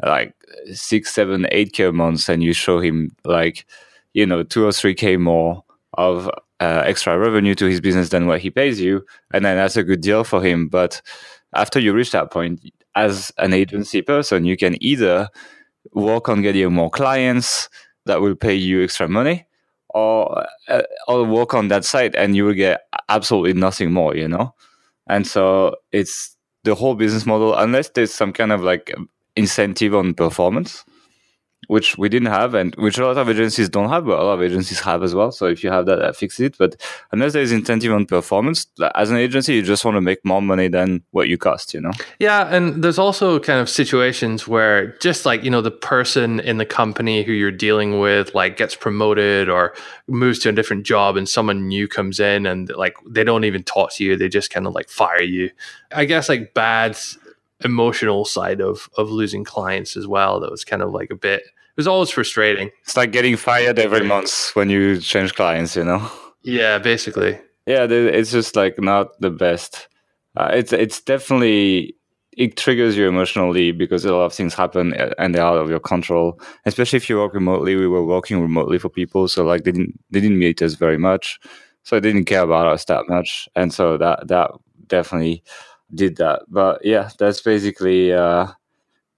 like 0.04 0.36
six, 0.74 1.14
seven, 1.14 1.48
eight 1.52 1.74
k 1.74 1.86
a 1.86 1.92
month, 1.92 2.30
and 2.30 2.44
you 2.44 2.54
show 2.54 2.80
him 2.80 3.16
like 3.26 3.66
you 4.14 4.26
know 4.26 4.44
two 4.44 4.66
or 4.66 4.72
three 4.72 4.94
k 4.94 5.18
more 5.18 5.64
of 5.96 6.28
uh, 6.60 6.84
extra 6.86 7.18
revenue 7.18 7.56
to 7.56 7.66
his 7.66 7.82
business 7.82 8.10
than 8.10 8.28
what 8.28 8.42
he 8.42 8.50
pays 8.50 8.80
you, 8.80 9.04
and 9.34 9.44
then 9.44 9.58
that's 9.58 9.78
a 9.78 9.84
good 9.84 10.02
deal 10.02 10.24
for 10.24 10.42
him. 10.42 10.68
But 10.68 11.02
after 11.54 11.80
you 11.80 11.94
reach 11.94 12.12
that 12.12 12.32
point, 12.32 12.62
as 12.96 13.32
an 13.38 13.54
agency 13.54 14.02
person, 14.02 14.46
you 14.46 14.58
can 14.58 14.82
either 14.84 15.30
work 15.94 16.30
on 16.30 16.42
getting 16.42 16.72
more 16.74 16.90
clients 16.90 17.70
that 18.06 18.22
will 18.22 18.36
pay 18.36 18.54
you 18.54 18.84
extra 18.84 19.08
money, 19.08 19.46
or 19.94 20.46
uh, 20.68 20.84
or 21.08 21.24
work 21.24 21.54
on 21.54 21.68
that 21.70 21.86
site 21.86 22.16
and 22.16 22.36
you 22.36 22.46
will 22.46 22.54
get 22.54 22.82
absolutely 23.10 23.54
nothing 23.54 23.92
more. 23.92 24.16
You 24.16 24.28
know, 24.28 24.54
and 25.08 25.26
so 25.28 25.76
it's 25.92 26.36
the 26.64 26.76
whole 26.76 26.96
business 26.96 27.26
model 27.26 27.56
unless 27.56 27.90
there's 27.90 28.14
some 28.14 28.34
kind 28.34 28.52
of 28.52 28.62
like 28.62 28.94
incentive 29.36 29.96
on 29.96 30.14
performance 30.14 30.84
which 31.68 31.98
we 31.98 32.10
didn't 32.10 32.28
have 32.28 32.54
and 32.54 32.76
which 32.76 32.98
a 32.98 33.06
lot 33.06 33.18
of 33.18 33.30
agencies 33.30 33.70
don't 33.70 33.90
have, 33.90 34.06
but 34.06 34.20
a 34.20 34.24
lot 34.24 34.34
of 34.34 34.42
agencies 34.42 34.80
have 34.80 35.04
as 35.04 35.14
well. 35.14 35.32
So 35.32 35.46
if 35.46 35.64
you 35.64 35.72
have 35.72 35.86
that, 35.86 36.00
that 36.00 36.16
fixes 36.16 36.48
it. 36.48 36.58
But 36.58 36.76
unless 37.12 37.34
there's 37.34 37.52
incentive 37.52 37.94
on 37.94 38.06
performance, 38.06 38.68
as 38.96 39.12
an 39.12 39.18
agency, 39.18 39.56
you 39.56 39.62
just 39.62 39.86
want 39.86 39.96
to 39.96 40.02
make 40.02 40.26
more 40.26 40.42
money 40.42 40.68
than 40.68 41.04
what 41.12 41.30
you 41.30 41.38
cost, 41.38 41.74
you 41.74 41.82
know? 41.82 41.92
Yeah. 42.20 42.48
And 42.54 42.84
there's 42.84 42.98
also 42.98 43.40
kind 43.40 43.60
of 43.60 43.70
situations 43.70 44.48
where 44.48 44.98
just 44.98 45.26
like, 45.26 45.44
you 45.44 45.52
know, 45.52 45.62
the 45.62 45.72
person 45.72 46.40
in 46.40 46.58
the 46.58 46.66
company 46.66 47.24
who 47.24 47.32
you're 47.32 47.52
dealing 47.52 48.00
with 48.00 48.34
like 48.34 48.58
gets 48.58 48.76
promoted 48.76 49.48
or 49.48 49.74
moves 50.08 50.40
to 50.40 50.50
a 50.50 50.52
different 50.52 50.86
job 50.86 51.16
and 51.16 51.30
someone 51.30 51.68
new 51.68 51.88
comes 51.88 52.20
in 52.20 52.46
and 52.48 52.70
like 52.76 52.96
they 53.08 53.24
don't 53.24 53.46
even 53.46 53.64
talk 53.64 53.94
to 53.94 54.04
you. 54.04 54.18
They 54.18 54.30
just 54.30 54.50
kind 54.50 54.66
of 54.66 54.74
like 54.74 54.90
fire 54.90 55.22
you. 55.22 55.52
I 55.94 56.06
guess 56.06 56.28
like 56.28 56.54
bad 56.54 56.98
emotional 57.64 58.26
side 58.26 58.62
of 58.62 58.90
of 58.98 59.10
losing 59.10 59.44
clients 59.44 59.96
as 59.98 60.08
well. 60.08 60.40
That 60.40 60.52
was 60.52 60.66
kind 60.66 60.82
of 60.82 60.92
like 60.92 61.12
a 61.12 61.16
bit. 61.16 61.42
It 61.42 61.78
was 61.78 61.88
always 61.88 62.10
frustrating. 62.10 62.70
It's 62.84 62.98
like 62.98 63.12
getting 63.12 63.38
fired 63.38 63.80
every 63.80 64.06
month 64.06 64.52
when 64.56 64.70
you 64.70 65.00
change 65.00 65.36
clients, 65.36 65.76
you 65.76 65.86
know. 65.86 66.12
Yeah, 66.44 66.80
basically. 66.80 67.40
Yeah, 67.66 67.86
it's 67.90 68.32
just 68.32 68.56
like 68.56 68.80
not 68.80 69.20
the 69.22 69.30
best. 69.30 69.88
Uh, 70.36 70.50
it's 70.54 70.74
it's 70.74 71.02
definitely 71.02 71.96
it 72.38 72.58
triggers 72.58 72.98
you 72.98 73.08
emotionally 73.08 73.72
because 73.72 74.06
a 74.06 74.14
lot 74.14 74.26
of 74.26 74.34
things 74.34 74.54
happen 74.54 74.94
and 75.18 75.36
they're 75.36 75.44
out 75.44 75.58
of 75.58 75.70
your 75.70 75.80
control. 75.80 76.40
Especially 76.66 76.98
if 76.98 77.10
you 77.10 77.18
work 77.18 77.34
remotely. 77.34 77.76
We 77.76 77.88
were 77.88 78.06
working 78.06 78.42
remotely 78.42 78.80
for 78.80 78.90
people, 78.90 79.28
so 79.28 79.44
like 79.46 79.64
they 79.64 79.72
didn't 79.72 80.00
they 80.10 80.20
didn't 80.20 80.40
meet 80.40 80.62
us 80.62 80.76
very 80.76 80.98
much, 80.98 81.40
so 81.84 82.00
they 82.00 82.12
didn't 82.12 82.26
care 82.26 82.44
about 82.44 82.68
us 82.68 82.86
that 82.86 83.08
much, 83.08 83.48
and 83.56 83.74
so 83.74 83.98
that 83.98 84.28
that 84.28 84.52
definitely 84.88 85.44
did 85.94 86.18
that. 86.18 86.44
But 86.48 86.84
yeah, 86.84 87.10
that's 87.18 87.42
basically 87.42 88.14
uh, 88.14 88.48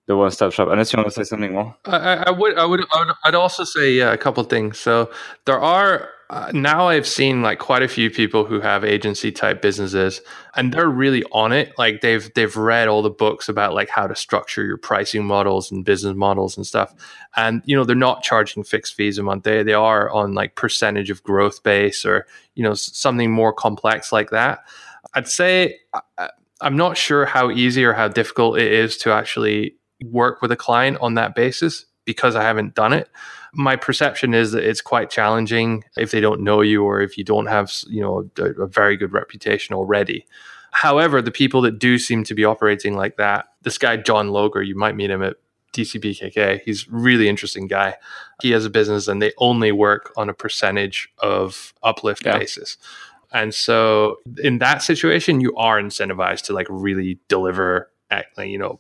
the 0.07 0.17
one 0.17 0.31
stop 0.31 0.53
shop. 0.53 0.69
Unless 0.69 0.93
you 0.93 0.97
want 0.97 1.09
to 1.09 1.15
say 1.15 1.23
something 1.23 1.53
more, 1.53 1.75
I, 1.85 2.15
I, 2.27 2.31
would, 2.31 2.57
I 2.57 2.65
would, 2.65 2.81
I 2.93 3.05
would, 3.05 3.15
I'd 3.25 3.35
also 3.35 3.63
say 3.63 3.93
yeah, 3.93 4.11
a 4.11 4.17
couple 4.17 4.43
things. 4.43 4.79
So 4.79 5.11
there 5.45 5.59
are 5.59 6.09
uh, 6.33 6.51
now 6.51 6.87
I've 6.87 7.07
seen 7.07 7.43
like 7.43 7.59
quite 7.59 7.83
a 7.83 7.87
few 7.87 8.09
people 8.09 8.43
who 8.43 8.59
have 8.59 8.83
agency 8.83 9.31
type 9.31 9.61
businesses, 9.61 10.19
and 10.55 10.73
they're 10.73 10.89
really 10.89 11.23
on 11.31 11.51
it. 11.51 11.73
Like 11.77 12.01
they've 12.01 12.33
they've 12.33 12.55
read 12.55 12.87
all 12.87 13.03
the 13.03 13.11
books 13.11 13.49
about 13.49 13.75
like 13.75 13.89
how 13.89 14.07
to 14.07 14.15
structure 14.15 14.65
your 14.65 14.77
pricing 14.77 15.25
models 15.25 15.71
and 15.71 15.85
business 15.85 16.15
models 16.15 16.57
and 16.57 16.65
stuff. 16.65 16.91
And 17.35 17.61
you 17.65 17.75
know 17.75 17.83
they're 17.83 17.95
not 17.95 18.23
charging 18.23 18.63
fixed 18.63 18.95
fees 18.95 19.19
a 19.19 19.23
month. 19.23 19.43
They 19.43 19.61
they 19.61 19.73
are 19.73 20.09
on 20.09 20.33
like 20.33 20.55
percentage 20.55 21.11
of 21.11 21.21
growth 21.21 21.61
base 21.61 22.03
or 22.03 22.25
you 22.55 22.63
know 22.63 22.73
something 22.73 23.31
more 23.31 23.53
complex 23.53 24.11
like 24.11 24.31
that. 24.31 24.63
I'd 25.13 25.27
say 25.27 25.77
uh, 26.17 26.29
I'm 26.63 26.77
not 26.77 26.97
sure 26.97 27.25
how 27.25 27.51
easy 27.51 27.83
or 27.83 27.93
how 27.93 28.07
difficult 28.07 28.57
it 28.57 28.71
is 28.71 28.97
to 28.99 29.11
actually 29.11 29.75
work 30.05 30.41
with 30.41 30.51
a 30.51 30.55
client 30.55 30.97
on 31.01 31.15
that 31.15 31.35
basis 31.35 31.85
because 32.05 32.35
I 32.35 32.43
haven't 32.43 32.75
done 32.75 32.93
it. 32.93 33.09
My 33.53 33.75
perception 33.75 34.33
is 34.33 34.51
that 34.53 34.63
it's 34.63 34.81
quite 34.81 35.09
challenging 35.09 35.83
if 35.95 36.11
they 36.11 36.19
don't 36.19 36.41
know 36.41 36.61
you 36.61 36.83
or 36.83 37.01
if 37.01 37.17
you 37.17 37.23
don't 37.23 37.45
have, 37.45 37.71
you 37.87 38.01
know, 38.01 38.29
a, 38.39 38.63
a 38.63 38.67
very 38.67 38.97
good 38.97 39.13
reputation 39.13 39.75
already. 39.75 40.25
However, 40.71 41.21
the 41.21 41.31
people 41.31 41.61
that 41.61 41.77
do 41.77 41.99
seem 41.99 42.23
to 42.23 42.33
be 42.33 42.45
operating 42.45 42.95
like 42.95 43.17
that, 43.17 43.45
this 43.61 43.77
guy 43.77 43.97
John 43.97 44.29
Loger, 44.29 44.65
you 44.65 44.75
might 44.75 44.95
meet 44.95 45.11
him 45.11 45.21
at 45.21 45.35
DCBKK. 45.73 46.61
He's 46.63 46.87
really 46.89 47.27
interesting 47.27 47.67
guy. 47.67 47.95
He 48.41 48.51
has 48.51 48.65
a 48.65 48.69
business 48.69 49.07
and 49.07 49.21
they 49.21 49.33
only 49.37 49.71
work 49.71 50.11
on 50.17 50.29
a 50.29 50.33
percentage 50.33 51.11
of 51.19 51.73
uplift 51.83 52.25
yeah. 52.25 52.37
basis. 52.39 52.77
And 53.33 53.53
so 53.53 54.17
in 54.43 54.59
that 54.59 54.83
situation, 54.83 55.41
you 55.41 55.55
are 55.55 55.81
incentivized 55.81 56.43
to 56.43 56.53
like 56.53 56.67
really 56.69 57.19
deliver, 57.27 57.89
at, 58.11 58.27
you 58.37 58.59
know, 58.59 58.79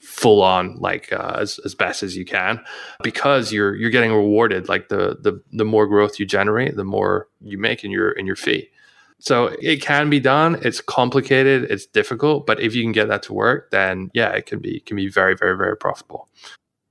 full 0.00 0.42
on 0.42 0.76
like 0.76 1.12
uh, 1.12 1.36
as, 1.38 1.58
as 1.64 1.74
best 1.74 2.02
as 2.02 2.16
you 2.16 2.24
can 2.24 2.58
because 3.02 3.52
you're 3.52 3.76
you're 3.76 3.90
getting 3.90 4.12
rewarded 4.12 4.68
like 4.68 4.88
the 4.88 5.18
the 5.20 5.40
the 5.52 5.64
more 5.64 5.86
growth 5.86 6.18
you 6.18 6.24
generate 6.24 6.74
the 6.76 6.84
more 6.84 7.28
you 7.42 7.58
make 7.58 7.84
in 7.84 7.90
your 7.90 8.10
in 8.12 8.26
your 8.26 8.36
fee. 8.36 8.68
So 9.18 9.54
it 9.60 9.82
can 9.82 10.08
be 10.08 10.18
done. 10.18 10.58
It's 10.62 10.80
complicated. 10.80 11.70
It's 11.70 11.84
difficult. 11.84 12.46
But 12.46 12.58
if 12.60 12.74
you 12.74 12.82
can 12.82 12.92
get 12.92 13.08
that 13.08 13.22
to 13.24 13.34
work 13.34 13.70
then 13.70 14.10
yeah 14.14 14.30
it 14.30 14.46
can 14.46 14.58
be 14.58 14.80
can 14.80 14.96
be 14.96 15.08
very 15.08 15.36
very 15.36 15.56
very 15.56 15.76
profitable. 15.76 16.28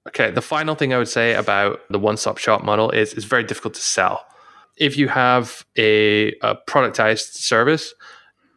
Okay. 0.07 0.31
The 0.31 0.41
final 0.41 0.75
thing 0.75 0.93
i 0.93 0.97
would 0.97 1.07
say 1.07 1.33
about 1.33 1.81
the 1.89 1.99
one 1.99 2.15
stop 2.15 2.37
shop 2.37 2.63
model 2.63 2.91
is 2.91 3.13
it's 3.13 3.25
very 3.25 3.43
difficult 3.43 3.73
to 3.73 3.81
sell 3.81 4.23
if 4.79 4.97
you 4.97 5.07
have 5.07 5.65
a, 5.77 6.29
a 6.41 6.55
productized 6.67 7.33
service, 7.33 7.93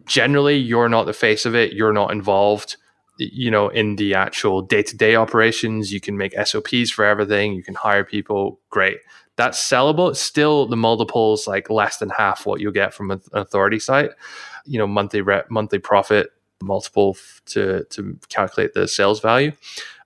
generally 0.06 0.56
you're 0.56 0.88
not 0.88 1.06
the 1.06 1.12
face 1.12 1.44
of 1.44 1.54
it. 1.54 1.72
You're 1.72 1.92
not 1.92 2.12
involved 2.12 2.76
you 3.18 3.50
know 3.50 3.68
in 3.68 3.96
the 3.96 4.14
actual 4.14 4.62
day-to-day 4.62 5.16
operations. 5.16 5.92
You 5.92 6.00
can 6.00 6.16
make 6.16 6.34
sops 6.46 6.90
for 6.90 7.04
everything. 7.04 7.52
You 7.52 7.62
can 7.62 7.74
hire 7.74 8.04
people. 8.04 8.58
Great. 8.70 8.98
That's 9.36 9.58
sellable. 9.58 10.10
It's 10.10 10.20
still 10.20 10.66
the 10.66 10.76
multiples 10.76 11.46
like 11.46 11.70
less 11.70 11.98
than 11.98 12.10
half 12.10 12.46
what 12.46 12.60
you'll 12.60 12.72
get 12.72 12.92
from 12.94 13.10
an 13.10 13.20
authority 13.32 13.78
site. 13.78 14.10
You 14.64 14.78
know 14.78 14.86
monthly 14.86 15.20
rep, 15.20 15.50
monthly 15.50 15.78
profit 15.78 16.30
multiple 16.62 17.16
to 17.46 17.84
to 17.90 18.18
calculate 18.28 18.74
the 18.74 18.86
sales 18.86 19.20
value. 19.20 19.52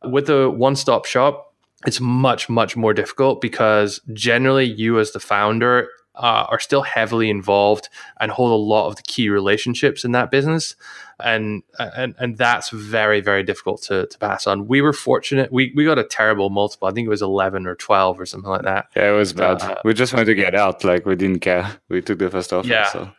With 0.05 0.29
a 0.31 0.51
one-stop 0.51 1.05
shop 1.05 1.55
it's 1.87 2.01
much 2.01 2.49
much 2.49 2.77
more 2.77 2.95
difficult 2.95 3.41
because 3.41 4.01
generally 4.13 4.65
you 4.65 4.99
as 4.99 5.13
the 5.13 5.21
founder 5.21 5.89
uh, 6.17 6.47
are 6.49 6.61
still 6.61 6.83
heavily 6.83 7.31
involved 7.31 7.89
and 8.21 8.31
hold 8.31 8.53
a 8.53 8.55
lot 8.55 8.89
of 8.89 8.97
the 8.97 9.03
key 9.03 9.29
relationships 9.29 10.05
in 10.05 10.13
that 10.13 10.31
business. 10.31 10.75
And, 11.19 11.63
and 11.79 12.15
and 12.19 12.37
that's 12.37 12.69
very 12.69 13.23
very 13.23 13.43
difficult 13.43 13.81
to, 13.85 14.07
to 14.07 14.19
pass 14.19 14.47
on. 14.47 14.67
We 14.67 14.83
were 14.83 14.93
fortunate; 14.93 15.51
we, 15.51 15.73
we 15.75 15.87
got 15.87 15.99
a 15.99 16.05
terrible 16.05 16.51
multiple. 16.51 16.89
I 16.89 16.91
think 16.93 17.07
it 17.07 17.11
was 17.11 17.23
eleven 17.23 17.67
or 17.67 17.75
twelve 17.75 18.21
or 18.21 18.27
something 18.27 18.51
like 18.51 18.63
that. 18.63 18.89
Yeah, 18.95 19.13
it 19.13 19.17
was 19.17 19.33
bad. 19.33 19.63
Uh, 19.63 19.77
we 19.83 19.95
just 19.95 20.13
wanted 20.13 20.27
to 20.27 20.35
get 20.35 20.55
out. 20.55 20.85
Like 20.85 21.07
we 21.07 21.17
didn't 21.17 21.41
care. 21.41 21.81
We 21.89 22.03
took 22.03 22.19
the 22.19 22.29
first 22.29 22.53
offer. 22.53 22.69
Yeah. 22.69 22.89
So. 22.89 23.11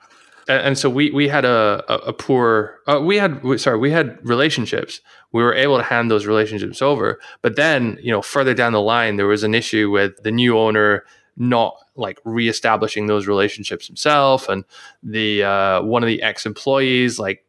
And, 0.47 0.67
and 0.67 0.77
so 0.77 0.91
we 0.91 1.09
we 1.09 1.27
had 1.27 1.43
a 1.43 1.83
a, 1.89 1.95
a 2.09 2.13
poor. 2.13 2.79
Uh, 2.87 3.01
we 3.03 3.17
had 3.17 3.43
we, 3.43 3.57
sorry 3.57 3.79
we 3.79 3.89
had 3.89 4.19
relationships. 4.21 5.01
We 5.31 5.41
were 5.41 5.55
able 5.55 5.77
to 5.77 5.83
hand 5.83 6.11
those 6.11 6.27
relationships 6.27 6.83
over, 6.83 7.19
but 7.41 7.55
then 7.55 7.97
you 8.01 8.11
know 8.11 8.21
further 8.21 8.53
down 8.53 8.73
the 8.73 8.81
line 8.81 9.17
there 9.17 9.27
was 9.27 9.43
an 9.43 9.55
issue 9.55 9.89
with 9.89 10.21
the 10.21 10.31
new 10.31 10.57
owner 10.57 11.03
not 11.37 11.77
like 11.95 12.19
reestablishing 12.25 13.05
those 13.05 13.27
relationships 13.27 13.87
himself 13.87 14.49
and 14.49 14.65
the 15.03 15.43
uh, 15.43 15.81
one 15.83 16.03
of 16.03 16.07
the 16.07 16.21
ex-employees 16.21 17.19
like 17.19 17.45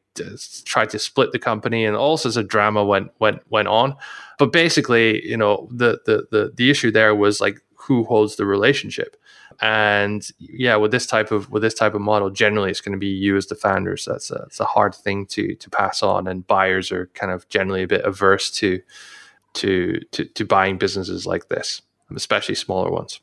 tried 0.64 0.90
to 0.90 0.98
split 0.98 1.32
the 1.32 1.38
company 1.38 1.84
and 1.84 1.96
all 1.96 2.16
sorts 2.16 2.36
of 2.36 2.48
drama 2.48 2.84
went 2.84 3.10
went 3.18 3.40
went 3.50 3.68
on. 3.68 3.96
But 4.38 4.52
basically 4.52 5.26
you 5.26 5.36
know 5.36 5.68
the 5.70 6.00
the 6.06 6.26
the, 6.30 6.52
the 6.54 6.70
issue 6.70 6.90
there 6.90 7.14
was 7.14 7.40
like 7.40 7.60
who 7.74 8.04
holds 8.04 8.36
the 8.36 8.46
relationship. 8.46 9.16
And 9.60 10.28
yeah 10.38 10.76
with 10.76 10.92
this 10.92 11.06
type 11.06 11.32
of 11.32 11.50
with 11.50 11.62
this 11.62 11.74
type 11.74 11.94
of 11.94 12.00
model 12.00 12.30
generally 12.30 12.70
it's 12.70 12.80
going 12.80 12.92
to 12.92 12.98
be 12.98 13.08
you 13.08 13.36
as 13.36 13.46
the 13.46 13.54
founders. 13.54 14.04
That's 14.04 14.30
a, 14.30 14.44
it's 14.46 14.60
a 14.60 14.64
hard 14.64 14.94
thing 14.94 15.26
to 15.26 15.54
to 15.54 15.70
pass 15.70 16.02
on 16.02 16.26
and 16.26 16.46
buyers 16.46 16.92
are 16.92 17.06
kind 17.14 17.32
of 17.32 17.48
generally 17.48 17.82
a 17.84 17.88
bit 17.88 18.04
averse 18.04 18.50
to 18.52 18.80
to 19.54 20.00
to, 20.12 20.24
to 20.24 20.44
buying 20.44 20.78
businesses 20.78 21.26
like 21.26 21.48
this 21.48 21.82
especially 22.14 22.54
smaller 22.54 22.90
ones 22.90 23.20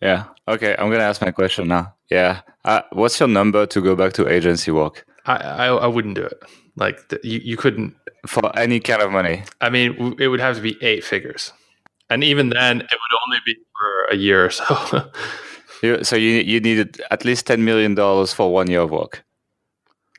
yeah. 0.00 0.24
Okay. 0.48 0.74
I'm 0.78 0.90
gonna 0.90 1.04
ask 1.04 1.20
my 1.20 1.30
question 1.30 1.68
now. 1.68 1.94
Yeah. 2.10 2.40
Uh, 2.64 2.82
what's 2.92 3.18
your 3.20 3.28
number 3.28 3.66
to 3.66 3.80
go 3.80 3.96
back 3.96 4.12
to 4.14 4.28
agency 4.28 4.70
work? 4.70 5.06
I 5.26 5.36
I, 5.36 5.66
I 5.66 5.86
wouldn't 5.86 6.14
do 6.14 6.24
it. 6.24 6.42
Like 6.76 7.08
the, 7.08 7.20
you 7.22 7.40
you 7.42 7.56
couldn't 7.56 7.94
for 8.26 8.56
any 8.58 8.80
kind 8.80 9.02
of 9.02 9.10
money. 9.10 9.42
I 9.60 9.70
mean, 9.70 10.16
it 10.18 10.28
would 10.28 10.40
have 10.40 10.56
to 10.56 10.62
be 10.62 10.76
eight 10.82 11.04
figures, 11.04 11.52
and 12.08 12.22
even 12.24 12.50
then, 12.50 12.80
it 12.80 12.90
would 12.90 13.18
only 13.26 13.38
be 13.46 13.54
for 13.54 14.14
a 14.14 14.16
year 14.16 14.46
or 14.46 14.50
so. 14.50 15.10
you, 15.82 16.04
so 16.04 16.16
you 16.16 16.42
you 16.42 16.60
needed 16.60 17.00
at 17.10 17.24
least 17.24 17.46
ten 17.46 17.64
million 17.64 17.94
dollars 17.94 18.32
for 18.32 18.52
one 18.52 18.70
year 18.70 18.80
of 18.80 18.90
work. 18.90 19.24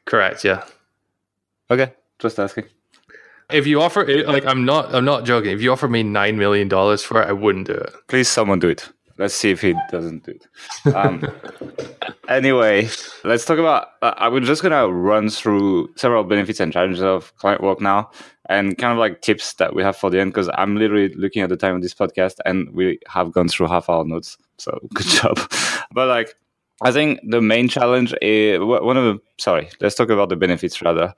Correct. 0.06 0.44
Yeah. 0.44 0.64
Okay. 1.70 1.94
Just 2.20 2.40
asking. 2.40 2.66
If 3.50 3.68
you 3.68 3.82
offer, 3.82 4.06
like, 4.24 4.46
I'm 4.46 4.64
not, 4.64 4.96
I'm 4.96 5.04
not 5.04 5.26
joking. 5.26 5.52
If 5.52 5.62
you 5.62 5.72
offer 5.74 5.88
me 5.90 6.04
nine 6.04 6.38
million 6.38 6.70
dollars 6.70 7.04
for 7.04 7.22
it, 7.22 7.28
I 7.28 7.34
wouldn't 7.34 7.68
do 7.68 7.74
it. 7.74 7.94
Please, 8.08 8.30
someone 8.30 8.60
do 8.60 8.70
it. 8.70 8.90
Let's 9.18 9.34
see 9.34 9.52
if 9.52 9.62
he 9.62 9.76
doesn't 9.92 10.26
do 10.26 10.32
it. 10.32 10.96
Um, 10.96 11.24
anyway, 12.30 12.90
let's 13.24 13.46
talk 13.46 13.60
about. 13.60 13.90
Uh, 14.02 14.14
I 14.18 14.28
was 14.28 14.48
just 14.48 14.64
gonna 14.64 14.88
run 14.88 15.30
through 15.30 15.94
several 15.96 16.24
benefits 16.24 16.60
and 16.60 16.72
challenges 16.74 17.02
of 17.04 17.36
client 17.38 17.62
work 17.62 17.82
now, 17.82 18.10
and 18.50 18.78
kind 18.78 18.92
of 18.94 18.98
like 18.98 19.22
tips 19.22 19.54
that 19.56 19.76
we 19.76 19.84
have 19.84 19.96
for 19.96 20.10
the 20.10 20.20
end. 20.20 20.32
Because 20.32 20.50
I'm 20.56 20.76
literally 20.78 21.14
looking 21.16 21.42
at 21.42 21.50
the 21.50 21.58
time 21.58 21.76
of 21.76 21.82
this 21.82 21.94
podcast, 21.94 22.36
and 22.46 22.70
we 22.74 23.00
have 23.08 23.32
gone 23.32 23.48
through 23.48 23.68
half 23.68 23.90
our 23.90 24.04
notes. 24.06 24.38
So 24.58 24.80
good 24.94 25.08
job. 25.08 25.40
but 25.92 26.08
like, 26.08 26.36
I 26.82 26.92
think 26.92 27.20
the 27.28 27.42
main 27.42 27.68
challenge 27.68 28.14
is 28.22 28.60
one 28.60 28.98
of 28.98 29.04
the. 29.04 29.20
Sorry, 29.40 29.70
let's 29.80 29.96
talk 29.96 30.10
about 30.10 30.30
the 30.30 30.36
benefits 30.36 30.82
rather. 30.82 31.14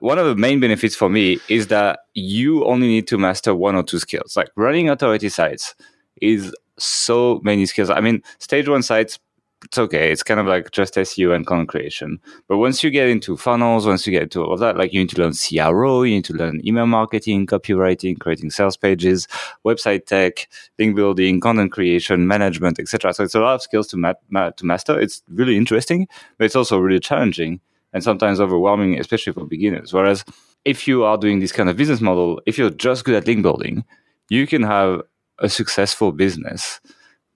one 0.00 0.18
of 0.18 0.26
the 0.26 0.36
main 0.36 0.60
benefits 0.60 0.94
for 0.94 1.08
me 1.08 1.38
is 1.48 1.68
that 1.68 2.00
you 2.14 2.64
only 2.66 2.86
need 2.86 3.06
to 3.08 3.18
master 3.18 3.54
one 3.54 3.74
or 3.74 3.82
two 3.82 3.98
skills. 3.98 4.36
Like 4.36 4.48
running 4.56 4.88
authority 4.90 5.28
sites 5.28 5.74
is 6.20 6.54
so 6.78 7.40
many 7.42 7.66
skills. 7.66 7.90
I 7.90 8.00
mean, 8.00 8.22
stage 8.38 8.68
one 8.68 8.82
sites, 8.82 9.18
it's 9.64 9.78
okay. 9.78 10.12
It's 10.12 10.22
kind 10.22 10.38
of 10.38 10.46
like 10.46 10.70
just 10.70 10.94
SEO 10.94 11.34
and 11.34 11.46
content 11.46 11.68
creation. 11.68 12.20
But 12.46 12.58
once 12.58 12.84
you 12.84 12.90
get 12.90 13.08
into 13.08 13.36
funnels, 13.36 13.86
once 13.86 14.06
you 14.06 14.10
get 14.10 14.24
into 14.24 14.44
all 14.44 14.52
of 14.52 14.60
that, 14.60 14.76
like 14.76 14.92
you 14.92 15.00
need 15.00 15.08
to 15.10 15.20
learn 15.20 15.32
CRO, 15.32 16.02
you 16.02 16.16
need 16.16 16.24
to 16.26 16.34
learn 16.34 16.60
email 16.66 16.86
marketing, 16.86 17.46
copywriting, 17.46 18.18
creating 18.20 18.50
sales 18.50 18.76
pages, 18.76 19.26
website 19.64 20.06
tech, 20.06 20.48
link 20.78 20.94
building, 20.94 21.40
content 21.40 21.72
creation, 21.72 22.26
management, 22.26 22.78
etc. 22.78 23.14
So 23.14 23.24
it's 23.24 23.34
a 23.34 23.40
lot 23.40 23.54
of 23.54 23.62
skills 23.62 23.86
to 23.88 23.96
ma- 23.96 24.12
ma- 24.28 24.50
to 24.50 24.66
master. 24.66 25.00
It's 25.00 25.22
really 25.30 25.56
interesting, 25.56 26.06
but 26.38 26.44
it's 26.44 26.56
also 26.56 26.78
really 26.78 27.00
challenging 27.00 27.60
and 27.92 28.04
sometimes 28.04 28.40
overwhelming, 28.40 29.00
especially 29.00 29.32
for 29.32 29.46
beginners. 29.46 29.92
Whereas 29.92 30.24
if 30.66 30.86
you 30.86 31.04
are 31.04 31.16
doing 31.16 31.40
this 31.40 31.52
kind 31.52 31.70
of 31.70 31.76
business 31.76 32.00
model, 32.00 32.40
if 32.44 32.58
you're 32.58 32.70
just 32.70 33.04
good 33.04 33.14
at 33.14 33.26
link 33.26 33.42
building, 33.42 33.84
you 34.28 34.46
can 34.46 34.62
have 34.62 35.02
a 35.38 35.48
successful 35.48 36.12
business. 36.12 36.80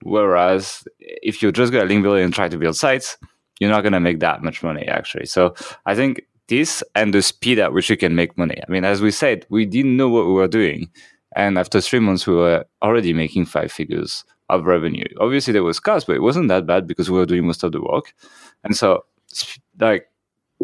Whereas 0.03 0.83
if 0.99 1.41
you're 1.41 1.51
just 1.51 1.71
good 1.71 1.81
to 1.81 1.85
link 1.85 2.03
building 2.03 2.23
and 2.23 2.33
try 2.33 2.47
to 2.49 2.57
build 2.57 2.75
sites, 2.75 3.17
you're 3.59 3.69
not 3.69 3.81
going 3.81 3.93
to 3.93 3.99
make 3.99 4.19
that 4.19 4.43
much 4.43 4.63
money 4.63 4.87
actually. 4.87 5.25
So 5.25 5.53
I 5.85 5.95
think 5.95 6.21
this 6.47 6.83
and 6.95 7.13
the 7.13 7.21
speed 7.21 7.59
at 7.59 7.73
which 7.73 7.89
you 7.89 7.97
can 7.97 8.15
make 8.15 8.37
money. 8.37 8.59
I 8.67 8.71
mean, 8.71 8.83
as 8.83 9.01
we 9.01 9.11
said, 9.11 9.45
we 9.49 9.65
didn't 9.65 9.95
know 9.95 10.09
what 10.09 10.25
we 10.25 10.33
were 10.33 10.47
doing. 10.47 10.89
And 11.35 11.57
after 11.57 11.79
three 11.79 11.99
months, 11.99 12.27
we 12.27 12.35
were 12.35 12.65
already 12.81 13.13
making 13.13 13.45
five 13.45 13.71
figures 13.71 14.25
of 14.49 14.65
revenue. 14.65 15.05
Obviously, 15.19 15.53
there 15.53 15.63
was 15.63 15.79
cost, 15.79 16.07
but 16.07 16.15
it 16.15 16.21
wasn't 16.21 16.49
that 16.49 16.65
bad 16.65 16.87
because 16.87 17.09
we 17.09 17.17
were 17.17 17.25
doing 17.25 17.45
most 17.45 17.63
of 17.63 17.71
the 17.71 17.81
work. 17.81 18.13
And 18.65 18.75
so, 18.75 19.05
like, 19.79 20.11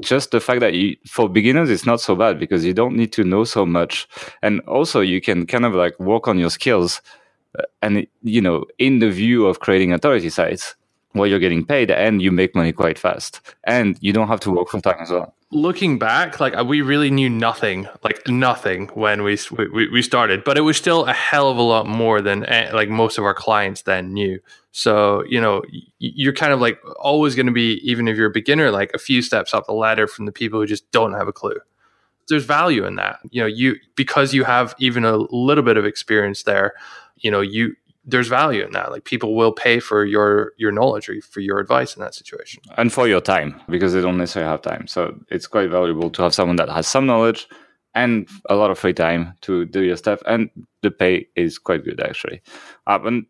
just 0.02 0.32
the 0.32 0.40
fact 0.40 0.60
that 0.62 0.74
you, 0.74 0.96
for 1.08 1.30
beginners 1.30 1.70
it's 1.70 1.86
not 1.86 2.00
so 2.00 2.16
bad 2.16 2.40
because 2.40 2.64
you 2.64 2.74
don't 2.74 2.96
need 2.96 3.12
to 3.14 3.24
know 3.24 3.44
so 3.44 3.66
much 3.66 4.08
and 4.42 4.60
also 4.62 5.02
you 5.02 5.20
can 5.20 5.46
kind 5.48 5.66
of 5.66 5.74
like 5.74 6.00
work 6.00 6.28
on 6.28 6.38
your 6.38 6.50
skills 6.50 7.02
and 7.82 8.08
you 8.24 8.41
know 8.41 8.66
in 8.78 9.00
the 9.00 9.10
view 9.10 9.45
of 9.45 9.60
creating 9.60 9.93
authority 9.93 10.30
sites 10.30 10.76
where 11.14 11.28
you're 11.28 11.39
getting 11.39 11.66
paid 11.66 11.89
and 11.89 12.22
you 12.22 12.32
make 12.32 12.54
money 12.54 12.72
quite 12.72 13.00
fast 13.00 13.41
and 13.64 13.98
you 14.02 14.14
don't 14.14 14.28
have 14.28 14.39
to 14.39 14.52
work 14.52 14.68
full 14.70 14.82
time 14.82 14.98
as 15.00 15.10
well 15.10 15.34
looking 15.52 15.98
back 15.98 16.39
like 16.39 16.54
we 16.66 16.82
really 16.82 17.10
knew 17.10 17.30
nothing 17.30 17.88
like 18.04 18.28
nothing 18.28 18.88
when 18.89 19.24
we, 19.24 19.38
we 19.74 19.88
we 19.89 20.02
started 20.02 20.43
but 20.43 20.58
it 20.58 20.62
was 20.62 20.78
still 20.78 21.06
a 21.06 21.14
hell 21.14 21.50
of 21.50 21.58
a 21.58 21.62
lot 21.62 21.88
more 21.88 22.22
than 22.22 22.45
eh, 22.45 22.70
like 22.74 22.89
most 22.89 23.18
of 23.18 23.24
our 23.24 23.34
clients 23.34 23.84
then 23.84 24.14
knew 24.14 24.39
so, 24.78 25.24
you 25.28 25.41
know, 25.41 25.64
you're 25.98 26.34
kind 26.34 26.54
of 26.54 26.62
like 26.62 26.80
always 27.00 27.34
going 27.34 27.48
to 27.48 27.52
be, 27.52 27.80
even 27.82 28.08
if 28.08 28.16
you're 28.16 28.30
a 28.30 28.32
beginner, 28.32 28.70
like 28.70 28.91
a 28.93 29.00
few 29.00 29.24
steps 29.24 29.52
up 29.52 29.66
the 29.66 29.74
ladder 29.74 30.06
from 30.06 30.28
the 30.28 30.32
people 30.32 30.60
who 30.60 30.68
just 30.68 30.91
don't 30.91 31.14
have 31.14 31.28
a 31.28 31.34
clue. 31.34 31.58
There's 32.30 32.45
value 32.45 32.86
in 32.86 32.95
that. 32.98 33.18
You 33.32 33.41
know, 33.41 33.48
you, 33.48 33.78
because 33.95 34.36
you 34.36 34.43
have 34.43 34.76
even 34.78 35.04
a 35.04 35.18
little 35.18 35.64
bit 35.64 35.78
of 35.78 35.86
experience 35.86 36.43
there, 36.43 36.76
you 37.20 37.32
know, 37.32 37.41
you, 37.41 37.76
there's 38.05 38.28
value 38.28 38.65
in 38.65 38.72
that. 38.72 38.91
Like 38.91 39.03
people 39.03 39.36
will 39.36 39.51
pay 39.51 39.80
for 39.80 40.05
your 40.05 40.53
your 40.57 40.72
knowledge 40.72 41.09
or 41.09 41.22
for 41.22 41.41
your 41.41 41.59
advice 41.59 41.95
in 41.95 42.01
that 42.01 42.15
situation, 42.15 42.61
and 42.78 42.91
for 42.91 43.07
your 43.07 43.22
time 43.22 43.61
because 43.70 43.93
they 43.93 44.01
don't 44.01 44.18
necessarily 44.18 44.49
have 44.49 44.61
time. 44.61 44.88
So 44.88 45.20
it's 45.30 45.47
quite 45.47 45.70
valuable 45.70 46.09
to 46.11 46.22
have 46.24 46.34
someone 46.34 46.55
that 46.57 46.70
has 46.70 46.88
some 46.88 47.05
knowledge 47.05 47.47
and 47.93 48.28
a 48.49 48.55
lot 48.55 48.72
of 48.72 48.78
free 48.78 48.93
time 48.93 49.34
to 49.41 49.65
do 49.65 49.84
your 49.84 49.97
stuff, 49.97 50.22
and 50.26 50.49
the 50.82 50.91
pay 50.91 51.28
is 51.36 51.59
quite 51.59 51.84
good 51.84 51.99
actually. 52.01 52.41
Uh, 52.86 52.99
and 53.03 53.26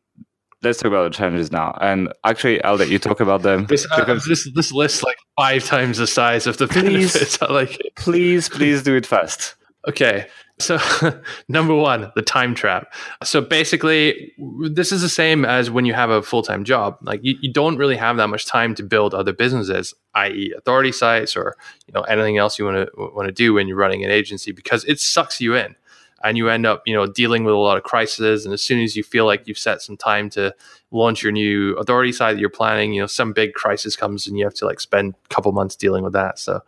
let's 0.63 0.79
talk 0.79 0.87
about 0.87 1.11
the 1.11 1.17
challenges 1.17 1.51
now. 1.51 1.77
And 1.81 2.13
actually, 2.23 2.63
I'll 2.63 2.75
let 2.75 2.89
you 2.89 2.99
talk 2.99 3.19
about 3.19 3.41
them. 3.41 3.65
This 3.65 3.87
uh, 3.91 4.19
this 4.27 4.49
this 4.53 4.71
list 4.71 5.03
like 5.03 5.17
five 5.37 5.65
times 5.65 5.97
the 5.97 6.07
size 6.07 6.47
of 6.47 6.57
the 6.57 6.67
please, 6.67 7.13
benefits. 7.13 7.41
I 7.41 7.51
like 7.51 7.79
it. 7.79 7.95
Please, 7.95 8.49
please 8.49 8.83
do 8.83 8.95
it 8.95 9.05
fast. 9.05 9.55
Okay. 9.87 10.27
So, 10.59 10.79
number 11.47 11.73
one, 11.73 12.11
the 12.15 12.21
time 12.21 12.55
trap. 12.55 12.93
So, 13.23 13.41
basically, 13.41 14.33
this 14.37 14.91
is 14.91 15.01
the 15.01 15.09
same 15.09 15.45
as 15.45 15.69
when 15.69 15.85
you 15.85 15.93
have 15.93 16.09
a 16.09 16.21
full 16.21 16.41
time 16.41 16.63
job. 16.63 16.97
Like, 17.01 17.21
you, 17.23 17.35
you 17.41 17.53
don't 17.53 17.77
really 17.77 17.95
have 17.95 18.17
that 18.17 18.27
much 18.27 18.45
time 18.45 18.75
to 18.75 18.83
build 18.83 19.13
other 19.13 19.33
businesses, 19.33 19.93
i.e., 20.15 20.53
authority 20.57 20.91
sites 20.91 21.35
or 21.35 21.55
you 21.87 21.93
know 21.93 22.01
anything 22.01 22.37
else 22.37 22.57
you 22.57 22.65
want 22.65 22.89
to 22.89 23.11
want 23.15 23.27
to 23.27 23.31
do 23.31 23.53
when 23.53 23.67
you're 23.67 23.77
running 23.77 24.03
an 24.03 24.11
agency 24.11 24.51
because 24.51 24.83
it 24.85 24.99
sucks 24.99 25.39
you 25.39 25.55
in 25.55 25.75
and 26.23 26.37
you 26.37 26.49
end 26.49 26.65
up 26.65 26.81
you 26.85 26.93
know 26.93 27.05
dealing 27.05 27.43
with 27.43 27.53
a 27.53 27.57
lot 27.57 27.77
of 27.77 27.83
crises 27.83 28.45
and 28.45 28.53
as 28.53 28.61
soon 28.61 28.81
as 28.81 28.95
you 28.95 29.03
feel 29.03 29.25
like 29.25 29.47
you've 29.47 29.57
set 29.57 29.81
some 29.81 29.97
time 29.97 30.29
to 30.29 30.53
launch 30.91 31.21
your 31.21 31.31
new 31.31 31.73
authority 31.75 32.11
site 32.11 32.35
that 32.35 32.39
you're 32.39 32.49
planning 32.49 32.93
you 32.93 33.01
know 33.01 33.07
some 33.07 33.33
big 33.33 33.53
crisis 33.53 33.95
comes 33.95 34.27
and 34.27 34.37
you 34.37 34.43
have 34.43 34.53
to 34.53 34.65
like 34.65 34.79
spend 34.79 35.13
a 35.25 35.33
couple 35.33 35.51
months 35.51 35.75
dealing 35.75 36.03
with 36.03 36.13
that 36.13 36.39
so 36.39 36.61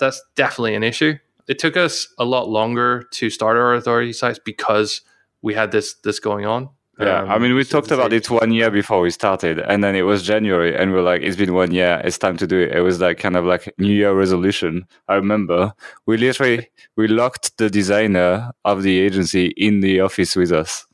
that's 0.00 0.22
definitely 0.34 0.74
an 0.74 0.82
issue 0.82 1.14
it 1.48 1.58
took 1.58 1.76
us 1.76 2.08
a 2.18 2.24
lot 2.24 2.48
longer 2.48 3.04
to 3.12 3.30
start 3.30 3.56
our 3.56 3.74
authority 3.74 4.12
sites 4.12 4.38
because 4.44 5.00
we 5.42 5.54
had 5.54 5.72
this 5.72 5.94
this 6.04 6.20
going 6.20 6.46
on 6.46 6.70
yeah, 7.00 7.22
um, 7.22 7.30
I 7.30 7.38
mean, 7.38 7.54
we 7.54 7.62
talked 7.64 7.92
about 7.92 8.12
it 8.12 8.28
one 8.28 8.50
year 8.50 8.70
before 8.72 9.00
we 9.00 9.10
started, 9.10 9.60
and 9.60 9.84
then 9.84 9.94
it 9.94 10.02
was 10.02 10.24
January, 10.24 10.76
and 10.76 10.92
we 10.92 10.98
are 10.98 11.02
like, 11.02 11.22
it's 11.22 11.36
been 11.36 11.54
one 11.54 11.70
year, 11.70 12.02
it's 12.04 12.18
time 12.18 12.36
to 12.38 12.46
do 12.46 12.58
it. 12.58 12.72
It 12.74 12.80
was 12.80 13.00
like 13.00 13.18
kind 13.18 13.36
of 13.36 13.44
like 13.44 13.72
New 13.78 13.92
Year 13.92 14.12
resolution. 14.12 14.84
I 15.06 15.14
remember 15.14 15.74
we 16.06 16.16
literally 16.16 16.70
we 16.96 17.06
locked 17.06 17.56
the 17.56 17.70
designer 17.70 18.50
of 18.64 18.82
the 18.82 18.98
agency 18.98 19.54
in 19.56 19.78
the 19.78 20.00
office 20.00 20.34
with 20.34 20.50
us, 20.50 20.86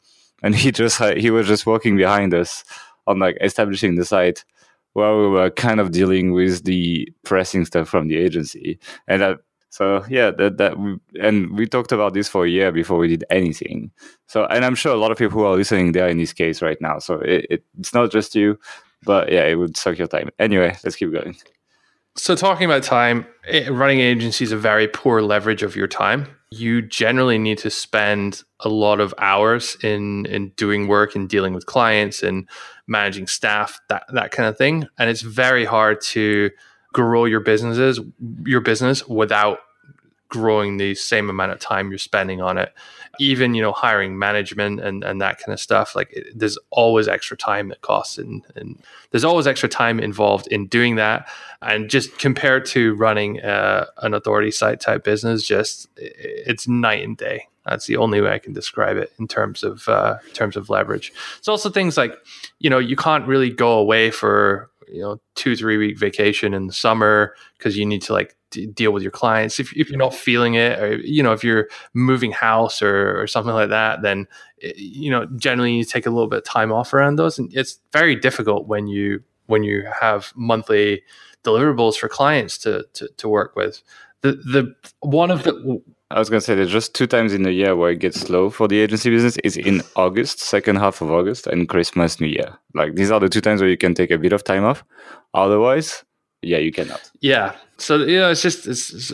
and 0.42 0.54
he 0.54 0.72
just 0.72 1.02
he 1.02 1.30
was 1.30 1.46
just 1.46 1.64
working 1.64 1.96
behind 1.96 2.34
us 2.34 2.64
on 3.06 3.18
like 3.18 3.38
establishing 3.40 3.94
the 3.94 4.04
site 4.04 4.44
while 4.92 5.18
we 5.18 5.28
were 5.28 5.50
kind 5.50 5.80
of 5.80 5.90
dealing 5.90 6.32
with 6.32 6.64
the 6.64 7.08
pressing 7.24 7.64
stuff 7.64 7.88
from 7.88 8.08
the 8.08 8.18
agency, 8.18 8.78
and 9.08 9.22
that 9.22 9.38
so 9.74 10.04
yeah, 10.08 10.30
that 10.30 10.58
that 10.58 10.74
and 11.20 11.58
we 11.58 11.66
talked 11.66 11.90
about 11.90 12.14
this 12.14 12.28
for 12.28 12.44
a 12.44 12.48
year 12.48 12.70
before 12.70 12.96
we 12.96 13.08
did 13.08 13.24
anything. 13.28 13.90
So 14.28 14.44
and 14.44 14.64
I'm 14.64 14.76
sure 14.76 14.94
a 14.94 14.96
lot 14.96 15.10
of 15.10 15.18
people 15.18 15.40
who 15.40 15.46
are 15.46 15.56
listening 15.56 15.90
they're 15.90 16.06
in 16.06 16.16
this 16.16 16.32
case 16.32 16.62
right 16.62 16.80
now. 16.80 17.00
So 17.00 17.14
it, 17.14 17.46
it, 17.50 17.64
it's 17.80 17.92
not 17.92 18.12
just 18.12 18.36
you, 18.36 18.56
but 19.02 19.32
yeah, 19.32 19.46
it 19.46 19.56
would 19.56 19.76
suck 19.76 19.98
your 19.98 20.06
time. 20.06 20.30
Anyway, 20.38 20.78
let's 20.84 20.94
keep 20.94 21.12
going. 21.12 21.34
So 22.16 22.36
talking 22.36 22.66
about 22.66 22.84
time, 22.84 23.26
eh, 23.48 23.68
running 23.68 24.00
an 24.00 24.06
agency 24.06 24.44
is 24.44 24.52
a 24.52 24.56
very 24.56 24.86
poor 24.86 25.22
leverage 25.22 25.64
of 25.64 25.74
your 25.74 25.88
time. 25.88 26.28
You 26.52 26.80
generally 26.80 27.38
need 27.38 27.58
to 27.58 27.70
spend 27.70 28.44
a 28.60 28.68
lot 28.68 29.00
of 29.00 29.12
hours 29.18 29.76
in 29.82 30.26
in 30.26 30.50
doing 30.50 30.86
work 30.86 31.16
and 31.16 31.28
dealing 31.28 31.52
with 31.52 31.66
clients 31.66 32.22
and 32.22 32.48
managing 32.86 33.26
staff, 33.26 33.80
that 33.88 34.04
that 34.12 34.30
kind 34.30 34.48
of 34.48 34.56
thing. 34.56 34.86
And 35.00 35.10
it's 35.10 35.22
very 35.22 35.64
hard 35.64 36.00
to 36.12 36.50
grow 36.94 37.26
your 37.26 37.40
businesses 37.40 38.00
your 38.46 38.62
business 38.62 39.06
without 39.06 39.58
growing 40.28 40.78
the 40.78 40.94
same 40.94 41.28
amount 41.28 41.52
of 41.52 41.60
time 41.60 41.90
you're 41.90 41.98
spending 41.98 42.40
on 42.40 42.56
it. 42.56 42.72
Even 43.20 43.54
you 43.54 43.62
know 43.62 43.72
hiring 43.72 44.18
management 44.18 44.80
and 44.80 45.04
and 45.04 45.20
that 45.20 45.38
kind 45.38 45.52
of 45.52 45.60
stuff 45.60 45.94
like 45.94 46.12
it, 46.12 46.26
there's 46.34 46.58
always 46.70 47.06
extra 47.06 47.36
time 47.36 47.68
that 47.68 47.82
costs 47.82 48.18
and 48.18 48.44
and 48.56 48.82
there's 49.10 49.24
always 49.24 49.46
extra 49.46 49.68
time 49.68 50.00
involved 50.00 50.48
in 50.48 50.66
doing 50.66 50.96
that. 50.96 51.28
And 51.62 51.88
just 51.88 52.18
compared 52.18 52.66
to 52.66 52.94
running 52.94 53.40
uh, 53.40 53.86
an 53.98 54.14
authority 54.14 54.50
site 54.50 54.80
type 54.80 55.04
business 55.04 55.46
just 55.46 55.88
it's 55.96 56.66
night 56.66 57.04
and 57.04 57.16
day. 57.16 57.46
That's 57.64 57.86
the 57.86 57.96
only 57.96 58.20
way 58.20 58.30
I 58.30 58.38
can 58.38 58.52
describe 58.52 58.96
it 58.96 59.12
in 59.18 59.26
terms 59.28 59.62
of 59.62 59.88
uh, 59.88 60.16
in 60.26 60.32
terms 60.32 60.56
of 60.56 60.68
leverage. 60.68 61.12
It's 61.38 61.48
also 61.48 61.70
things 61.70 61.96
like, 61.96 62.18
you 62.58 62.68
know, 62.68 62.78
you 62.78 62.96
can't 62.96 63.26
really 63.26 63.50
go 63.50 63.78
away 63.78 64.10
for 64.10 64.70
you 64.88 65.00
know 65.00 65.20
two 65.34 65.56
three 65.56 65.76
week 65.76 65.98
vacation 65.98 66.54
in 66.54 66.66
the 66.66 66.72
summer 66.72 67.34
because 67.58 67.76
you 67.76 67.86
need 67.86 68.02
to 68.02 68.12
like 68.12 68.36
d- 68.50 68.66
deal 68.66 68.92
with 68.92 69.02
your 69.02 69.12
clients. 69.12 69.60
If, 69.60 69.76
if 69.76 69.88
you're 69.88 69.98
not 69.98 70.14
feeling 70.14 70.54
it 70.54 70.78
or 70.78 70.96
you 70.96 71.22
know 71.22 71.32
if 71.32 71.44
you're 71.44 71.68
moving 71.92 72.32
house 72.32 72.82
or, 72.82 73.20
or 73.20 73.26
something 73.26 73.54
like 73.54 73.70
that 73.70 74.02
then 74.02 74.26
eh, 74.62 74.72
you 74.76 75.10
know 75.10 75.26
generally 75.36 75.72
you 75.74 75.84
take 75.84 76.06
a 76.06 76.10
little 76.10 76.28
bit 76.28 76.38
of 76.38 76.44
time 76.44 76.72
off 76.72 76.92
around 76.94 77.16
those. 77.16 77.38
And 77.38 77.54
it's 77.54 77.78
very 77.92 78.16
difficult 78.16 78.66
when 78.66 78.86
you 78.86 79.22
when 79.46 79.62
you 79.62 79.84
have 80.00 80.32
monthly 80.36 81.02
deliverables 81.44 81.96
for 81.96 82.08
clients 82.08 82.58
to 82.58 82.86
to, 82.94 83.08
to 83.16 83.28
work 83.28 83.56
with. 83.56 83.82
The 84.22 84.32
the 84.32 84.74
one 85.00 85.30
of 85.30 85.42
the 85.42 85.82
I 86.14 86.20
was 86.20 86.30
gonna 86.30 86.40
say 86.40 86.54
there's 86.54 86.70
just 86.70 86.94
two 86.94 87.08
times 87.08 87.32
in 87.32 87.42
the 87.42 87.50
year 87.50 87.74
where 87.74 87.90
it 87.90 87.98
gets 87.98 88.20
slow 88.20 88.48
for 88.48 88.68
the 88.68 88.78
agency 88.78 89.10
business 89.10 89.36
is 89.42 89.56
in 89.56 89.82
August, 89.96 90.38
second 90.38 90.76
half 90.76 91.00
of 91.00 91.10
August, 91.10 91.48
and 91.48 91.68
Christmas, 91.68 92.20
New 92.20 92.28
Year. 92.28 92.56
Like 92.72 92.94
these 92.94 93.10
are 93.10 93.18
the 93.18 93.28
two 93.28 93.40
times 93.40 93.60
where 93.60 93.68
you 93.68 93.76
can 93.76 93.94
take 93.94 94.12
a 94.12 94.18
bit 94.18 94.32
of 94.32 94.44
time 94.44 94.64
off. 94.64 94.84
Otherwise, 95.34 96.04
yeah, 96.40 96.58
you 96.58 96.70
cannot. 96.70 97.10
Yeah. 97.20 97.56
So 97.78 97.96
you 97.96 98.18
know, 98.18 98.30
it's 98.30 98.42
just 98.42 98.68
it's, 98.68 98.92
it's, 98.92 99.10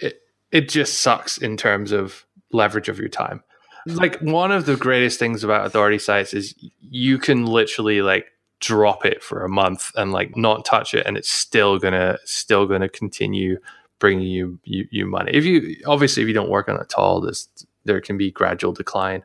it, 0.00 0.22
it 0.50 0.68
just 0.70 1.00
sucks 1.00 1.36
in 1.36 1.58
terms 1.58 1.92
of 1.92 2.24
leverage 2.52 2.88
of 2.88 2.98
your 2.98 3.10
time. 3.10 3.44
Like 3.84 4.18
one 4.20 4.50
of 4.50 4.64
the 4.64 4.76
greatest 4.76 5.18
things 5.18 5.44
about 5.44 5.66
authority 5.66 5.98
sites 5.98 6.32
is 6.32 6.54
you 6.80 7.18
can 7.18 7.44
literally 7.44 8.00
like 8.00 8.28
drop 8.60 9.04
it 9.04 9.22
for 9.22 9.44
a 9.44 9.48
month 9.48 9.92
and 9.94 10.10
like 10.10 10.38
not 10.38 10.64
touch 10.64 10.94
it, 10.94 11.06
and 11.06 11.18
it's 11.18 11.30
still 11.30 11.78
gonna 11.78 12.16
still 12.24 12.64
gonna 12.64 12.88
continue 12.88 13.58
bringing 14.00 14.26
you, 14.26 14.58
you, 14.64 14.88
you 14.90 15.06
money. 15.06 15.30
If 15.32 15.44
you 15.44 15.76
obviously 15.86 16.22
if 16.22 16.28
you 16.28 16.34
don't 16.34 16.50
work 16.50 16.68
on 16.68 16.76
it 16.76 16.82
at 16.82 16.94
all, 16.94 17.20
this 17.20 17.48
there 17.84 18.00
can 18.00 18.18
be 18.18 18.30
gradual 18.30 18.72
decline. 18.72 19.24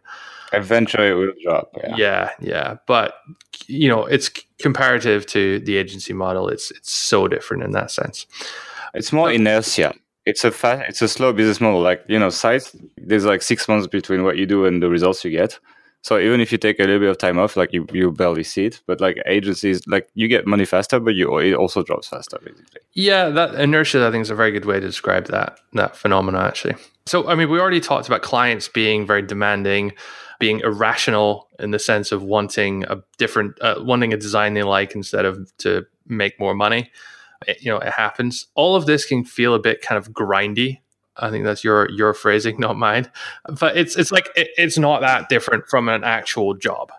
Eventually, 0.54 1.08
it 1.08 1.14
will 1.14 1.34
drop. 1.44 1.76
Yeah. 1.76 1.96
yeah, 1.98 2.30
yeah, 2.40 2.76
but 2.86 3.16
you 3.66 3.90
know, 3.90 4.06
it's 4.06 4.30
comparative 4.60 5.26
to 5.28 5.60
the 5.60 5.78
agency 5.78 6.14
model. 6.14 6.48
It's 6.48 6.70
it's 6.72 6.92
so 6.92 7.28
different 7.28 7.64
in 7.64 7.72
that 7.72 7.90
sense. 7.92 8.28
It's 8.94 9.12
more 9.12 9.32
inertia. 9.32 9.94
it's 10.26 10.44
a 10.44 10.52
fast, 10.52 10.86
it's 10.88 11.02
a 11.02 11.08
slow 11.08 11.34
business 11.34 11.60
model. 11.60 11.82
Like 11.82 12.04
you 12.08 12.20
know, 12.20 12.30
sites 12.30 12.76
there's 12.98 13.26
like 13.26 13.42
six 13.42 13.68
months 13.68 13.88
between 13.88 14.24
what 14.24 14.38
you 14.38 14.46
do 14.46 14.66
and 14.66 14.82
the 14.82 14.90
results 14.90 15.26
you 15.26 15.32
get. 15.32 15.60
So 16.06 16.20
even 16.20 16.40
if 16.40 16.52
you 16.52 16.60
take 16.60 16.78
a 16.78 16.84
little 16.84 17.00
bit 17.00 17.10
of 17.10 17.18
time 17.18 17.40
off, 17.40 17.58
like 17.58 17.74
you, 17.74 17.88
you 17.92 18.12
barely 18.12 18.44
see 18.44 18.66
it. 18.66 18.80
But 18.86 19.02
like 19.02 19.18
agencies, 19.26 19.88
like 19.88 20.08
you 20.14 20.28
get 20.28 20.46
money 20.46 20.64
faster, 20.64 21.00
but 21.00 21.16
you 21.16 21.36
it 21.40 21.56
also 21.56 21.82
drops 21.82 22.08
faster, 22.08 22.38
basically. 22.44 22.82
Yeah, 22.94 23.30
that 23.30 23.56
inertia 23.56 24.08
I 24.08 24.12
think 24.12 24.22
is 24.22 24.30
a 24.30 24.36
very 24.36 24.52
good 24.52 24.66
way 24.66 24.80
to 24.80 24.86
describe 24.86 25.26
that 25.30 25.60
that 25.74 25.96
phenomena 25.96 26.42
actually. 26.42 26.76
So 27.08 27.28
I 27.28 27.34
mean, 27.34 27.50
we 27.50 27.60
already 27.60 27.80
talked 27.80 28.06
about 28.08 28.22
clients 28.22 28.68
being 28.68 29.08
very 29.08 29.24
demanding, 29.24 29.94
being 30.40 30.60
irrational 30.60 31.50
in 31.58 31.72
the 31.72 31.80
sense 31.80 32.12
of 32.12 32.22
wanting 32.22 32.84
a 32.84 33.02
different, 33.18 33.60
uh, 33.60 33.78
wanting 33.80 34.14
a 34.14 34.18
design 34.18 34.54
they 34.54 34.62
like 34.62 34.94
instead 34.94 35.26
of 35.26 35.52
to 35.58 35.88
make 36.06 36.40
more 36.40 36.54
money. 36.54 36.92
It, 37.48 37.64
you 37.64 37.72
know, 37.72 37.80
it 37.80 37.94
happens. 37.94 38.46
All 38.54 38.76
of 38.76 38.86
this 38.86 39.06
can 39.06 39.26
feel 39.26 39.56
a 39.56 39.60
bit 39.60 39.82
kind 39.82 39.98
of 39.98 40.12
grindy 40.12 40.82
I 41.18 41.30
think 41.30 41.46
that's 41.46 41.64
your 41.64 41.90
your 41.90 42.14
phrasing, 42.14 42.56
not 42.60 42.78
mine. 42.78 43.10
But 43.60 43.78
it's 43.78 43.96
it's 43.96 44.12
like 44.12 44.30
it, 44.36 44.50
it's 44.58 44.78
not 44.78 45.02
that 45.02 45.30
different 45.30 45.68
from 45.68 45.90
an 45.90 46.04
actual 46.04 46.54
job 46.54 46.92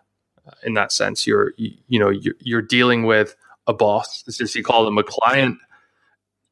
uh, 0.46 0.52
in 0.64 0.74
that 0.74 0.92
sense. 0.92 1.26
You're 1.26 1.52
you, 1.56 1.72
you 1.88 1.98
know 1.98 2.10
you're, 2.10 2.34
you're, 2.40 2.62
dealing 2.62 3.04
with 3.04 3.36
a 3.66 3.72
boss. 3.72 4.24
Since 4.28 4.54
you 4.54 4.62
call 4.62 4.84
them 4.84 4.98
a 4.98 5.04
client, 5.04 5.58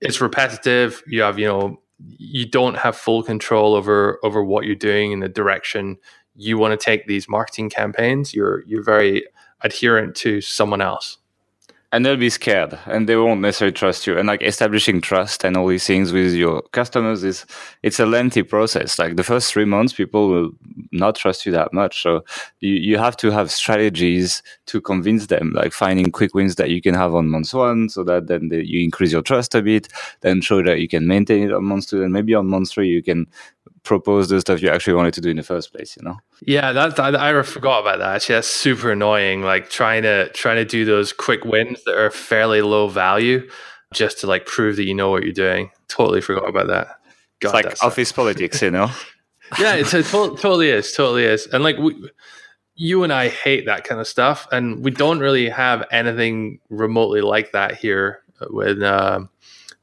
it's 0.00 0.20
repetitive. 0.20 1.02
You 1.06 1.22
have 1.22 1.38
you 1.38 1.46
know 1.46 1.80
you 1.98 2.46
don't 2.46 2.76
have 2.76 2.96
full 2.96 3.22
control 3.22 3.74
over 3.74 4.18
over 4.22 4.42
what 4.42 4.64
you're 4.64 4.74
doing 4.74 5.12
in 5.12 5.20
the 5.20 5.28
direction 5.28 5.98
you 6.36 6.58
want 6.58 6.78
to 6.78 6.84
take 6.84 7.06
these 7.06 7.28
marketing 7.28 7.70
campaigns. 7.70 8.34
You're 8.34 8.64
you're 8.66 8.82
very 8.82 9.26
adherent 9.62 10.14
to 10.16 10.40
someone 10.40 10.80
else 10.80 11.18
and 11.94 12.04
they'll 12.04 12.16
be 12.16 12.28
scared 12.28 12.76
and 12.86 13.08
they 13.08 13.14
won't 13.14 13.40
necessarily 13.40 13.72
trust 13.72 14.04
you. 14.04 14.18
And 14.18 14.26
like 14.26 14.42
establishing 14.42 15.00
trust 15.00 15.44
and 15.44 15.56
all 15.56 15.68
these 15.68 15.86
things 15.86 16.12
with 16.12 16.34
your 16.34 16.62
customers 16.72 17.22
is 17.22 17.46
it's 17.84 18.00
a 18.00 18.04
lengthy 18.04 18.42
process. 18.42 18.98
Like 18.98 19.14
the 19.14 19.22
first 19.22 19.52
three 19.52 19.64
months 19.64 19.92
people 19.92 20.28
will 20.28 20.50
not 20.90 21.14
trust 21.14 21.46
you 21.46 21.52
that 21.52 21.72
much. 21.72 22.02
So 22.02 22.24
you, 22.58 22.72
you 22.74 22.98
have 22.98 23.16
to 23.18 23.30
have 23.30 23.48
strategies 23.52 24.42
to 24.66 24.80
convince 24.80 25.28
them 25.28 25.52
like 25.54 25.72
finding 25.72 26.10
quick 26.10 26.34
wins 26.34 26.56
that 26.56 26.70
you 26.70 26.82
can 26.82 26.94
have 26.94 27.14
on 27.14 27.28
month 27.28 27.54
one 27.54 27.88
so 27.88 28.02
that 28.02 28.26
then 28.26 28.48
the, 28.48 28.66
you 28.66 28.82
increase 28.82 29.12
your 29.12 29.22
trust 29.22 29.54
a 29.54 29.62
bit 29.62 29.86
then 30.22 30.40
show 30.40 30.64
that 30.64 30.80
you 30.80 30.88
can 30.88 31.06
maintain 31.06 31.44
it 31.44 31.52
on 31.52 31.64
month 31.64 31.88
two 31.90 32.02
and 32.02 32.12
maybe 32.12 32.34
on 32.34 32.48
month 32.48 32.72
three 32.72 32.88
you 32.88 33.04
can 33.04 33.24
propose 33.84 34.28
the 34.28 34.40
stuff 34.40 34.62
you 34.62 34.68
actually 34.68 34.94
wanted 34.94 35.14
to 35.14 35.20
do 35.20 35.28
in 35.28 35.36
the 35.36 35.42
first 35.42 35.72
place 35.72 35.96
you 35.96 36.02
know? 36.02 36.16
Yeah 36.42 36.72
that, 36.72 36.96
that 36.96 37.14
i 37.16 37.42
forgot 37.42 37.80
about 37.80 37.98
that. 37.98 38.16
Actually 38.16 38.36
that's 38.36 38.48
super 38.48 38.92
annoying 38.92 39.42
like 39.42 39.70
trying 39.70 40.02
to 40.02 40.28
trying 40.30 40.56
to 40.56 40.64
do 40.64 40.84
those 40.84 41.12
quick 41.12 41.44
wins 41.44 41.84
that 41.84 41.94
are 41.94 42.10
fairly 42.10 42.62
low 42.62 42.88
value 42.88 43.48
just 43.92 44.18
to 44.20 44.26
like 44.26 44.46
prove 44.46 44.76
that 44.76 44.84
you 44.84 44.94
know 44.94 45.10
what 45.10 45.22
you're 45.22 45.32
doing. 45.32 45.70
Totally 45.88 46.20
forgot 46.20 46.48
about 46.48 46.66
that. 46.68 46.88
God, 47.40 47.54
it's 47.54 47.82
like 47.82 47.84
office 47.84 48.12
politics 48.12 48.62
you 48.62 48.70
know? 48.70 48.90
Yeah 49.58 49.74
it's, 49.74 49.92
it 49.92 50.06
totally 50.06 50.70
is 50.70 50.92
totally 50.92 51.24
is. 51.24 51.46
And 51.46 51.62
like 51.62 51.76
we 51.76 52.10
you 52.76 53.04
and 53.04 53.12
I 53.12 53.28
hate 53.28 53.66
that 53.66 53.84
kind 53.84 54.00
of 54.00 54.08
stuff, 54.08 54.48
and 54.50 54.84
we 54.84 54.90
don't 54.90 55.20
really 55.20 55.48
have 55.48 55.84
anything 55.90 56.58
remotely 56.70 57.20
like 57.20 57.52
that 57.52 57.76
here 57.76 58.22
with 58.50 58.82
um, 58.82 59.30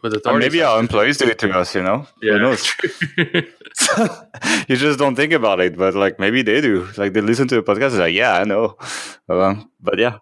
with 0.01 0.13
authorities. 0.13 0.51
maybe 0.51 0.63
our 0.63 0.79
employees 0.79 1.17
do 1.17 1.27
it 1.27 1.39
to 1.39 1.51
us, 1.51 1.75
you 1.75 1.83
know. 1.83 2.07
Yeah. 2.21 2.33
Who 2.33 2.39
knows? 2.39 2.71
you 4.67 4.75
just 4.75 4.99
don't 4.99 5.15
think 5.15 5.33
about 5.33 5.59
it, 5.59 5.77
but 5.77 5.95
like 5.95 6.19
maybe 6.19 6.41
they 6.41 6.61
do. 6.61 6.87
Like 6.97 7.13
they 7.13 7.21
listen 7.21 7.47
to 7.49 7.55
the 7.55 7.63
podcast, 7.63 7.97
like 7.97 8.13
yeah, 8.13 8.33
I 8.33 8.43
know, 8.43 8.77
um, 9.29 9.69
but 9.79 9.99
yeah. 9.99 10.17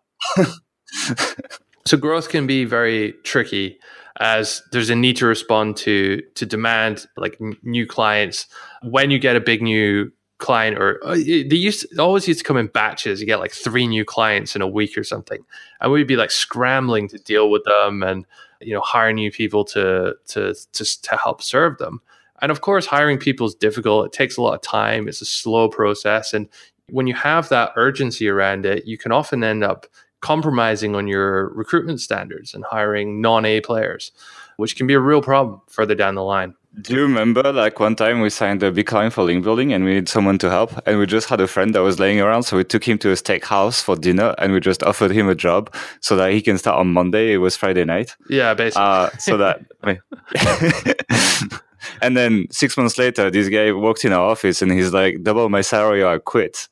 so 1.86 1.98
growth 1.98 2.30
can 2.30 2.48
be 2.48 2.66
very 2.66 3.14
tricky 3.24 3.80
as 4.20 4.62
there's 4.72 4.90
a 4.90 4.96
need 4.96 5.16
to 5.18 5.26
respond 5.26 5.78
to 5.78 6.22
to 6.36 6.46
demand 6.46 7.08
like 7.16 7.38
n- 7.42 7.58
new 7.64 7.88
clients 7.88 8.48
when 8.84 9.12
you 9.12 9.20
get 9.20 9.36
a 9.36 9.40
big 9.40 9.62
new 9.62 10.12
client 10.40 10.78
or 10.78 11.00
uh, 11.06 11.16
they 11.16 11.56
used 11.56 11.90
to, 11.90 12.02
always 12.02 12.28
used 12.28 12.40
to 12.40 12.46
come 12.46 12.58
in 12.58 12.68
batches 12.68 13.20
you 13.20 13.26
get 13.26 13.40
like 13.40 13.52
three 13.52 13.88
new 13.88 14.06
clients 14.06 14.56
in 14.56 14.62
a 14.62 14.68
week 14.68 14.98
or 14.98 15.04
something 15.04 15.40
and 15.82 15.92
we'd 15.92 16.08
be 16.08 16.16
like 16.16 16.32
scrambling 16.32 17.08
to 17.08 17.18
deal 17.20 17.50
with 17.50 17.64
them 17.66 18.04
and 18.04 18.26
you 18.62 18.74
know 18.74 18.82
hire 18.82 19.14
new 19.14 19.32
people 19.32 19.64
to 19.66 20.16
to 20.28 20.54
to 20.74 21.02
to 21.02 21.18
help 21.18 21.42
serve 21.42 21.78
them. 21.78 22.02
And 22.42 22.52
of 22.52 22.62
course, 22.62 22.86
hiring 22.86 23.18
people 23.18 23.48
is 23.48 23.56
difficult. 23.56 24.06
It 24.06 24.14
takes 24.14 24.38
a 24.38 24.42
lot 24.42 24.54
of 24.54 24.62
time. 24.62 25.08
It's 25.08 25.22
a 25.22 25.26
slow 25.26 25.70
process, 25.70 26.34
and 26.34 26.48
when 26.90 27.08
you 27.08 27.14
have 27.14 27.50
that 27.50 27.72
urgency 27.76 28.28
around 28.28 28.66
it, 28.66 28.86
you 28.86 28.98
can 28.98 29.12
often 29.12 29.44
end 29.44 29.64
up 29.64 29.86
compromising 30.22 30.96
on 30.96 31.08
your 31.08 31.50
recruitment 31.50 32.02
standards 32.02 32.54
and 32.54 32.64
hiring 32.66 33.22
non 33.22 33.46
A 33.46 33.62
players, 33.62 34.12
which 34.58 34.76
can 34.76 34.88
be 34.88 34.94
a 34.94 35.00
real 35.00 35.22
problem 35.22 35.62
further 35.68 35.96
down 35.96 36.16
the 36.16 36.24
line. 36.24 36.56
Do 36.82 36.94
you 36.94 37.02
remember 37.02 37.52
like 37.52 37.80
one 37.80 37.96
time 37.96 38.22
we 38.22 38.30
signed 38.30 38.62
a 38.62 38.72
big 38.72 38.86
client 38.86 39.14
for 39.14 39.24
link 39.24 39.44
building 39.44 39.74
and 39.74 39.84
we 39.84 39.96
need 39.96 40.08
someone 40.08 40.38
to 40.38 40.50
help 40.50 40.72
and 40.86 41.00
we 41.00 41.08
just 41.08 41.28
had 41.28 41.42
a 41.42 41.48
friend 41.48 41.74
that 41.74 41.82
was 41.82 42.00
laying 42.00 42.22
around 42.22 42.44
so 42.44 42.56
we 42.56 42.64
took 42.64 42.88
him 42.88 43.00
to 43.00 43.10
a 43.10 43.16
steakhouse 43.16 43.82
for 43.82 43.96
dinner 43.96 44.36
and 44.38 44.54
we 44.54 44.60
just 44.60 44.84
offered 44.84 45.12
him 45.12 45.28
a 45.28 45.36
job 45.36 45.74
so 46.00 46.16
that 46.16 46.32
he 46.32 46.42
can 46.42 46.60
start 46.60 46.78
on 46.78 46.94
Monday. 46.94 47.34
It 47.34 47.38
was 47.38 47.56
Friday 47.56 47.86
night. 47.86 48.16
Yeah, 48.30 48.54
basically. 48.54 48.84
Uh, 48.84 49.10
so 49.18 49.38
that. 49.38 49.62
I 49.84 49.88
mean, 49.88 51.60
and 52.02 52.16
then 52.16 52.48
six 52.52 52.78
months 52.78 52.98
later, 52.98 53.32
this 53.32 53.50
guy 53.50 53.72
walked 53.72 54.06
in 54.06 54.14
our 54.14 54.30
office 54.30 54.62
and 54.62 54.72
he's 54.72 54.94
like, 54.94 55.24
"Double 55.24 55.50
my 55.50 55.62
salary 55.62 56.04
or 56.04 56.14
I 56.14 56.18
quit." 56.20 56.68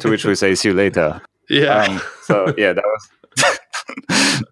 to 0.00 0.08
which 0.08 0.24
we 0.24 0.34
say, 0.34 0.54
"See 0.54 0.68
you 0.68 0.74
later." 0.74 1.20
Yeah. 1.48 1.84
Um, 1.84 2.00
so 2.22 2.54
yeah, 2.56 2.72
that 2.74 2.84
was. 2.84 4.42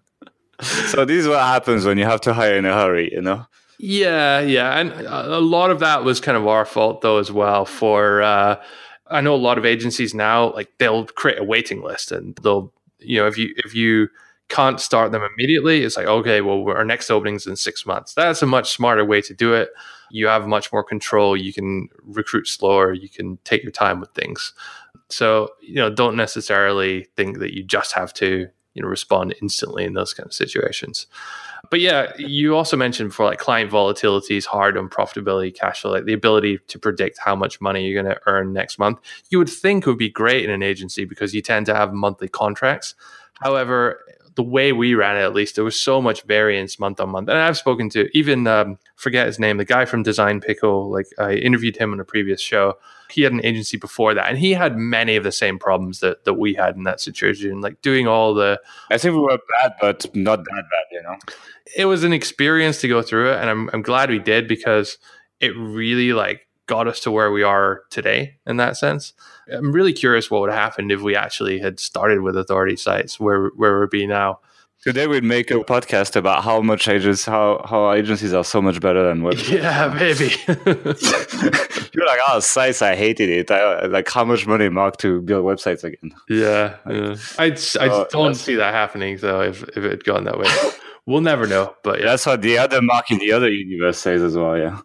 so 0.91 1.05
this 1.05 1.17
is 1.17 1.27
what 1.27 1.39
happens 1.39 1.85
when 1.85 1.97
you 1.97 2.05
have 2.05 2.21
to 2.21 2.33
hire 2.33 2.57
in 2.57 2.65
a 2.65 2.73
hurry, 2.73 3.11
you 3.11 3.21
know. 3.21 3.45
Yeah, 3.83 4.41
yeah, 4.41 4.77
and 4.79 4.91
a 5.07 5.39
lot 5.39 5.71
of 5.71 5.79
that 5.79 6.03
was 6.03 6.19
kind 6.21 6.37
of 6.37 6.45
our 6.47 6.65
fault 6.65 7.01
though 7.01 7.17
as 7.17 7.31
well. 7.31 7.65
For 7.65 8.21
uh, 8.21 8.61
I 9.07 9.21
know 9.21 9.33
a 9.33 9.37
lot 9.37 9.57
of 9.57 9.65
agencies 9.65 10.13
now, 10.13 10.53
like 10.53 10.69
they'll 10.77 11.05
create 11.07 11.39
a 11.39 11.43
waiting 11.43 11.81
list, 11.81 12.11
and 12.11 12.35
they'll, 12.43 12.71
you 12.99 13.19
know, 13.19 13.25
if 13.27 13.39
you 13.39 13.53
if 13.57 13.73
you 13.73 14.09
can't 14.49 14.79
start 14.79 15.11
them 15.11 15.23
immediately, 15.23 15.81
it's 15.83 15.97
like 15.97 16.05
okay, 16.05 16.41
well, 16.41 16.63
our 16.69 16.85
next 16.85 17.09
opening's 17.09 17.47
in 17.47 17.55
six 17.55 17.83
months. 17.85 18.13
That's 18.13 18.43
a 18.43 18.45
much 18.45 18.69
smarter 18.71 19.03
way 19.03 19.19
to 19.21 19.33
do 19.33 19.53
it. 19.55 19.69
You 20.11 20.27
have 20.27 20.45
much 20.47 20.71
more 20.71 20.83
control. 20.83 21.35
You 21.35 21.51
can 21.51 21.87
recruit 22.03 22.47
slower. 22.47 22.93
You 22.93 23.09
can 23.09 23.37
take 23.45 23.63
your 23.63 23.71
time 23.71 23.99
with 23.99 24.11
things. 24.11 24.53
So 25.09 25.49
you 25.61 25.75
know, 25.75 25.89
don't 25.89 26.15
necessarily 26.15 27.07
think 27.17 27.39
that 27.39 27.55
you 27.55 27.63
just 27.63 27.93
have 27.93 28.13
to 28.15 28.47
you 28.75 28.81
know 28.83 28.87
respond 28.87 29.33
instantly 29.41 29.85
in 29.85 29.93
those 29.93 30.13
kind 30.13 30.27
of 30.27 30.33
situations 30.33 31.07
but 31.71 31.79
yeah, 31.79 32.11
you 32.17 32.53
also 32.55 32.75
mentioned 32.75 33.09
before 33.09 33.25
like 33.27 33.39
client 33.39 33.71
volatility 33.71 34.35
is 34.35 34.45
hard 34.45 34.77
on 34.77 34.89
profitability, 34.89 35.55
cash 35.57 35.81
flow, 35.81 35.91
like 35.91 36.03
the 36.03 36.11
ability 36.13 36.59
to 36.67 36.77
predict 36.77 37.17
how 37.17 37.33
much 37.33 37.61
money 37.61 37.87
you're 37.87 38.03
going 38.03 38.13
to 38.13 38.21
earn 38.27 38.51
next 38.51 38.77
month. 38.77 38.99
You 39.29 39.37
would 39.39 39.49
think 39.49 39.85
would 39.85 39.97
be 39.97 40.09
great 40.09 40.43
in 40.43 40.51
an 40.51 40.61
agency 40.61 41.05
because 41.05 41.33
you 41.33 41.41
tend 41.41 41.65
to 41.67 41.73
have 41.73 41.93
monthly 41.93 42.27
contracts. 42.27 42.93
However, 43.41 44.03
the 44.41 44.49
way 44.49 44.73
we 44.73 44.95
ran 44.95 45.17
it, 45.17 45.21
at 45.21 45.33
least, 45.33 45.55
there 45.55 45.63
was 45.63 45.79
so 45.79 46.01
much 46.01 46.23
variance 46.23 46.79
month 46.79 46.99
on 46.99 47.09
month. 47.09 47.29
And 47.29 47.37
I've 47.37 47.57
spoken 47.57 47.89
to 47.89 48.09
even 48.17 48.47
um, 48.47 48.79
forget 48.95 49.27
his 49.27 49.37
name, 49.37 49.57
the 49.57 49.65
guy 49.65 49.85
from 49.85 50.01
Design 50.01 50.41
Pickle. 50.41 50.91
Like 50.91 51.05
I 51.19 51.33
interviewed 51.33 51.77
him 51.77 51.93
on 51.93 51.99
a 51.99 52.03
previous 52.03 52.41
show. 52.41 52.77
He 53.11 53.21
had 53.21 53.33
an 53.33 53.45
agency 53.45 53.77
before 53.77 54.13
that, 54.13 54.29
and 54.29 54.37
he 54.39 54.53
had 54.53 54.77
many 54.77 55.15
of 55.15 55.23
the 55.23 55.31
same 55.31 55.59
problems 55.59 55.99
that 55.99 56.23
that 56.25 56.35
we 56.35 56.55
had 56.55 56.75
in 56.75 56.83
that 56.83 56.99
situation. 56.99 57.61
Like 57.61 57.81
doing 57.81 58.07
all 58.07 58.33
the. 58.33 58.59
I 58.89 58.97
think 58.97 59.15
we 59.15 59.21
were 59.21 59.37
bad, 59.61 59.73
but 59.79 60.05
not 60.15 60.43
that 60.43 60.63
bad. 60.71 60.85
You 60.91 61.03
know, 61.03 61.17
it 61.77 61.85
was 61.85 62.03
an 62.03 62.13
experience 62.13 62.81
to 62.81 62.87
go 62.87 63.01
through 63.01 63.33
it, 63.33 63.39
and 63.39 63.49
I'm 63.49 63.69
I'm 63.73 63.81
glad 63.83 64.09
we 64.09 64.19
did 64.19 64.47
because 64.47 64.97
it 65.39 65.55
really 65.57 66.13
like 66.13 66.47
got 66.71 66.87
us 66.87 67.01
to 67.01 67.11
where 67.11 67.33
we 67.33 67.43
are 67.43 67.83
today 67.89 68.37
in 68.47 68.55
that 68.55 68.77
sense. 68.77 69.11
I'm 69.51 69.73
really 69.73 69.91
curious 69.91 70.31
what 70.31 70.39
would 70.39 70.49
have 70.49 70.57
happened 70.57 70.89
if 70.89 71.01
we 71.01 71.17
actually 71.17 71.59
had 71.59 71.81
started 71.81 72.21
with 72.21 72.37
authority 72.37 72.77
sites 72.77 73.19
where 73.19 73.49
where 73.57 73.81
we'd 73.81 73.89
be 73.89 74.07
now. 74.07 74.39
Today 74.81 75.05
we'd 75.05 75.25
make 75.25 75.51
a 75.51 75.55
podcast 75.55 76.15
about 76.15 76.45
how 76.45 76.61
much 76.61 76.87
agents 76.87 77.25
how 77.25 77.61
how 77.69 77.91
agencies 77.91 78.33
are 78.33 78.45
so 78.45 78.61
much 78.61 78.79
better 78.79 79.03
than 79.03 79.21
websites. 79.21 79.51
Yeah, 79.61 79.93
maybe. 79.99 80.29
You're 81.93 82.07
like, 82.07 82.21
oh, 82.29 82.39
sites, 82.39 82.81
I 82.81 82.95
hated 82.95 83.29
it. 83.29 83.51
I, 83.51 83.87
like 83.87 84.09
how 84.09 84.23
much 84.23 84.47
money 84.47 84.69
Mark 84.69 84.95
to 84.99 85.21
build 85.21 85.43
websites 85.43 85.83
again. 85.83 86.13
Yeah, 86.29 86.77
like, 86.85 86.95
yeah. 86.95 87.15
I, 87.37 87.85
I 87.85 88.05
don't 88.11 88.35
see 88.35 88.55
that 88.55 88.73
happening 88.73 89.17
though. 89.17 89.41
If 89.41 89.63
if 89.75 89.83
it 89.83 89.91
had 89.91 90.03
gone 90.05 90.23
that 90.23 90.39
way, 90.39 90.47
we'll 91.05 91.19
never 91.19 91.47
know. 91.47 91.75
But 91.83 91.99
yeah. 91.99 92.05
that's 92.05 92.25
what 92.25 92.41
the 92.41 92.59
other 92.59 92.81
Mark 92.81 93.11
in 93.11 93.19
the 93.19 93.33
other 93.33 93.49
universe 93.49 93.99
says 93.99 94.21
as 94.21 94.37
well. 94.37 94.57
Yeah. 94.57 94.79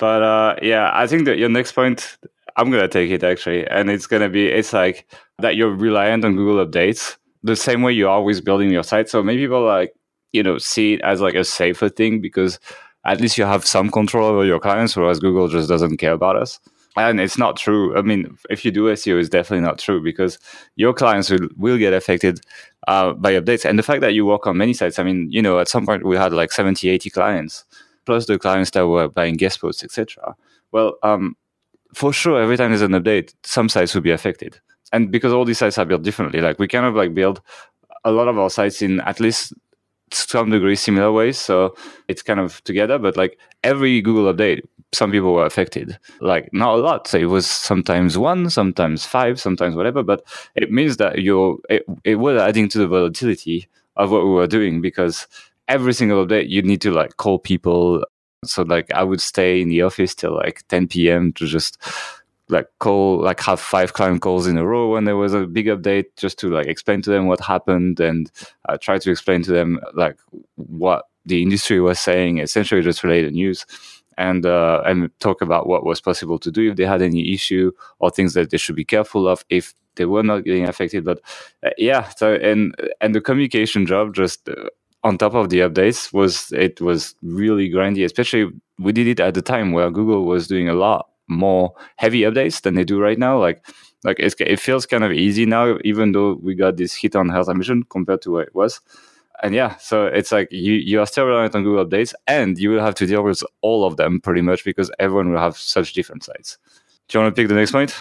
But 0.00 0.22
uh, 0.22 0.56
yeah, 0.62 0.90
I 0.94 1.06
think 1.06 1.26
that 1.26 1.36
your 1.36 1.50
next 1.50 1.72
point, 1.72 2.16
I'm 2.56 2.70
gonna 2.70 2.88
take 2.88 3.10
it 3.10 3.22
actually, 3.22 3.66
and 3.68 3.90
it's 3.90 4.06
gonna 4.06 4.30
be 4.30 4.46
it's 4.46 4.72
like 4.72 5.06
that 5.38 5.56
you're 5.56 5.74
reliant 5.74 6.24
on 6.24 6.36
Google 6.36 6.66
updates 6.66 7.16
the 7.42 7.54
same 7.54 7.82
way 7.82 7.92
you're 7.92 8.08
always 8.08 8.40
building 8.40 8.70
your 8.70 8.82
site. 8.82 9.10
So 9.10 9.22
maybe 9.22 9.42
people 9.42 9.62
like 9.62 9.94
you 10.32 10.42
know 10.42 10.56
see 10.56 10.94
it 10.94 11.02
as 11.02 11.20
like 11.20 11.34
a 11.34 11.44
safer 11.44 11.90
thing 11.90 12.22
because 12.22 12.58
at 13.04 13.20
least 13.20 13.36
you 13.36 13.44
have 13.44 13.66
some 13.66 13.90
control 13.90 14.26
over 14.26 14.44
your 14.44 14.58
clients, 14.58 14.96
whereas 14.96 15.20
Google 15.20 15.48
just 15.48 15.68
doesn't 15.68 15.98
care 15.98 16.12
about 16.12 16.36
us. 16.36 16.58
And 16.96 17.20
it's 17.20 17.38
not 17.38 17.56
true. 17.56 17.96
I 17.96 18.02
mean, 18.02 18.36
if 18.48 18.64
you 18.64 18.70
do 18.70 18.86
SEO, 18.86 19.20
it's 19.20 19.28
definitely 19.28 19.64
not 19.64 19.78
true 19.78 20.02
because 20.02 20.38
your 20.76 20.92
clients 20.92 21.30
will, 21.30 21.48
will 21.56 21.78
get 21.78 21.92
affected 21.92 22.40
uh, 22.88 23.12
by 23.12 23.34
updates. 23.34 23.64
And 23.64 23.78
the 23.78 23.82
fact 23.82 24.00
that 24.00 24.12
you 24.12 24.26
work 24.26 24.46
on 24.46 24.56
many 24.56 24.74
sites, 24.74 24.98
I 24.98 25.04
mean, 25.04 25.28
you 25.30 25.40
know, 25.40 25.60
at 25.60 25.68
some 25.68 25.86
point 25.86 26.04
we 26.04 26.16
had 26.16 26.32
like 26.32 26.50
70, 26.52 26.88
80 26.88 27.10
clients 27.10 27.64
plus 28.06 28.26
the 28.26 28.38
clients 28.38 28.70
that 28.72 28.86
were 28.86 29.08
buying 29.08 29.36
guest 29.36 29.60
posts, 29.60 29.84
etc. 29.84 30.34
Well, 30.72 30.94
um, 31.02 31.36
for 31.94 32.12
sure, 32.12 32.40
every 32.40 32.56
time 32.56 32.70
there's 32.70 32.82
an 32.82 32.92
update, 32.92 33.34
some 33.42 33.68
sites 33.68 33.94
will 33.94 34.02
be 34.02 34.10
affected. 34.10 34.60
And 34.92 35.10
because 35.10 35.32
all 35.32 35.44
these 35.44 35.58
sites 35.58 35.78
are 35.78 35.84
built 35.84 36.02
differently, 36.02 36.40
like 36.40 36.58
we 36.58 36.68
kind 36.68 36.86
of 36.86 36.94
like 36.94 37.14
build 37.14 37.40
a 38.04 38.10
lot 38.10 38.28
of 38.28 38.38
our 38.38 38.50
sites 38.50 38.82
in 38.82 39.00
at 39.00 39.20
least 39.20 39.52
some 40.12 40.50
degree 40.50 40.76
similar 40.76 41.12
ways. 41.12 41.38
So 41.38 41.74
it's 42.08 42.22
kind 42.22 42.40
of 42.40 42.62
together, 42.64 42.98
but 42.98 43.16
like 43.16 43.38
every 43.62 44.00
Google 44.00 44.32
update, 44.32 44.62
some 44.92 45.12
people 45.12 45.34
were 45.34 45.46
affected. 45.46 45.98
Like 46.20 46.52
not 46.52 46.74
a 46.74 46.78
lot. 46.78 47.06
So 47.06 47.18
it 47.18 47.26
was 47.26 47.46
sometimes 47.46 48.18
one, 48.18 48.50
sometimes 48.50 49.06
five, 49.06 49.40
sometimes 49.40 49.76
whatever. 49.76 50.02
But 50.02 50.24
it 50.56 50.72
means 50.72 50.96
that 50.96 51.20
you're 51.20 51.58
it, 51.68 51.84
it 52.04 52.16
was 52.16 52.40
adding 52.40 52.68
to 52.70 52.78
the 52.78 52.88
volatility 52.88 53.68
of 53.96 54.10
what 54.10 54.24
we 54.24 54.30
were 54.30 54.46
doing 54.46 54.80
because 54.80 55.26
every 55.70 55.94
single 55.94 56.26
day 56.26 56.44
you 56.44 56.60
need 56.62 56.80
to 56.82 56.90
like 56.90 57.16
call 57.16 57.38
people. 57.38 58.04
So 58.44 58.62
like 58.62 58.90
I 58.92 59.04
would 59.04 59.20
stay 59.20 59.60
in 59.60 59.68
the 59.68 59.82
office 59.82 60.14
till 60.14 60.34
like 60.34 60.66
10 60.68 60.88
p.m. 60.88 61.32
to 61.34 61.46
just 61.46 61.78
like 62.48 62.66
call 62.80 63.22
like 63.22 63.40
have 63.40 63.60
five 63.60 63.92
client 63.92 64.20
calls 64.22 64.46
in 64.48 64.58
a 64.58 64.66
row 64.66 64.90
when 64.92 65.04
there 65.04 65.16
was 65.16 65.32
a 65.32 65.46
big 65.46 65.66
update 65.66 66.06
just 66.16 66.38
to 66.40 66.48
like 66.48 66.66
explain 66.66 67.00
to 67.02 67.10
them 67.10 67.26
what 67.26 67.40
happened 67.40 68.00
and 68.00 68.32
uh, 68.68 68.76
try 68.80 68.98
to 68.98 69.10
explain 69.10 69.40
to 69.42 69.52
them 69.52 69.78
like 69.94 70.18
what 70.56 71.04
the 71.26 71.42
industry 71.42 71.80
was 71.80 72.00
saying 72.00 72.38
essentially 72.38 72.82
just 72.82 73.04
relay 73.04 73.22
the 73.22 73.30
news 73.30 73.64
and 74.18 74.44
uh, 74.44 74.82
and 74.84 75.10
talk 75.20 75.40
about 75.42 75.68
what 75.68 75.84
was 75.84 76.00
possible 76.00 76.38
to 76.40 76.50
do 76.50 76.70
if 76.70 76.76
they 76.76 76.84
had 76.84 77.02
any 77.02 77.32
issue 77.32 77.70
or 78.00 78.10
things 78.10 78.34
that 78.34 78.50
they 78.50 78.58
should 78.58 78.76
be 78.76 78.84
careful 78.84 79.28
of 79.28 79.44
if 79.48 79.74
they 79.94 80.06
were 80.06 80.22
not 80.24 80.44
getting 80.44 80.68
affected 80.68 81.04
but 81.04 81.20
uh, 81.62 81.70
yeah 81.78 82.08
so 82.08 82.34
and 82.34 82.74
and 83.00 83.14
the 83.14 83.20
communication 83.20 83.86
job 83.86 84.12
just 84.12 84.48
uh, 84.48 84.68
on 85.02 85.16
top 85.18 85.34
of 85.34 85.48
the 85.48 85.60
updates 85.60 86.12
was 86.12 86.52
it 86.52 86.80
was 86.80 87.14
really 87.22 87.70
grindy 87.70 88.04
especially 88.04 88.50
we 88.78 88.92
did 88.92 89.06
it 89.06 89.20
at 89.20 89.34
the 89.34 89.42
time 89.42 89.72
where 89.72 89.90
google 89.90 90.24
was 90.24 90.46
doing 90.46 90.68
a 90.68 90.74
lot 90.74 91.10
more 91.30 91.72
heavy 91.96 92.22
updates 92.22 92.60
than 92.60 92.74
they 92.74 92.84
do 92.84 93.00
right 93.00 93.18
now. 93.18 93.38
Like 93.38 93.64
like 94.04 94.18
it 94.18 94.60
feels 94.60 94.86
kind 94.86 95.04
of 95.04 95.12
easy 95.12 95.46
now, 95.46 95.78
even 95.84 96.12
though 96.12 96.34
we 96.42 96.54
got 96.54 96.76
this 96.76 96.94
hit 96.94 97.16
on 97.16 97.28
Health 97.28 97.48
Ambition 97.48 97.84
compared 97.84 98.22
to 98.22 98.32
what 98.32 98.48
it 98.48 98.54
was. 98.54 98.80
And 99.42 99.54
yeah, 99.54 99.76
so 99.76 100.06
it's 100.06 100.32
like 100.32 100.48
you 100.50 100.74
you 100.74 101.00
are 101.00 101.06
still 101.06 101.26
reliant 101.26 101.54
on 101.54 101.64
Google 101.64 101.86
updates, 101.86 102.12
and 102.26 102.58
you 102.58 102.70
will 102.70 102.80
have 102.80 102.94
to 102.96 103.06
deal 103.06 103.22
with 103.22 103.42
all 103.62 103.86
of 103.86 103.96
them 103.96 104.20
pretty 104.20 104.42
much 104.42 104.64
because 104.64 104.90
everyone 104.98 105.30
will 105.30 105.38
have 105.40 105.56
such 105.56 105.94
different 105.94 106.24
sites. 106.24 106.58
Do 107.08 107.18
you 107.18 107.24
want 107.24 107.34
to 107.34 107.40
pick 107.40 107.48
the 107.48 107.54
next 107.54 107.72
point? 107.72 107.94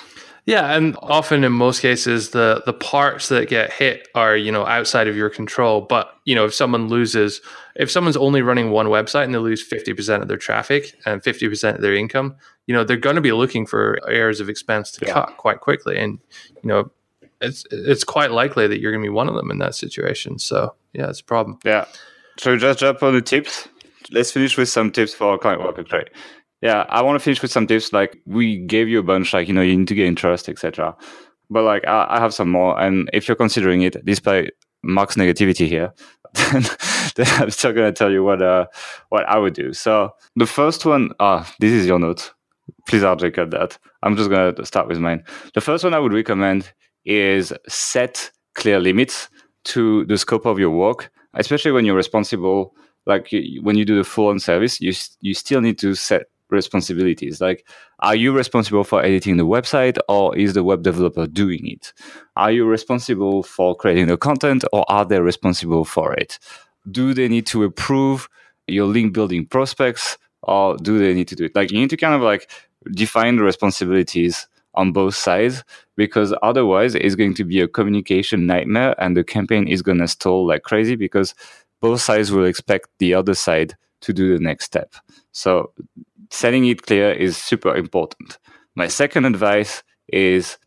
Yeah, 0.49 0.75
and 0.75 0.97
often 1.03 1.43
in 1.43 1.51
most 1.51 1.79
cases 1.79 2.31
the 2.31 2.63
the 2.65 2.73
parts 2.73 3.29
that 3.29 3.49
get 3.49 3.71
hit 3.71 4.07
are, 4.15 4.35
you 4.35 4.51
know, 4.51 4.65
outside 4.65 5.07
of 5.07 5.15
your 5.15 5.29
control. 5.29 5.81
But, 5.81 6.11
you 6.25 6.33
know, 6.33 6.45
if 6.45 6.55
someone 6.55 6.87
loses 6.87 7.39
if 7.75 7.91
someone's 7.91 8.17
only 8.17 8.41
running 8.41 8.71
one 8.71 8.87
website 8.87 9.25
and 9.25 9.33
they 9.33 9.37
lose 9.37 9.63
50% 9.67 10.23
of 10.23 10.27
their 10.27 10.37
traffic 10.37 10.95
and 11.05 11.21
50% 11.21 11.75
of 11.75 11.81
their 11.81 11.93
income, 11.93 12.35
you 12.65 12.73
know, 12.73 12.83
they're 12.83 12.97
going 12.97 13.15
to 13.15 13.21
be 13.21 13.31
looking 13.31 13.67
for 13.67 13.99
areas 14.07 14.39
of 14.39 14.49
expense 14.49 14.89
to 14.93 15.05
yeah. 15.05 15.13
cut 15.13 15.37
quite 15.37 15.59
quickly. 15.59 15.99
And, 15.99 16.17
you 16.63 16.67
know, 16.67 16.89
it's 17.41 17.63
it's 17.69 18.03
quite 18.03 18.31
likely 18.31 18.65
that 18.65 18.79
you're 18.79 18.91
going 18.91 19.03
to 19.03 19.07
be 19.07 19.13
one 19.13 19.29
of 19.29 19.35
them 19.35 19.51
in 19.51 19.59
that 19.59 19.75
situation. 19.75 20.39
So, 20.39 20.73
yeah, 20.93 21.09
it's 21.09 21.19
a 21.19 21.25
problem. 21.25 21.59
Yeah. 21.63 21.85
So 22.39 22.57
just 22.57 22.79
jump 22.79 23.03
on 23.03 23.13
the 23.13 23.21
tips. 23.21 23.67
Let's 24.09 24.31
finish 24.31 24.57
with 24.57 24.69
some 24.69 24.89
tips 24.89 25.13
for 25.13 25.37
client 25.37 25.61
work 25.61 25.87
trade. 25.87 26.09
Yeah, 26.61 26.85
I 26.89 27.01
want 27.01 27.15
to 27.15 27.23
finish 27.23 27.41
with 27.41 27.51
some 27.51 27.67
tips. 27.67 27.93
Like 27.93 28.17
we 28.25 28.57
gave 28.57 28.89
you 28.89 28.99
a 28.99 29.03
bunch, 29.03 29.33
like 29.33 29.47
you 29.47 29.53
know, 29.53 29.61
you 29.61 29.77
need 29.77 29.87
to 29.87 29.95
get 29.95 30.07
interest, 30.07 30.49
etc. 30.49 30.95
But 31.49 31.63
like 31.63 31.87
I, 31.87 32.07
I, 32.09 32.19
have 32.19 32.33
some 32.33 32.49
more, 32.49 32.79
and 32.79 33.09
if 33.13 33.27
you're 33.27 33.35
considering 33.35 33.81
it, 33.81 33.95
despite 34.05 34.51
Mark's 34.83 35.15
negativity 35.15 35.67
here, 35.67 35.93
then, 36.33 36.63
I'm 37.27 37.49
still 37.49 37.71
gonna 37.71 37.93
tell 37.93 38.11
you 38.11 38.23
what 38.23 38.41
uh 38.41 38.67
what 39.09 39.27
I 39.27 39.37
would 39.37 39.53
do. 39.53 39.73
So 39.73 40.11
the 40.35 40.45
first 40.45 40.85
one, 40.85 41.11
ah, 41.19 41.51
this 41.59 41.71
is 41.71 41.85
your 41.87 41.97
note. 41.97 42.33
Please, 42.87 43.03
RJ, 43.03 43.33
cut 43.33 43.51
that. 43.51 43.77
I'm 44.03 44.17
just 44.17 44.29
gonna 44.29 44.65
start 44.65 44.87
with 44.87 44.99
mine. 44.99 45.23
The 45.53 45.61
first 45.61 45.83
one 45.83 45.93
I 45.93 45.99
would 45.99 46.13
recommend 46.13 46.73
is 47.05 47.53
set 47.67 48.31
clear 48.55 48.79
limits 48.79 49.29
to 49.63 50.05
the 50.05 50.17
scope 50.17 50.45
of 50.45 50.59
your 50.59 50.71
work, 50.71 51.09
especially 51.35 51.71
when 51.71 51.85
you're 51.85 51.95
responsible. 51.95 52.75
Like 53.05 53.33
when 53.61 53.77
you 53.77 53.85
do 53.85 53.95
the 53.95 54.03
full 54.03 54.27
on 54.27 54.39
service, 54.39 54.81
you 54.81 54.93
you 55.21 55.33
still 55.33 55.61
need 55.61 55.79
to 55.79 55.95
set 55.95 56.23
responsibilities? 56.49 57.41
Like 57.41 57.67
are 57.99 58.15
you 58.15 58.31
responsible 58.31 58.83
for 58.83 59.03
editing 59.03 59.37
the 59.37 59.45
website 59.45 59.97
or 60.07 60.35
is 60.37 60.53
the 60.53 60.63
web 60.63 60.83
developer 60.83 61.27
doing 61.27 61.67
it? 61.67 61.93
Are 62.35 62.51
you 62.51 62.65
responsible 62.65 63.43
for 63.43 63.75
creating 63.75 64.07
the 64.07 64.17
content 64.17 64.63
or 64.71 64.85
are 64.89 65.05
they 65.05 65.19
responsible 65.19 65.85
for 65.85 66.13
it? 66.13 66.39
Do 66.89 67.13
they 67.13 67.27
need 67.27 67.45
to 67.47 67.63
approve 67.63 68.29
your 68.67 68.85
link 68.85 69.13
building 69.13 69.45
prospects 69.45 70.17
or 70.43 70.77
do 70.77 70.97
they 70.99 71.13
need 71.13 71.27
to 71.29 71.35
do 71.35 71.45
it? 71.45 71.55
Like 71.55 71.71
you 71.71 71.79
need 71.79 71.89
to 71.89 71.97
kind 71.97 72.15
of 72.15 72.21
like 72.21 72.49
define 72.91 73.35
the 73.35 73.43
responsibilities 73.43 74.47
on 74.75 74.91
both 74.91 75.15
sides 75.15 75.63
because 75.97 76.33
otherwise 76.41 76.95
it's 76.95 77.15
going 77.15 77.33
to 77.33 77.43
be 77.43 77.59
a 77.59 77.67
communication 77.67 78.45
nightmare 78.45 78.95
and 78.97 79.17
the 79.17 79.23
campaign 79.23 79.67
is 79.67 79.81
going 79.81 79.97
to 79.97 80.07
stall 80.07 80.47
like 80.47 80.63
crazy 80.63 80.95
because 80.95 81.35
both 81.81 82.01
sides 82.01 82.31
will 82.31 82.45
expect 82.45 82.87
the 82.99 83.13
other 83.13 83.33
side 83.33 83.75
to 84.01 84.13
do 84.13 84.37
the 84.37 84.43
next 84.43 84.65
step. 84.65 84.93
So 85.31 85.73
setting 86.29 86.65
it 86.65 86.83
clear 86.83 87.11
is 87.11 87.37
super 87.37 87.75
important. 87.75 88.37
My 88.75 88.87
second 88.87 89.25
advice 89.25 89.83
is 90.07 90.57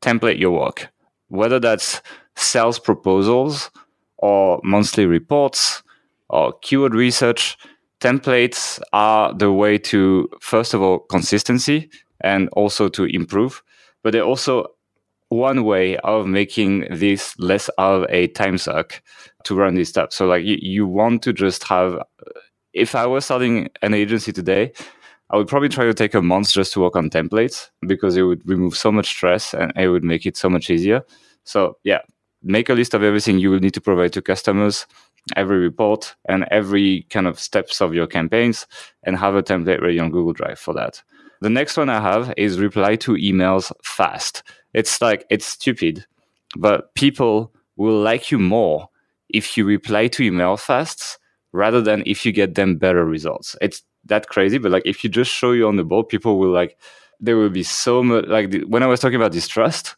template 0.00 0.38
your 0.38 0.52
work, 0.52 0.88
whether 1.28 1.60
that's 1.60 2.00
sales 2.36 2.78
proposals 2.78 3.70
or 4.18 4.60
monthly 4.62 5.06
reports 5.06 5.82
or 6.28 6.52
keyword 6.60 6.94
research. 6.94 7.56
Templates 8.00 8.80
are 8.92 9.34
the 9.34 9.52
way 9.52 9.76
to, 9.76 10.28
first 10.40 10.72
of 10.72 10.80
all, 10.80 11.00
consistency 11.00 11.90
and 12.22 12.48
also 12.52 12.88
to 12.88 13.04
improve, 13.04 13.62
but 14.02 14.12
they're 14.12 14.22
also 14.22 14.66
one 15.28 15.64
way 15.64 15.96
of 15.98 16.26
making 16.26 16.86
this 16.90 17.38
less 17.38 17.68
of 17.78 18.04
a 18.08 18.26
time 18.28 18.58
suck 18.58 19.02
to 19.44 19.54
run 19.54 19.74
this 19.74 19.90
stuff. 19.90 20.12
So, 20.12 20.26
like, 20.26 20.44
you, 20.44 20.58
you 20.60 20.86
want 20.86 21.22
to 21.22 21.32
just 21.32 21.64
have, 21.64 22.02
if 22.72 22.94
I 22.94 23.06
was 23.06 23.26
starting 23.26 23.68
an 23.82 23.94
agency 23.94 24.32
today, 24.32 24.72
I 25.32 25.36
would 25.36 25.46
probably 25.46 25.68
try 25.68 25.84
to 25.84 25.94
take 25.94 26.14
a 26.14 26.22
month 26.22 26.52
just 26.52 26.72
to 26.72 26.80
work 26.80 26.96
on 26.96 27.08
templates 27.08 27.70
because 27.86 28.16
it 28.16 28.22
would 28.22 28.46
remove 28.48 28.76
so 28.76 28.90
much 28.90 29.06
stress 29.06 29.54
and 29.54 29.72
it 29.76 29.88
would 29.88 30.02
make 30.02 30.26
it 30.26 30.36
so 30.36 30.50
much 30.50 30.70
easier. 30.70 31.02
So 31.44 31.76
yeah, 31.84 32.00
make 32.42 32.68
a 32.68 32.74
list 32.74 32.94
of 32.94 33.04
everything 33.04 33.38
you 33.38 33.50
will 33.50 33.60
need 33.60 33.74
to 33.74 33.80
provide 33.80 34.12
to 34.14 34.22
customers, 34.22 34.86
every 35.36 35.58
report 35.58 36.16
and 36.28 36.46
every 36.50 37.06
kind 37.10 37.28
of 37.28 37.38
steps 37.38 37.80
of 37.80 37.94
your 37.94 38.08
campaigns 38.08 38.66
and 39.04 39.16
have 39.16 39.36
a 39.36 39.42
template 39.42 39.80
ready 39.80 40.00
on 40.00 40.10
Google 40.10 40.32
Drive 40.32 40.58
for 40.58 40.74
that. 40.74 41.00
The 41.42 41.50
next 41.50 41.76
one 41.76 41.88
I 41.88 42.00
have 42.00 42.34
is 42.36 42.58
reply 42.58 42.96
to 42.96 43.12
emails 43.12 43.72
fast. 43.84 44.42
It's 44.74 45.00
like, 45.00 45.26
it's 45.30 45.46
stupid, 45.46 46.04
but 46.56 46.92
people 46.94 47.52
will 47.76 47.98
like 47.98 48.30
you 48.30 48.38
more 48.38 48.88
if 49.28 49.56
you 49.56 49.64
reply 49.64 50.08
to 50.08 50.24
email 50.24 50.56
fast 50.56 51.18
rather 51.52 51.80
than 51.80 52.02
if 52.04 52.26
you 52.26 52.32
get 52.32 52.56
them 52.56 52.76
better 52.76 53.04
results. 53.04 53.56
It's 53.60 53.82
that 54.04 54.28
crazy, 54.28 54.58
but 54.58 54.70
like 54.70 54.82
if 54.86 55.04
you 55.04 55.10
just 55.10 55.30
show 55.30 55.52
you 55.52 55.66
on 55.68 55.76
the 55.76 55.84
board, 55.84 56.08
people 56.08 56.38
will 56.38 56.50
like 56.50 56.78
there 57.20 57.36
will 57.36 57.50
be 57.50 57.62
so 57.62 58.02
much 58.02 58.26
like 58.26 58.50
the, 58.50 58.64
when 58.64 58.82
I 58.82 58.86
was 58.86 59.00
talking 59.00 59.16
about 59.16 59.32
distrust, 59.32 59.96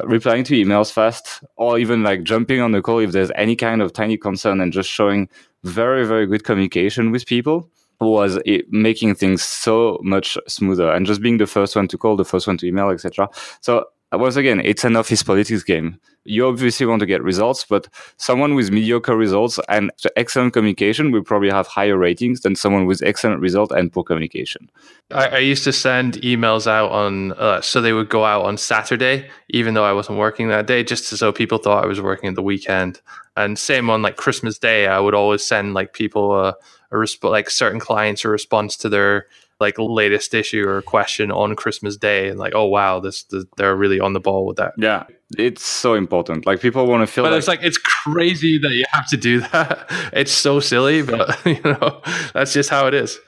uh, 0.00 0.06
replying 0.06 0.44
to 0.44 0.54
emails 0.54 0.92
fast, 0.92 1.42
or 1.56 1.78
even 1.78 2.02
like 2.02 2.22
jumping 2.22 2.60
on 2.60 2.72
the 2.72 2.82
call 2.82 2.98
if 2.98 3.12
there's 3.12 3.30
any 3.34 3.56
kind 3.56 3.82
of 3.82 3.92
tiny 3.92 4.16
concern 4.16 4.60
and 4.60 4.72
just 4.72 4.90
showing 4.90 5.28
very 5.64 6.06
very 6.06 6.26
good 6.26 6.44
communication 6.44 7.10
with 7.10 7.26
people 7.26 7.70
was 8.00 8.38
it, 8.44 8.70
making 8.70 9.14
things 9.14 9.42
so 9.42 9.98
much 10.02 10.36
smoother 10.46 10.90
and 10.90 11.06
just 11.06 11.22
being 11.22 11.38
the 11.38 11.46
first 11.46 11.74
one 11.76 11.88
to 11.88 11.98
call, 11.98 12.16
the 12.16 12.24
first 12.24 12.46
one 12.46 12.58
to 12.58 12.66
email, 12.66 12.90
etc. 12.90 13.28
So 13.60 13.86
once 14.12 14.36
again, 14.36 14.60
it's 14.64 14.84
an 14.84 14.96
office 14.96 15.22
politics 15.22 15.64
game. 15.64 15.98
You 16.24 16.46
obviously 16.46 16.86
want 16.86 17.00
to 17.00 17.06
get 17.06 17.22
results, 17.22 17.64
but 17.68 17.88
someone 18.16 18.54
with 18.54 18.70
mediocre 18.70 19.16
results 19.16 19.60
and 19.68 19.90
excellent 20.16 20.52
communication 20.52 21.12
will 21.12 21.22
probably 21.22 21.50
have 21.50 21.66
higher 21.66 21.96
ratings 21.96 22.40
than 22.40 22.56
someone 22.56 22.86
with 22.86 23.02
excellent 23.02 23.40
result 23.40 23.70
and 23.72 23.92
poor 23.92 24.04
communication. 24.04 24.70
I, 25.12 25.26
I 25.28 25.38
used 25.38 25.64
to 25.64 25.72
send 25.72 26.14
emails 26.22 26.66
out 26.66 26.90
on, 26.90 27.32
uh, 27.32 27.60
so 27.60 27.80
they 27.80 27.92
would 27.92 28.08
go 28.08 28.24
out 28.24 28.44
on 28.44 28.58
Saturday, 28.58 29.28
even 29.50 29.74
though 29.74 29.84
I 29.84 29.92
wasn't 29.92 30.18
working 30.18 30.48
that 30.48 30.66
day, 30.66 30.82
just 30.82 31.04
so 31.04 31.32
people 31.32 31.58
thought 31.58 31.84
I 31.84 31.86
was 31.86 32.00
working 32.00 32.28
at 32.28 32.34
the 32.34 32.42
weekend. 32.42 33.00
And 33.36 33.58
same 33.58 33.90
on 33.90 34.02
like 34.02 34.16
Christmas 34.16 34.58
Day, 34.58 34.86
I 34.86 34.98
would 34.98 35.14
always 35.14 35.44
send 35.44 35.74
like 35.74 35.92
people 35.92 36.34
a, 36.34 36.56
a 36.90 36.94
resp- 36.94 37.28
like 37.28 37.50
certain 37.50 37.80
clients 37.80 38.24
a 38.24 38.28
response 38.28 38.76
to 38.78 38.88
their 38.88 39.26
like 39.60 39.78
latest 39.78 40.34
issue 40.34 40.66
or 40.68 40.82
question 40.82 41.30
on 41.32 41.56
Christmas 41.56 41.96
Day, 41.96 42.28
and 42.28 42.38
like, 42.38 42.54
oh 42.54 42.66
wow, 42.66 43.00
this, 43.00 43.24
this 43.24 43.44
they're 43.56 43.76
really 43.76 44.00
on 44.00 44.12
the 44.12 44.20
ball 44.20 44.46
with 44.46 44.56
that. 44.58 44.74
Yeah, 44.76 45.04
it's 45.38 45.64
so 45.64 45.94
important. 45.94 46.46
Like 46.46 46.60
people 46.60 46.86
want 46.86 47.02
to 47.02 47.06
feel. 47.06 47.24
But 47.24 47.32
like- 47.32 47.38
it's 47.38 47.48
like 47.48 47.62
it's 47.62 47.78
crazy 47.78 48.58
that 48.58 48.72
you 48.72 48.84
have 48.92 49.08
to 49.08 49.16
do 49.16 49.40
that. 49.52 49.86
It's 50.12 50.32
so 50.32 50.60
silly, 50.60 51.02
but 51.02 51.44
you 51.46 51.60
know 51.62 52.00
that's 52.34 52.52
just 52.52 52.70
how 52.70 52.86
it 52.86 52.94
is. 52.94 53.18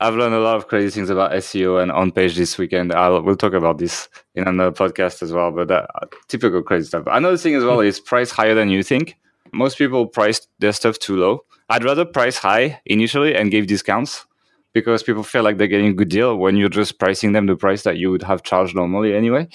I've 0.00 0.14
learned 0.14 0.34
a 0.34 0.38
lot 0.38 0.56
of 0.56 0.68
crazy 0.68 0.90
things 0.90 1.10
about 1.10 1.32
SEO 1.32 1.82
and 1.82 1.90
on 1.90 2.12
page 2.12 2.36
this 2.36 2.56
weekend. 2.56 2.92
I'll, 2.92 3.20
we'll 3.20 3.34
talk 3.34 3.52
about 3.52 3.78
this 3.78 4.08
in 4.36 4.46
another 4.46 4.70
podcast 4.70 5.22
as 5.22 5.32
well. 5.32 5.50
But 5.50 5.72
uh, 5.72 5.86
typical 6.28 6.62
crazy 6.62 6.86
stuff. 6.86 7.02
Another 7.08 7.36
thing 7.36 7.56
as 7.56 7.64
well 7.64 7.80
is 7.80 7.98
price 7.98 8.30
higher 8.30 8.54
than 8.54 8.68
you 8.68 8.84
think. 8.84 9.16
Most 9.52 9.76
people 9.76 10.06
price 10.06 10.46
their 10.60 10.70
stuff 10.72 11.00
too 11.00 11.16
low. 11.16 11.40
I'd 11.68 11.82
rather 11.82 12.04
price 12.04 12.38
high 12.38 12.80
initially 12.86 13.34
and 13.34 13.50
give 13.50 13.66
discounts 13.66 14.24
because 14.72 15.02
people 15.02 15.22
feel 15.22 15.42
like 15.42 15.56
they're 15.56 15.66
getting 15.66 15.88
a 15.88 15.94
good 15.94 16.08
deal 16.08 16.36
when 16.36 16.56
you're 16.56 16.68
just 16.68 16.98
pricing 16.98 17.32
them 17.32 17.46
the 17.46 17.56
price 17.56 17.82
that 17.82 17.96
you 17.96 18.10
would 18.10 18.22
have 18.22 18.42
charged 18.42 18.74
normally 18.74 19.14
anyway. 19.14 19.48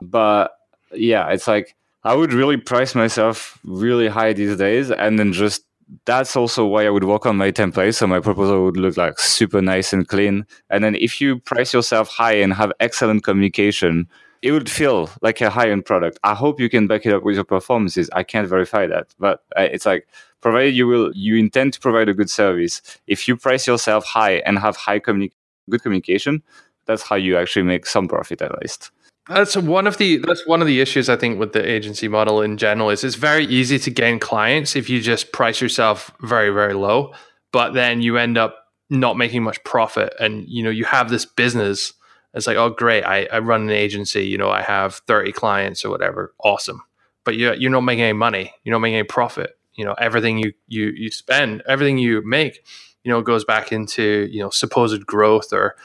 But 0.00 0.52
yeah, 0.92 1.28
it's 1.28 1.48
like 1.48 1.76
I 2.04 2.14
would 2.14 2.32
really 2.32 2.56
price 2.56 2.94
myself 2.94 3.58
really 3.64 4.08
high 4.08 4.32
these 4.32 4.56
days 4.56 4.90
and 4.90 5.18
then 5.18 5.32
just 5.32 5.64
that's 6.04 6.36
also 6.36 6.66
why 6.66 6.86
I 6.86 6.90
would 6.90 7.04
work 7.04 7.26
on 7.26 7.36
my 7.36 7.50
template. 7.50 7.94
So 7.94 8.06
my 8.06 8.20
proposal 8.20 8.64
would 8.64 8.76
look 8.76 8.96
like 8.96 9.18
super 9.18 9.62
nice 9.62 9.92
and 9.92 10.06
clean. 10.06 10.46
And 10.70 10.84
then 10.84 10.94
if 10.94 11.20
you 11.20 11.38
price 11.40 11.72
yourself 11.72 12.08
high 12.08 12.34
and 12.34 12.52
have 12.52 12.72
excellent 12.78 13.24
communication, 13.24 14.06
it 14.42 14.52
would 14.52 14.70
feel 14.70 15.10
like 15.22 15.40
a 15.40 15.50
high 15.50 15.70
end 15.70 15.84
product. 15.84 16.18
I 16.22 16.34
hope 16.34 16.60
you 16.60 16.68
can 16.68 16.86
back 16.86 17.06
it 17.06 17.12
up 17.12 17.24
with 17.24 17.34
your 17.34 17.44
performances. 17.44 18.08
I 18.12 18.22
can't 18.22 18.48
verify 18.48 18.86
that, 18.86 19.14
but 19.18 19.42
uh, 19.56 19.62
it's 19.62 19.86
like 19.86 20.06
provided 20.40 20.74
you 20.74 20.86
will 20.86 21.12
you 21.14 21.36
intend 21.36 21.72
to 21.74 21.80
provide 21.80 22.08
a 22.08 22.14
good 22.14 22.30
service. 22.30 22.82
If 23.06 23.28
you 23.28 23.36
price 23.36 23.66
yourself 23.66 24.04
high 24.04 24.36
and 24.46 24.58
have 24.58 24.76
high 24.76 25.00
communi- 25.00 25.32
good 25.70 25.82
communication, 25.82 26.42
that's 26.86 27.02
how 27.02 27.16
you 27.16 27.36
actually 27.36 27.64
make 27.64 27.86
some 27.86 28.08
profit 28.08 28.42
at 28.42 28.58
least. 28.60 28.90
That's 29.28 29.56
one 29.56 29.86
of 29.86 29.98
the 29.98 30.16
that's 30.18 30.46
one 30.46 30.62
of 30.62 30.66
the 30.66 30.80
issues 30.80 31.08
I 31.10 31.16
think 31.16 31.38
with 31.38 31.52
the 31.52 31.68
agency 31.68 32.08
model 32.08 32.40
in 32.40 32.56
general 32.56 32.88
is 32.88 33.04
it's 33.04 33.14
very 33.14 33.44
easy 33.44 33.78
to 33.78 33.90
gain 33.90 34.18
clients 34.18 34.74
if 34.74 34.88
you 34.88 35.02
just 35.02 35.32
price 35.32 35.60
yourself 35.60 36.10
very 36.22 36.48
very 36.50 36.72
low, 36.72 37.12
but 37.52 37.74
then 37.74 38.00
you 38.00 38.16
end 38.16 38.38
up 38.38 38.56
not 38.88 39.18
making 39.18 39.42
much 39.42 39.62
profit, 39.64 40.14
and 40.18 40.48
you 40.48 40.62
know 40.62 40.70
you 40.70 40.86
have 40.86 41.10
this 41.10 41.26
business. 41.26 41.92
It's 42.32 42.46
like 42.46 42.56
oh 42.56 42.70
great, 42.70 43.04
I, 43.04 43.26
I 43.26 43.40
run 43.40 43.62
an 43.62 43.70
agency, 43.70 44.26
you 44.26 44.38
know 44.38 44.50
I 44.50 44.62
have 44.62 44.96
thirty 45.06 45.32
clients 45.32 45.84
or 45.84 45.90
whatever, 45.90 46.32
awesome, 46.42 46.80
but 47.24 47.36
you 47.36 47.52
you're 47.52 47.70
not 47.70 47.82
making 47.82 48.04
any 48.04 48.14
money, 48.14 48.54
you're 48.64 48.74
not 48.74 48.80
making 48.80 48.96
any 48.96 49.06
profit. 49.06 49.57
You 49.78 49.86
know 49.86 49.94
everything 49.94 50.38
you 50.38 50.52
you 50.66 50.88
you 50.94 51.10
spend, 51.10 51.62
everything 51.66 51.96
you 51.98 52.20
make, 52.26 52.66
you 53.04 53.10
know 53.10 53.22
goes 53.22 53.44
back 53.44 53.72
into 53.72 54.28
you 54.30 54.42
know 54.42 54.50
supposed 54.50 55.06
growth 55.06 55.52
or 55.52 55.76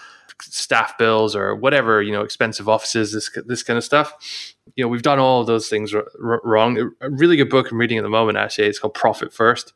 staff 0.42 0.98
bills 0.98 1.36
or 1.36 1.56
whatever 1.56 2.02
you 2.02 2.12
know 2.12 2.22
expensive 2.22 2.68
offices 2.68 3.14
this 3.14 3.30
this 3.46 3.64
kind 3.64 3.78
of 3.78 3.84
stuff. 3.84 4.14
You 4.76 4.84
know 4.84 4.88
we've 4.90 5.04
done 5.04 5.20
all 5.20 5.44
those 5.44 5.70
things 5.70 5.94
r- 5.94 6.08
r- 6.22 6.42
wrong. 6.44 6.92
A 7.02 7.10
really 7.10 7.38
good 7.38 7.50
book 7.50 7.72
i'm 7.72 7.78
reading 7.78 7.98
at 7.98 8.04
the 8.04 8.10
moment 8.10 8.38
actually 8.38 8.68
it's 8.68 8.80
called 8.80 8.94
profit 8.94 9.34
first. 9.34 9.74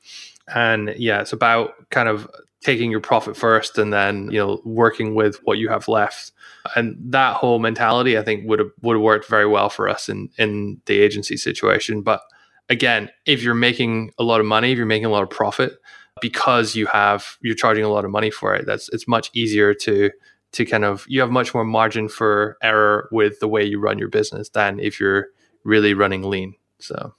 And 0.53 0.93
yeah 0.97 1.21
it's 1.21 1.33
about 1.33 1.89
kind 1.89 2.09
of 2.09 2.27
taking 2.61 2.89
your 2.91 2.99
profit 2.99 3.37
first 3.37 3.77
and 3.77 3.93
then 3.93 4.29
you 4.31 4.39
know 4.39 4.61
working 4.65 5.15
with 5.15 5.37
what 5.43 5.57
you 5.57 5.69
have 5.69 5.87
left. 5.87 6.31
And 6.75 6.97
that 7.13 7.35
whole 7.35 7.59
mentality 7.59 8.17
i 8.17 8.23
think 8.23 8.47
would 8.47 8.59
have 8.59 8.71
would 8.81 8.95
have 8.95 9.03
worked 9.03 9.27
very 9.29 9.47
well 9.47 9.69
for 9.69 9.87
us 9.87 10.09
in 10.09 10.29
in 10.37 10.81
the 10.85 10.99
agency 10.99 11.37
situation. 11.37 12.01
But 12.01 12.21
again 12.69 13.09
if 13.25 13.41
you're 13.43 13.53
making 13.53 14.11
a 14.17 14.23
lot 14.23 14.39
of 14.39 14.45
money 14.45 14.71
if 14.71 14.77
you're 14.77 14.85
making 14.85 15.05
a 15.05 15.09
lot 15.09 15.23
of 15.23 15.29
profit 15.29 15.73
because 16.21 16.75
you 16.75 16.85
have 16.87 17.37
you're 17.41 17.55
charging 17.55 17.83
a 17.83 17.89
lot 17.89 18.05
of 18.05 18.11
money 18.11 18.31
for 18.31 18.53
it 18.53 18.65
that's 18.65 18.89
it's 18.89 19.07
much 19.07 19.29
easier 19.33 19.73
to 19.73 20.09
to 20.53 20.65
kind 20.65 20.85
of 20.85 21.05
you 21.07 21.21
have 21.21 21.29
much 21.29 21.53
more 21.53 21.63
margin 21.63 22.07
for 22.07 22.57
error 22.61 23.09
with 23.11 23.39
the 23.39 23.47
way 23.47 23.63
you 23.63 23.79
run 23.79 23.99
your 23.99 24.07
business 24.07 24.49
than 24.49 24.79
if 24.79 24.99
you're 24.99 25.27
really 25.63 25.93
running 25.93 26.23
lean. 26.23 26.55
So 26.79 27.13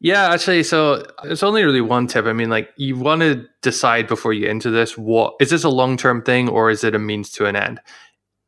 yeah, 0.00 0.32
actually, 0.32 0.62
so 0.62 1.06
it's 1.24 1.42
only 1.42 1.64
really 1.64 1.80
one 1.80 2.06
tip. 2.06 2.26
I 2.26 2.32
mean, 2.32 2.50
like 2.50 2.70
you 2.76 2.96
want 2.96 3.22
to 3.22 3.46
decide 3.62 4.06
before 4.06 4.32
you 4.32 4.46
into 4.46 4.70
this, 4.70 4.98
what 4.98 5.34
is 5.40 5.50
this 5.50 5.64
a 5.64 5.70
long 5.70 5.96
term 5.96 6.22
thing 6.22 6.48
or 6.48 6.70
is 6.70 6.84
it 6.84 6.94
a 6.94 6.98
means 6.98 7.30
to 7.32 7.46
an 7.46 7.56
end? 7.56 7.80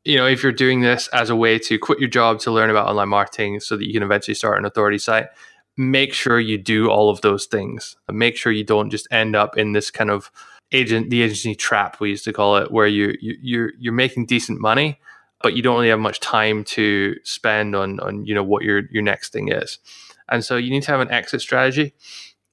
You 0.05 0.17
know, 0.17 0.27
if 0.27 0.43
you're 0.43 0.53
doing 0.53 0.81
this 0.81 1.09
as 1.09 1.31
a 1.31 1.37
way 1.37 1.59
to 1.61 1.79
quit 1.79 1.99
your 1.99 2.09
job 2.09 2.41
to 2.41 2.51
learn 2.51 2.71
about 2.71 2.87
online 2.87 3.09
marketing 3.09 3.61
so 3.61 3.77
that 3.77 3.87
you 3.87 3.93
can 3.93 4.03
eventually 4.03 4.35
start 4.35 4.59
an 4.59 4.65
authority 4.65 4.99
site, 4.99 5.27
make 5.79 6.13
sure 6.13 6.41
you 6.41 6.59
do 6.59 6.91
all 6.91 7.09
of 7.09 7.21
those 7.23 7.47
things. 7.47 7.97
Make 8.11 8.37
sure 8.37 8.53
you 8.53 8.65
don't 8.65 8.91
just 8.91 9.07
end 9.11 9.37
up 9.37 9.57
in 9.57 9.73
this 9.73 9.91
kind 9.91 10.11
of 10.11 10.31
agent 10.71 11.09
the 11.09 11.23
agency 11.23 11.55
trap 11.55 11.99
we 11.99 12.11
used 12.11 12.25
to 12.25 12.33
call 12.33 12.59
it 12.59 12.71
where 12.71 12.87
you, 12.87 13.17
you 13.23 13.39
you're 13.41 13.73
you're 13.79 13.93
making 13.93 14.27
decent 14.27 14.61
money 14.61 15.01
but 15.41 15.55
you 15.55 15.63
don't 15.63 15.77
really 15.77 15.89
have 15.89 15.99
much 15.99 16.21
time 16.21 16.63
to 16.63 17.17
spend 17.23 17.75
on 17.75 17.99
on 18.01 18.27
you 18.27 18.35
know 18.35 18.43
what 18.43 18.63
your 18.63 18.83
your 18.91 19.03
next 19.03 19.33
thing 19.33 19.51
is. 19.51 19.79
And 20.29 20.45
so 20.45 20.57
you 20.57 20.71
need 20.71 20.83
to 20.83 20.91
have 20.91 21.01
an 21.01 21.11
exit 21.11 21.41
strategy. 21.41 21.95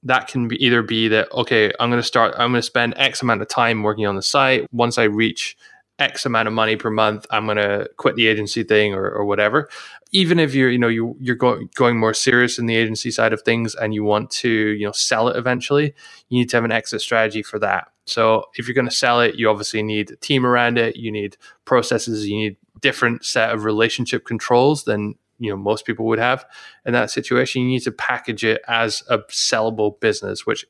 That 0.02 0.28
can 0.28 0.48
be 0.48 0.56
either 0.64 0.82
be 0.82 1.08
that 1.08 1.30
okay 1.32 1.72
i'm 1.80 1.90
going 1.90 2.00
to 2.00 2.06
start 2.06 2.32
i'm 2.38 2.52
going 2.52 2.60
to 2.60 2.62
spend 2.62 2.94
x 2.96 3.22
amount 3.22 3.42
of 3.42 3.48
time 3.48 3.82
working 3.82 4.06
on 4.06 4.16
the 4.16 4.22
site. 4.22 4.66
Once 4.72 4.98
i 4.98 5.04
reach 5.04 5.56
x 5.98 6.26
amount 6.26 6.46
of 6.46 6.54
money 6.54 6.76
per 6.76 6.90
month 6.90 7.26
i'm 7.30 7.46
going 7.46 7.56
to 7.56 7.88
quit 7.96 8.16
the 8.16 8.26
agency 8.26 8.62
thing 8.62 8.94
or, 8.94 9.08
or 9.08 9.24
whatever 9.24 9.68
even 10.12 10.38
if 10.38 10.54
you're 10.54 10.70
you 10.70 10.78
know 10.78 10.88
you, 10.88 11.16
you're 11.20 11.34
going 11.36 11.68
going 11.74 11.98
more 11.98 12.14
serious 12.14 12.58
in 12.58 12.66
the 12.66 12.76
agency 12.76 13.10
side 13.10 13.32
of 13.32 13.42
things 13.42 13.74
and 13.74 13.94
you 13.94 14.04
want 14.04 14.30
to 14.30 14.48
you 14.48 14.84
know 14.84 14.92
sell 14.92 15.28
it 15.28 15.36
eventually 15.36 15.94
you 16.28 16.38
need 16.38 16.48
to 16.48 16.56
have 16.56 16.64
an 16.64 16.72
exit 16.72 17.00
strategy 17.00 17.42
for 17.42 17.58
that 17.58 17.88
so 18.06 18.44
if 18.54 18.66
you're 18.66 18.74
going 18.74 18.88
to 18.88 18.94
sell 18.94 19.20
it, 19.20 19.34
you 19.34 19.50
obviously 19.50 19.82
need 19.82 20.12
a 20.12 20.16
team 20.16 20.46
around 20.46 20.78
it. 20.78 20.96
You 20.96 21.10
need 21.10 21.36
processes. 21.64 22.26
You 22.28 22.36
need 22.36 22.56
different 22.80 23.24
set 23.24 23.50
of 23.50 23.64
relationship 23.64 24.24
controls 24.24 24.84
than 24.84 25.16
you 25.38 25.50
know 25.50 25.56
most 25.56 25.84
people 25.84 26.06
would 26.06 26.18
have 26.18 26.46
in 26.84 26.92
that 26.92 27.10
situation. 27.10 27.62
You 27.62 27.68
need 27.68 27.82
to 27.82 27.92
package 27.92 28.44
it 28.44 28.62
as 28.68 29.02
a 29.10 29.18
sellable 29.30 29.98
business, 30.00 30.46
which 30.46 30.64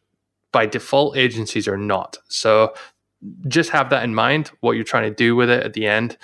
by 0.51 0.67
default 0.67 1.17
agencies 1.17 1.69
are 1.69 1.77
not. 1.77 2.17
So 2.29 2.73
just 3.49 3.71
have 3.71 3.91
that 3.91 4.05
in 4.05 4.15
mind. 4.15 4.51
What 4.61 4.73
you're 4.73 4.85
trying 4.85 5.09
to 5.09 5.15
do 5.15 5.37
with 5.37 5.51
it 5.51 5.63
at 5.63 5.73
the 5.75 5.87
end 5.87 6.17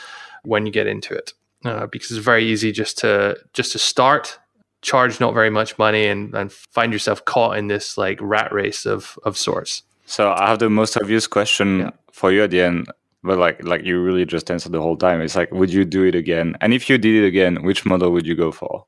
when 0.45 0.67
you 0.67 0.73
get 0.73 0.87
into 0.87 1.15
it, 1.15 1.33
uh, 1.65 1.87
because 1.87 2.11
it's 2.11 2.25
very 2.25 2.45
easy 2.45 2.73
just 2.73 2.99
to 2.99 3.37
just 3.53 3.73
to 3.73 3.79
start 3.79 4.39
charge 4.83 5.21
not 5.21 5.33
very 5.33 5.51
much 5.51 5.79
money 5.79 6.07
and, 6.07 6.35
and 6.35 6.53
find 6.53 6.93
yourself 6.93 7.25
caught 7.25 7.57
in 7.57 7.69
this 7.69 7.97
like 7.97 8.19
rat 8.21 8.53
race 8.53 8.85
of 8.85 9.19
of 9.25 9.39
sorts. 9.39 9.83
So 10.07 10.33
I 10.33 10.49
have 10.49 10.59
the 10.59 10.69
most 10.69 10.97
obvious 10.97 11.27
question 11.27 11.79
yeah. 11.79 11.91
for 12.11 12.33
you 12.33 12.43
at 12.43 12.51
the 12.51 12.61
end, 12.61 12.89
but 13.23 13.39
like 13.39 13.63
like 13.65 13.85
you 13.85 14.03
really 14.03 14.27
just 14.27 14.51
answered 14.51 14.73
the 14.73 14.83
whole 14.83 14.97
time. 14.97 15.21
It's 15.21 15.37
like, 15.37 15.51
would 15.53 15.73
you 15.73 15.85
do 15.85 16.05
it 16.05 16.15
again? 16.15 16.57
And 16.61 16.75
if 16.75 16.91
you 16.91 16.99
did 16.99 17.23
it 17.23 17.27
again, 17.27 17.63
which 17.63 17.87
model 17.87 18.11
would 18.13 18.27
you 18.27 18.35
go 18.35 18.53
for? 18.53 18.85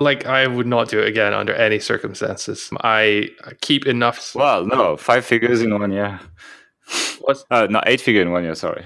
Like 0.00 0.26
I 0.26 0.46
would 0.46 0.66
not 0.66 0.88
do 0.88 1.00
it 1.00 1.08
again 1.08 1.32
under 1.32 1.54
any 1.54 1.78
circumstances. 1.78 2.70
I 2.82 3.30
keep 3.60 3.86
enough. 3.86 4.34
Well, 4.34 4.64
no, 4.64 4.96
five 4.96 5.24
figures 5.24 5.62
in 5.62 5.76
one 5.76 5.92
year. 5.92 6.20
What? 7.20 7.44
Uh, 7.50 7.66
no, 7.68 7.80
eight 7.86 8.00
figure 8.00 8.22
in 8.22 8.30
one 8.30 8.44
year. 8.44 8.54
Sorry. 8.54 8.84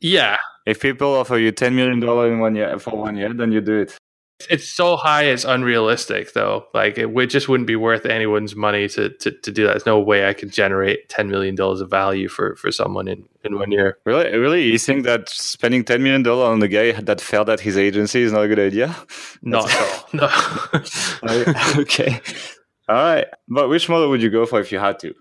Yeah. 0.00 0.38
If 0.66 0.80
people 0.80 1.14
offer 1.14 1.38
you 1.38 1.52
ten 1.52 1.74
million 1.74 2.00
dollar 2.00 2.32
in 2.32 2.38
one 2.38 2.54
year 2.54 2.78
for 2.78 2.96
one 2.96 3.16
year, 3.16 3.32
then 3.32 3.52
you 3.52 3.60
do 3.60 3.80
it. 3.80 3.98
It's 4.50 4.68
so 4.68 4.96
high 4.96 5.24
it's 5.24 5.44
unrealistic 5.44 6.32
though. 6.32 6.66
Like 6.74 6.98
it 6.98 7.12
would, 7.12 7.30
just 7.30 7.48
wouldn't 7.48 7.66
be 7.66 7.76
worth 7.76 8.06
anyone's 8.06 8.56
money 8.56 8.88
to, 8.88 9.10
to, 9.10 9.30
to 9.30 9.50
do 9.52 9.64
that. 9.64 9.72
There's 9.72 9.86
no 9.86 10.00
way 10.00 10.28
i 10.28 10.32
could 10.32 10.52
generate 10.52 11.08
10 11.08 11.28
million 11.28 11.54
dollars 11.54 11.80
of 11.80 11.90
value 11.90 12.28
for 12.28 12.56
for 12.56 12.72
someone 12.72 13.08
in 13.08 13.24
in 13.44 13.58
one 13.58 13.70
year. 13.70 13.98
Really? 14.04 14.36
Really? 14.36 14.64
You 14.64 14.78
think 14.78 15.04
that 15.04 15.28
spending 15.28 15.84
10 15.84 16.02
million 16.02 16.22
dollars 16.22 16.48
on 16.48 16.60
the 16.60 16.68
guy 16.68 16.92
that 16.92 17.20
failed 17.20 17.50
at 17.50 17.60
his 17.60 17.76
agency 17.76 18.22
is 18.22 18.32
not 18.32 18.44
a 18.44 18.48
good 18.48 18.58
idea? 18.58 18.94
Not 19.42 19.70
at 19.70 19.80
all. 19.80 20.08
No 21.22 21.44
okay. 21.82 22.20
All 22.88 22.96
right. 22.96 23.26
But 23.48 23.68
which 23.68 23.88
model 23.88 24.08
would 24.10 24.22
you 24.22 24.30
go 24.30 24.46
for 24.46 24.60
if 24.60 24.72
you 24.72 24.78
had 24.78 24.98
to 25.00 25.14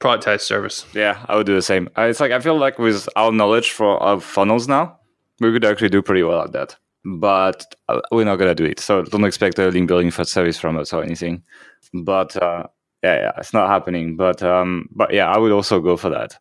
productized 0.00 0.42
service 0.42 0.86
yeah 0.94 1.24
i 1.28 1.36
would 1.36 1.46
do 1.46 1.54
the 1.54 1.62
same 1.62 1.88
it's 1.96 2.20
like 2.20 2.32
i 2.32 2.40
feel 2.40 2.56
like 2.56 2.78
with 2.78 3.08
our 3.16 3.32
knowledge 3.32 3.70
for 3.70 4.02
our 4.02 4.20
funnels 4.20 4.68
now 4.68 4.98
we 5.40 5.52
could 5.52 5.64
actually 5.64 5.88
do 5.88 6.02
pretty 6.02 6.22
well 6.22 6.42
at 6.42 6.52
that 6.52 6.76
but 7.04 7.74
uh, 7.88 8.00
we're 8.10 8.24
not 8.24 8.36
gonna 8.36 8.54
do 8.54 8.64
it. 8.64 8.80
So 8.80 9.02
don't 9.02 9.24
expect 9.24 9.58
a 9.58 9.68
link 9.68 9.88
building 9.88 10.10
for 10.10 10.24
service 10.24 10.58
from 10.58 10.76
us 10.78 10.92
or 10.92 11.02
anything. 11.02 11.42
But 11.94 12.36
uh, 12.36 12.64
yeah, 13.02 13.16
yeah, 13.16 13.32
it's 13.38 13.52
not 13.52 13.68
happening. 13.68 14.16
But 14.16 14.42
um, 14.42 14.88
but 14.92 15.12
yeah, 15.12 15.30
I 15.30 15.38
would 15.38 15.52
also 15.52 15.80
go 15.80 15.96
for 15.96 16.10
that. 16.10 16.38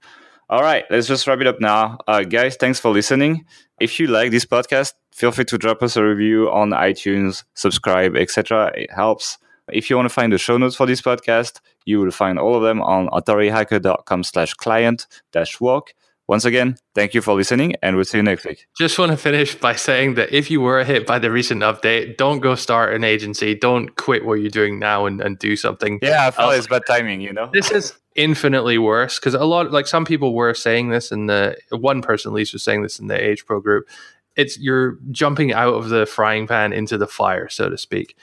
All 0.50 0.62
right, 0.62 0.86
let's 0.90 1.08
just 1.08 1.28
wrap 1.28 1.42
it 1.42 1.48
up 1.48 1.60
now, 1.60 1.98
uh, 2.08 2.24
guys. 2.24 2.56
Thanks 2.56 2.80
for 2.80 2.92
listening. 2.92 3.46
If 3.82 4.00
you 4.00 4.08
like 4.08 4.32
this 4.32 4.46
podcast, 4.46 4.94
feel 5.14 5.32
free 5.32 5.46
to 5.46 5.58
drop 5.58 5.84
us 5.84 5.98
a 5.98 6.04
review 6.04 6.50
on 6.50 6.72
iTunes, 6.72 7.44
subscribe, 7.54 8.16
etc. 8.16 8.72
It 8.76 8.92
helps. 8.92 9.38
If 9.72 9.90
you 9.90 9.96
want 9.96 10.08
to 10.08 10.14
find 10.14 10.32
the 10.32 10.38
show 10.38 10.58
notes 10.58 10.76
for 10.76 10.86
this 10.86 11.02
podcast, 11.02 11.60
you 11.86 12.00
will 12.00 12.12
find 12.12 12.40
all 12.40 12.56
of 12.56 12.64
them 12.64 12.82
on 12.82 13.08
authorityhacker.com 13.10 14.24
slash 14.24 14.54
client 14.54 15.08
dash 15.32 15.60
work. 15.60 15.94
Once 16.28 16.44
again, 16.44 16.76
thank 16.94 17.14
you 17.14 17.22
for 17.22 17.34
listening, 17.36 17.74
and 17.82 17.96
we'll 17.96 18.04
see 18.04 18.18
you 18.18 18.24
next 18.24 18.46
week. 18.46 18.68
Just 18.78 19.00
want 19.00 19.12
to 19.12 19.18
finish 19.18 19.56
by 19.56 19.74
saying 19.74 20.16
that 20.16 20.34
if 20.34 20.52
you 20.52 20.60
were 20.60 20.84
hit 20.84 21.08
by 21.08 21.18
the 21.20 21.32
recent 21.32 21.62
update, 21.62 22.18
don't 22.18 22.42
go 22.42 22.54
start 22.54 22.94
an 22.94 23.06
agency. 23.06 23.56
Don't 23.56 23.96
quit 23.96 24.26
what 24.26 24.34
you're 24.36 24.50
doing 24.50 24.78
now 24.78 25.06
and, 25.06 25.22
and 25.22 25.40
do 25.40 25.56
something. 25.56 26.00
Yeah, 26.02 26.28
I 26.28 26.32
felt 26.32 26.54
it's 26.56 26.68
bad 26.68 26.84
timing, 26.86 27.22
you 27.22 27.32
know? 27.32 27.50
This 27.54 27.72
is 27.72 27.94
infinitely 28.16 28.78
worse 28.78 29.20
because 29.20 29.36
a 29.36 29.46
lot, 29.46 29.72
like 29.72 29.88
some 29.88 30.04
people 30.04 30.34
were 30.34 30.54
saying 30.54 30.90
this, 30.90 31.14
and 31.14 31.30
the 31.30 31.56
one 31.72 32.02
person 32.02 32.32
at 32.32 32.36
least 32.36 32.52
was 32.52 32.62
saying 32.62 32.82
this 32.82 33.00
in 33.00 33.08
the 33.08 33.16
Age 33.16 33.46
Pro 33.46 33.62
group. 33.62 33.88
It's 34.36 34.60
you're 34.60 34.98
jumping 35.12 35.54
out 35.54 35.76
of 35.76 35.88
the 35.88 36.06
frying 36.06 36.46
pan 36.46 36.74
into 36.74 36.98
the 36.98 37.08
fire, 37.08 37.48
so 37.48 37.70
to 37.70 37.78
speak. 37.78 38.18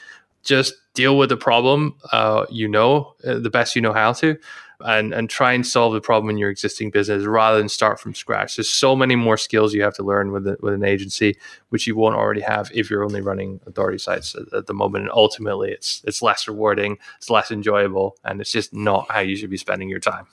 Just 0.44 0.74
deal 0.94 1.18
with 1.18 1.28
the 1.28 1.36
problem, 1.36 1.96
uh, 2.12 2.46
you 2.50 2.68
know, 2.68 3.14
uh, 3.26 3.38
the 3.38 3.50
best 3.50 3.74
you 3.74 3.82
know 3.82 3.92
how 3.92 4.12
to 4.14 4.38
and 4.80 5.14
and 5.14 5.30
try 5.30 5.52
and 5.52 5.66
solve 5.66 5.94
the 5.94 6.00
problem 6.00 6.30
in 6.30 6.38
your 6.38 6.50
existing 6.50 6.90
business 6.90 7.24
rather 7.24 7.58
than 7.58 7.68
start 7.68 8.00
from 8.00 8.14
scratch. 8.14 8.56
There's 8.56 8.68
so 8.68 8.96
many 8.96 9.16
more 9.16 9.36
skills 9.36 9.72
you 9.72 9.82
have 9.82 9.94
to 9.94 10.02
learn 10.02 10.32
with 10.32 10.46
a, 10.46 10.56
with 10.60 10.74
an 10.74 10.84
agency, 10.84 11.36
which 11.68 11.86
you 11.86 11.96
won't 11.96 12.16
already 12.16 12.40
have 12.40 12.70
if 12.74 12.90
you're 12.90 13.04
only 13.04 13.20
running 13.20 13.60
authority 13.66 13.98
sites 13.98 14.34
at, 14.34 14.52
at 14.52 14.66
the 14.66 14.74
moment. 14.74 15.04
And 15.04 15.12
ultimately, 15.12 15.70
it's 15.70 16.02
it's 16.06 16.22
less 16.22 16.48
rewarding, 16.48 16.98
it's 17.18 17.30
less 17.30 17.50
enjoyable, 17.50 18.16
and 18.24 18.40
it's 18.40 18.52
just 18.52 18.74
not 18.74 19.10
how 19.10 19.20
you 19.20 19.36
should 19.36 19.50
be 19.50 19.56
spending 19.56 19.88
your 19.88 20.00
time. 20.00 20.26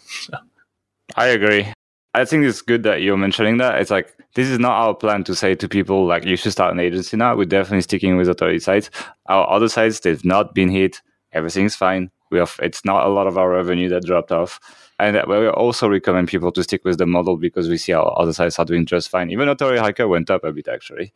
I 1.16 1.28
agree. 1.28 1.72
I 2.14 2.26
think 2.26 2.46
it's 2.46 2.62
good 2.62 2.84
that 2.84 3.02
you're 3.02 3.18
mentioning 3.18 3.58
that. 3.58 3.80
It's 3.80 3.92
like 3.92 4.16
this 4.36 4.48
is 4.48 4.60
not 4.60 4.74
our 4.74 4.94
plan 4.94 5.24
to 5.26 5.36
say 5.36 5.56
to 5.56 5.68
people 5.68 6.06
like 6.06 6.26
you 6.26 6.36
should 6.36 6.52
start 6.52 6.74
an 6.74 6.80
agency 6.80 7.18
now. 7.18 7.36
We're 7.36 7.46
definitely 7.46 7.82
sticking 7.82 8.18
with 8.18 8.30
authority 8.30 8.60
sites. 8.60 8.90
Our 9.28 9.50
other 9.50 9.70
sites 9.70 10.00
they've 10.00 10.24
not 10.24 10.56
been 10.56 10.70
hit. 10.70 11.02
Everything's 11.34 11.76
fine. 11.76 12.12
We 12.30 12.40
have 12.40 12.58
it's 12.62 12.86
not 12.86 13.06
a 13.06 13.10
lot 13.10 13.28
of 13.28 13.38
our 13.38 13.50
revenue 13.50 13.90
that 13.90 14.06
dropped 14.06 14.32
off. 14.32 14.60
And 15.00 15.20
we 15.28 15.48
also 15.48 15.90
recommend 15.90 16.28
people 16.28 16.52
to 16.52 16.64
stick 16.64 16.86
with 16.86 17.00
the 17.00 17.08
model 17.08 17.36
because 17.36 17.68
we 17.68 17.78
see 17.78 17.92
our 17.92 18.14
other 18.20 18.34
sites 18.34 18.60
are 18.60 18.66
doing 18.66 18.86
just 18.86 19.10
fine. 19.10 19.32
Even 19.32 19.50
Authority 19.50 19.80
Hacker 19.80 20.08
went 20.08 20.30
up 20.30 20.44
a 20.44 20.54
bit 20.54 20.68
actually. 20.68 21.14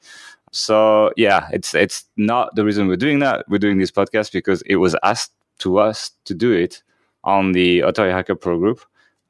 So 0.52 1.12
yeah, 1.18 1.48
it's 1.54 1.76
it's 1.76 2.06
not 2.18 2.56
the 2.56 2.66
reason 2.66 2.88
we're 2.88 2.96
doing 2.96 3.20
that. 3.20 3.46
We're 3.48 3.60
doing 3.60 3.78
this 3.78 3.92
podcast 3.92 4.32
because 4.32 4.62
it 4.64 4.78
was 4.78 4.96
asked 5.04 5.34
to 5.60 5.78
us 5.78 6.12
to 6.26 6.34
do 6.34 6.52
it 6.52 6.82
on 7.24 7.54
the 7.54 7.82
Authority 7.82 8.14
Hacker 8.14 8.36
Pro 8.36 8.58
group 8.58 8.82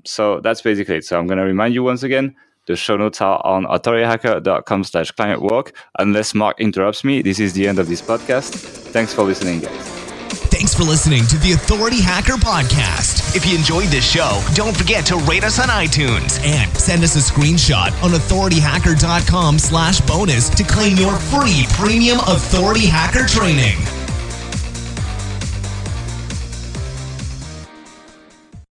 so 0.08 0.40
that's 0.40 0.62
basically 0.62 0.98
it. 0.98 1.06
So 1.06 1.20
I'm 1.20 1.28
to 1.28 1.36
remind 1.36 1.74
you 1.74 1.84
once 1.84 2.04
again, 2.04 2.36
the 2.68 2.76
show 2.76 2.97
notes 2.97 3.22
are 3.22 3.41
on 3.45 3.66
authorityhacker.com 3.66 4.84
slash 4.84 5.11
clientwork. 5.11 5.76
Unless 5.99 6.34
Mark 6.34 6.59
interrupts 6.59 7.03
me, 7.03 7.22
this 7.22 7.39
is 7.39 7.53
the 7.53 7.68
end 7.68 7.80
of 7.80 7.88
this 7.88 8.01
podcast. 8.01 8.53
Thanks 8.55 9.13
for 9.13 9.24
listening, 9.24 9.59
guys. 9.59 9.91
Thanks 10.55 10.74
for 10.74 10.84
listening 10.84 11.26
to 11.28 11.38
the 11.38 11.51
Authority 11.51 12.01
Hacker 12.01 12.34
Podcast. 12.34 13.36
If 13.36 13.45
you 13.45 13.57
enjoyed 13.57 13.89
this 13.89 14.09
show, 14.09 14.41
don't 14.53 14.76
forget 14.76 15.05
to 15.07 15.18
rate 15.18 15.43
us 15.43 15.59
on 15.59 15.68
iTunes 15.68 16.41
and 16.45 16.76
send 16.78 17.03
us 17.03 17.16
a 17.16 17.20
screenshot 17.34 17.91
on 18.01 18.11
authorityhacker.com 18.11 19.59
slash 19.59 19.99
bonus 20.01 20.49
to 20.51 20.63
claim 20.63 20.95
your 20.95 21.18
free 21.18 21.66
premium 21.72 22.20
Authority 22.20 22.86
Hacker 22.86 23.28
training. 23.28 24.05